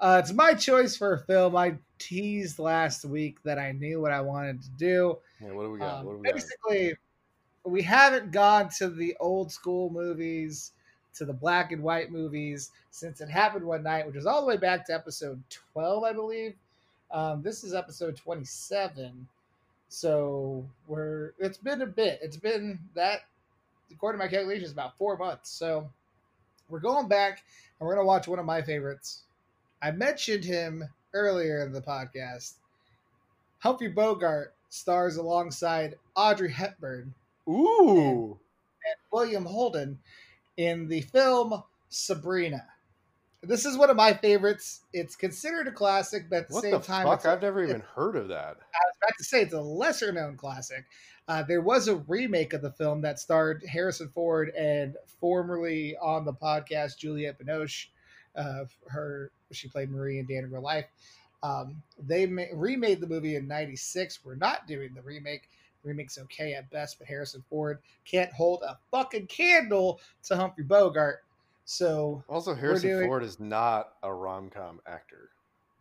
uh, 0.00 0.20
it's 0.22 0.32
my 0.32 0.52
choice 0.52 0.96
for 0.96 1.14
a 1.14 1.18
film. 1.18 1.56
I 1.56 1.76
teased 1.98 2.58
last 2.58 3.04
week 3.04 3.42
that 3.44 3.58
I 3.58 3.72
knew 3.72 4.00
what 4.00 4.12
I 4.12 4.20
wanted 4.20 4.60
to 4.62 4.70
do. 4.70 5.18
Yeah, 5.40 5.52
what 5.52 5.62
do 5.62 5.70
we 5.70 5.78
got? 5.78 6.00
Um, 6.00 6.06
what 6.06 6.12
do 6.12 6.18
we 6.18 6.32
basically, 6.32 6.88
got? 6.88 7.72
we 7.72 7.82
haven't 7.82 8.32
gone 8.32 8.68
to 8.78 8.88
the 8.88 9.16
old 9.20 9.52
school 9.52 9.90
movies 9.90 10.72
to 11.14 11.24
the 11.24 11.32
black 11.32 11.72
and 11.72 11.82
white 11.82 12.10
movies 12.10 12.70
since 12.90 13.20
it 13.20 13.28
happened 13.28 13.64
one 13.64 13.82
night, 13.82 14.06
which 14.06 14.16
was 14.16 14.26
all 14.26 14.40
the 14.40 14.46
way 14.46 14.56
back 14.56 14.86
to 14.86 14.94
episode 14.94 15.40
12, 15.72 16.04
I 16.04 16.12
believe. 16.12 16.54
Um, 17.10 17.42
this 17.42 17.62
is 17.62 17.74
episode 17.74 18.16
27. 18.16 19.28
So 19.88 20.64
we're 20.88 21.32
it's 21.38 21.58
been 21.58 21.82
a 21.82 21.86
bit. 21.86 22.18
It's 22.22 22.38
been 22.38 22.78
that 22.94 23.20
according 23.94 24.20
to 24.20 24.24
my 24.24 24.30
calculations 24.30 24.72
about 24.72 24.96
four 24.98 25.16
months. 25.16 25.50
So 25.50 25.90
we're 26.68 26.80
going 26.80 27.08
back 27.08 27.42
and 27.78 27.86
we're 27.86 27.94
gonna 27.94 28.06
watch 28.06 28.28
one 28.28 28.38
of 28.38 28.46
my 28.46 28.62
favorites. 28.62 29.22
I 29.82 29.90
mentioned 29.90 30.44
him 30.44 30.84
earlier 31.12 31.64
in 31.64 31.72
the 31.72 31.82
podcast. 31.82 32.54
Humphrey 33.58 33.88
Bogart 33.88 34.54
stars 34.68 35.16
alongside 35.16 35.96
Audrey 36.16 36.50
Hepburn. 36.50 37.14
Ooh. 37.48 37.98
And, 37.98 38.28
and 38.30 38.96
William 39.12 39.44
Holden 39.44 39.98
in 40.56 40.88
the 40.88 41.02
film 41.02 41.62
Sabrina. 41.88 42.64
This 43.42 43.66
is 43.66 43.76
one 43.76 43.90
of 43.90 43.96
my 43.96 44.12
favorites. 44.12 44.82
It's 44.92 45.16
considered 45.16 45.66
a 45.66 45.72
classic, 45.72 46.30
but 46.30 46.36
at 46.36 46.48
the 46.48 46.54
what 46.54 46.62
same 46.62 46.72
the 46.72 46.78
time, 46.78 47.06
fuck? 47.06 47.26
I've 47.26 47.42
never 47.42 47.62
even 47.64 47.82
heard 47.94 48.14
of 48.14 48.28
that. 48.28 48.36
I 48.36 48.84
was 48.86 48.96
about 49.02 49.18
to 49.18 49.24
say 49.24 49.42
it's 49.42 49.52
a 49.52 49.60
lesser 49.60 50.12
known 50.12 50.36
classic. 50.36 50.84
Uh, 51.26 51.42
there 51.42 51.60
was 51.60 51.88
a 51.88 51.96
remake 51.96 52.52
of 52.52 52.62
the 52.62 52.70
film 52.70 53.00
that 53.02 53.18
starred 53.18 53.64
Harrison 53.68 54.08
Ford 54.08 54.50
and 54.50 54.96
formerly 55.20 55.96
on 56.00 56.24
the 56.24 56.32
podcast 56.32 56.98
Juliette 56.98 57.38
Binoche. 57.38 57.88
Uh, 58.36 58.64
her 58.88 59.30
she 59.50 59.68
played 59.68 59.90
Marie 59.90 60.18
in 60.20 60.26
Dan 60.26 60.44
in 60.44 60.50
Real 60.50 60.62
Life. 60.62 60.86
Um, 61.42 61.82
they 61.98 62.26
ma- 62.26 62.44
remade 62.54 63.00
the 63.00 63.06
movie 63.06 63.36
in 63.36 63.48
'96. 63.48 64.20
We're 64.24 64.36
not 64.36 64.68
doing 64.68 64.94
the 64.94 65.02
remake. 65.02 65.48
Remake's 65.82 66.16
okay 66.16 66.54
at 66.54 66.70
best, 66.70 66.98
but 66.98 67.08
Harrison 67.08 67.42
Ford 67.50 67.78
can't 68.04 68.32
hold 68.32 68.62
a 68.62 68.78
fucking 68.92 69.26
candle 69.26 70.00
to 70.24 70.36
Humphrey 70.36 70.64
Bogart. 70.64 71.24
So 71.72 72.22
also 72.28 72.54
Harrison 72.54 72.90
doing, 72.90 73.06
Ford 73.06 73.24
is 73.24 73.40
not 73.40 73.94
a 74.02 74.12
rom 74.12 74.50
com 74.50 74.78
actor, 74.86 75.30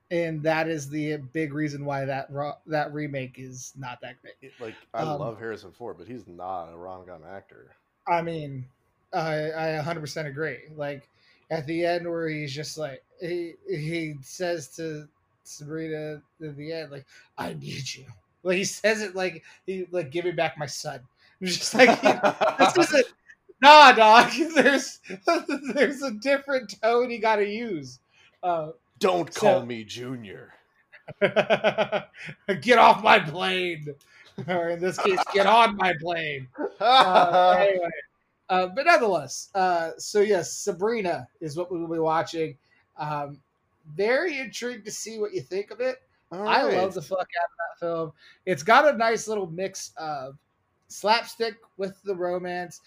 and 0.10 0.42
that 0.44 0.70
is 0.70 0.90
the 0.90 1.18
big 1.18 1.54
reason 1.54 1.84
why 1.84 2.06
that 2.06 2.30
that 2.66 2.94
remake 2.94 3.36
is 3.38 3.74
not 3.78 4.00
that 4.00 4.16
great. 4.22 4.54
like 4.62 4.76
I 4.94 5.02
um, 5.02 5.20
love 5.20 5.38
Harrison 5.38 5.74
Ford, 5.74 5.98
but 5.98 6.08
he's 6.08 6.26
not 6.28 6.72
a 6.72 6.78
rom 6.78 7.06
com 7.06 7.24
actor. 7.30 7.76
I 8.08 8.22
mean, 8.22 8.66
I 9.12 9.52
I 9.52 9.76
100 9.76 10.00
percent 10.00 10.30
agree. 10.30 10.60
Like 10.78 11.10
at 11.50 11.68
the 11.68 11.86
end 11.86 12.10
where 12.10 12.30
he's 12.30 12.56
just 12.56 12.78
like 12.78 13.04
he 13.20 13.56
he 13.70 14.16
says 14.22 14.70
to 14.78 15.10
Sabrina 15.44 16.22
at 16.42 16.56
the 16.56 16.72
end, 16.72 16.92
like 16.92 17.06
I 17.38 17.54
need 17.54 17.94
you 17.94 18.06
like 18.44 18.58
he 18.58 18.64
says 18.64 19.02
it 19.02 19.16
like 19.16 19.44
he 19.66 19.88
like 19.92 20.10
give 20.10 20.26
me 20.26 20.32
back 20.32 20.58
my 20.58 20.68
son. 20.68 21.02
just 21.44 21.74
like 21.74 21.90
he, 22.00 22.08
this 22.60 22.78
isn't 22.78 23.06
nah, 23.62 23.92
dog. 23.92 24.32
There's 24.56 25.00
there's 25.74 26.02
a 26.02 26.12
different 26.12 26.82
tone 26.82 27.10
you 27.12 27.20
got 27.20 27.38
to 27.38 27.48
use. 27.48 28.00
Uh, 28.44 28.72
Don't 29.00 29.34
call 29.34 29.62
so, 29.62 29.66
me 29.66 29.84
Junior. 29.84 30.54
get 31.22 32.78
off 32.78 33.04
my 33.04 33.20
plane, 33.20 33.94
or 34.48 34.70
in 34.70 34.80
this 34.80 34.98
case, 34.98 35.20
get 35.34 35.46
on 35.46 35.76
my 35.76 35.94
plane. 36.00 36.48
Uh, 36.80 37.56
anyway, 37.60 37.90
uh, 38.50 38.68
but 38.68 38.86
nonetheless, 38.86 39.50
uh, 39.56 39.92
so 39.98 40.22
yes, 40.22 40.54
Sabrina 40.54 41.28
is 41.42 41.58
what 41.58 41.72
we 41.72 41.80
will 41.80 41.88
be 41.88 42.00
watching. 42.00 42.58
Um, 42.98 43.40
very 43.96 44.40
intrigued 44.40 44.86
to 44.86 44.92
see 44.92 45.20
what 45.20 45.34
you 45.34 45.42
think 45.42 45.72
of 45.72 45.82
it. 45.82 46.02
I 46.32 46.64
love 46.64 46.94
the 46.94 47.02
fuck 47.02 47.20
out 47.20 47.26
of 47.26 47.28
that 47.58 47.86
film. 47.86 48.12
It's 48.46 48.64
got 48.64 48.94
a 48.94 48.98
nice 48.98 49.28
little 49.28 49.48
mix 49.48 49.92
of 49.98 50.38
slapstick 50.88 51.56
with 51.78 52.02
the 52.04 52.16
romance. 52.16 52.82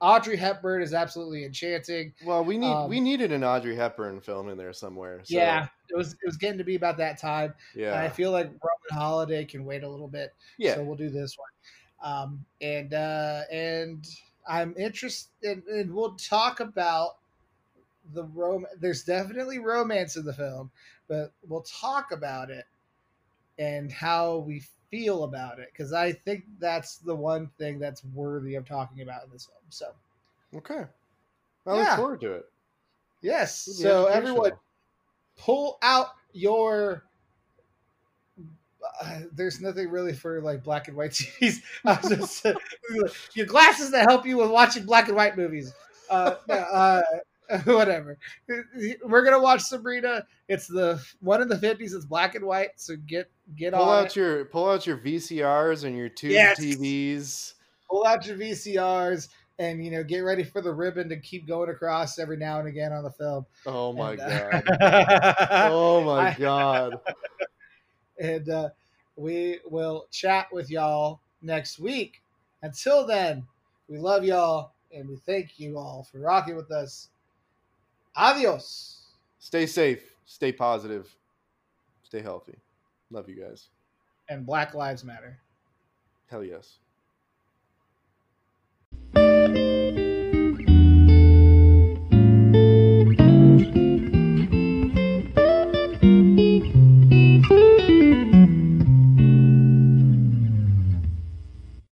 Audrey 0.00 0.36
Hepburn 0.36 0.82
is 0.82 0.94
absolutely 0.94 1.44
enchanting. 1.44 2.14
Well, 2.24 2.42
we 2.44 2.56
need 2.56 2.72
um, 2.72 2.88
we 2.88 3.00
needed 3.00 3.32
an 3.32 3.44
Audrey 3.44 3.76
Hepburn 3.76 4.20
film 4.20 4.48
in 4.48 4.56
there 4.56 4.72
somewhere. 4.72 5.20
So. 5.24 5.36
Yeah, 5.36 5.68
it 5.88 5.96
was 5.96 6.14
it 6.14 6.26
was 6.26 6.36
getting 6.36 6.58
to 6.58 6.64
be 6.64 6.74
about 6.74 6.96
that 6.98 7.18
time. 7.18 7.54
Yeah, 7.74 7.88
and 7.88 7.98
I 7.98 8.08
feel 8.08 8.32
like 8.32 8.46
Roman 8.46 8.90
Holiday 8.92 9.44
can 9.44 9.64
wait 9.64 9.82
a 9.82 9.88
little 9.88 10.08
bit. 10.08 10.32
Yeah, 10.58 10.76
so 10.76 10.84
we'll 10.84 10.96
do 10.96 11.10
this 11.10 11.36
one. 11.36 11.48
Um, 12.02 12.44
and 12.62 12.94
uh, 12.94 13.42
and 13.52 14.06
I'm 14.48 14.74
interested, 14.78 15.62
and 15.66 15.94
we'll 15.94 16.14
talk 16.14 16.60
about 16.60 17.16
the 18.14 18.24
rom. 18.24 18.66
There's 18.80 19.04
definitely 19.04 19.58
romance 19.58 20.16
in 20.16 20.24
the 20.24 20.32
film, 20.32 20.70
but 21.08 21.32
we'll 21.46 21.62
talk 21.62 22.12
about 22.12 22.50
it 22.50 22.64
and 23.58 23.92
how 23.92 24.38
we 24.38 24.62
feel 24.90 25.24
about 25.24 25.58
it 25.58 25.68
because 25.72 25.92
I 25.92 26.12
think 26.12 26.44
that's 26.58 26.96
the 26.96 27.14
one 27.14 27.50
thing 27.58 27.78
that's 27.78 28.04
worthy 28.14 28.56
of 28.56 28.66
talking 28.66 29.02
about 29.02 29.24
in 29.24 29.30
this 29.30 29.46
film. 29.46 29.58
So, 29.70 30.58
okay, 30.58 30.84
I 31.66 31.74
yeah. 31.74 31.82
look 31.82 31.96
forward 31.96 32.20
to 32.22 32.32
it. 32.34 32.44
Yes. 33.22 33.60
So 33.60 34.06
everyone, 34.06 34.52
pull 35.36 35.78
out 35.82 36.08
your. 36.32 37.04
Uh, 39.02 39.20
there's 39.32 39.60
nothing 39.60 39.90
really 39.90 40.12
for 40.12 40.40
like 40.40 40.64
black 40.64 40.88
and 40.88 40.96
white 40.96 41.10
TVs. 41.40 41.60
Just, 42.08 42.46
your 43.34 43.46
glasses 43.46 43.90
that 43.90 44.08
help 44.08 44.26
you 44.26 44.38
with 44.38 44.50
watching 44.50 44.84
black 44.84 45.08
and 45.08 45.16
white 45.16 45.36
movies. 45.36 45.72
Uh, 46.08 46.34
uh, 46.48 47.02
whatever. 47.64 48.18
We're 49.04 49.24
gonna 49.24 49.40
watch 49.40 49.62
Sabrina. 49.62 50.24
It's 50.48 50.66
the 50.66 51.02
one 51.20 51.42
in 51.42 51.48
the 51.48 51.58
fifties. 51.58 51.94
It's 51.94 52.04
black 52.04 52.34
and 52.34 52.44
white. 52.44 52.70
So 52.76 52.96
get 53.06 53.30
get 53.56 53.72
pull 53.72 53.90
out 53.90 54.06
it. 54.06 54.16
your 54.16 54.44
pull 54.44 54.70
out 54.70 54.86
your 54.86 54.98
VCRs 54.98 55.84
and 55.84 55.96
your 55.96 56.08
tube 56.08 56.32
yes. 56.32 56.60
TVs. 56.60 57.54
Pull 57.88 58.06
out 58.06 58.26
your 58.26 58.36
VCRs 58.36 59.28
and 59.58 59.84
you 59.84 59.90
know 59.90 60.04
get 60.04 60.20
ready 60.20 60.44
for 60.44 60.62
the 60.62 60.72
ribbon 60.72 61.08
to 61.08 61.16
keep 61.16 61.46
going 61.46 61.70
across 61.70 62.18
every 62.18 62.36
now 62.36 62.58
and 62.60 62.68
again 62.68 62.92
on 62.92 63.04
the 63.04 63.10
film. 63.10 63.44
Oh 63.66 63.92
my 63.92 64.12
and, 64.12 64.20
uh, 64.20 64.60
god! 64.60 65.42
oh 65.70 66.04
my 66.04 66.34
god! 66.38 67.00
and 68.20 68.48
uh, 68.48 68.68
we 69.16 69.58
will 69.66 70.06
chat 70.10 70.46
with 70.52 70.70
y'all 70.70 71.20
next 71.42 71.78
week. 71.78 72.22
Until 72.62 73.06
then, 73.06 73.46
we 73.88 73.98
love 73.98 74.24
y'all 74.24 74.72
and 74.92 75.08
we 75.08 75.16
thank 75.16 75.58
you 75.58 75.78
all 75.78 76.06
for 76.10 76.18
rocking 76.18 76.56
with 76.56 76.70
us. 76.70 77.08
Adiós. 78.16 78.98
Stay 79.38 79.66
safe. 79.66 80.14
Stay 80.24 80.52
positive. 80.52 81.14
Stay 82.02 82.20
healthy. 82.20 82.56
Love 83.10 83.28
you 83.28 83.42
guys. 83.42 83.68
And 84.28 84.46
Black 84.46 84.74
Lives 84.74 85.04
Matter. 85.04 85.38
Hell 86.28 86.44
yes. 86.44 86.78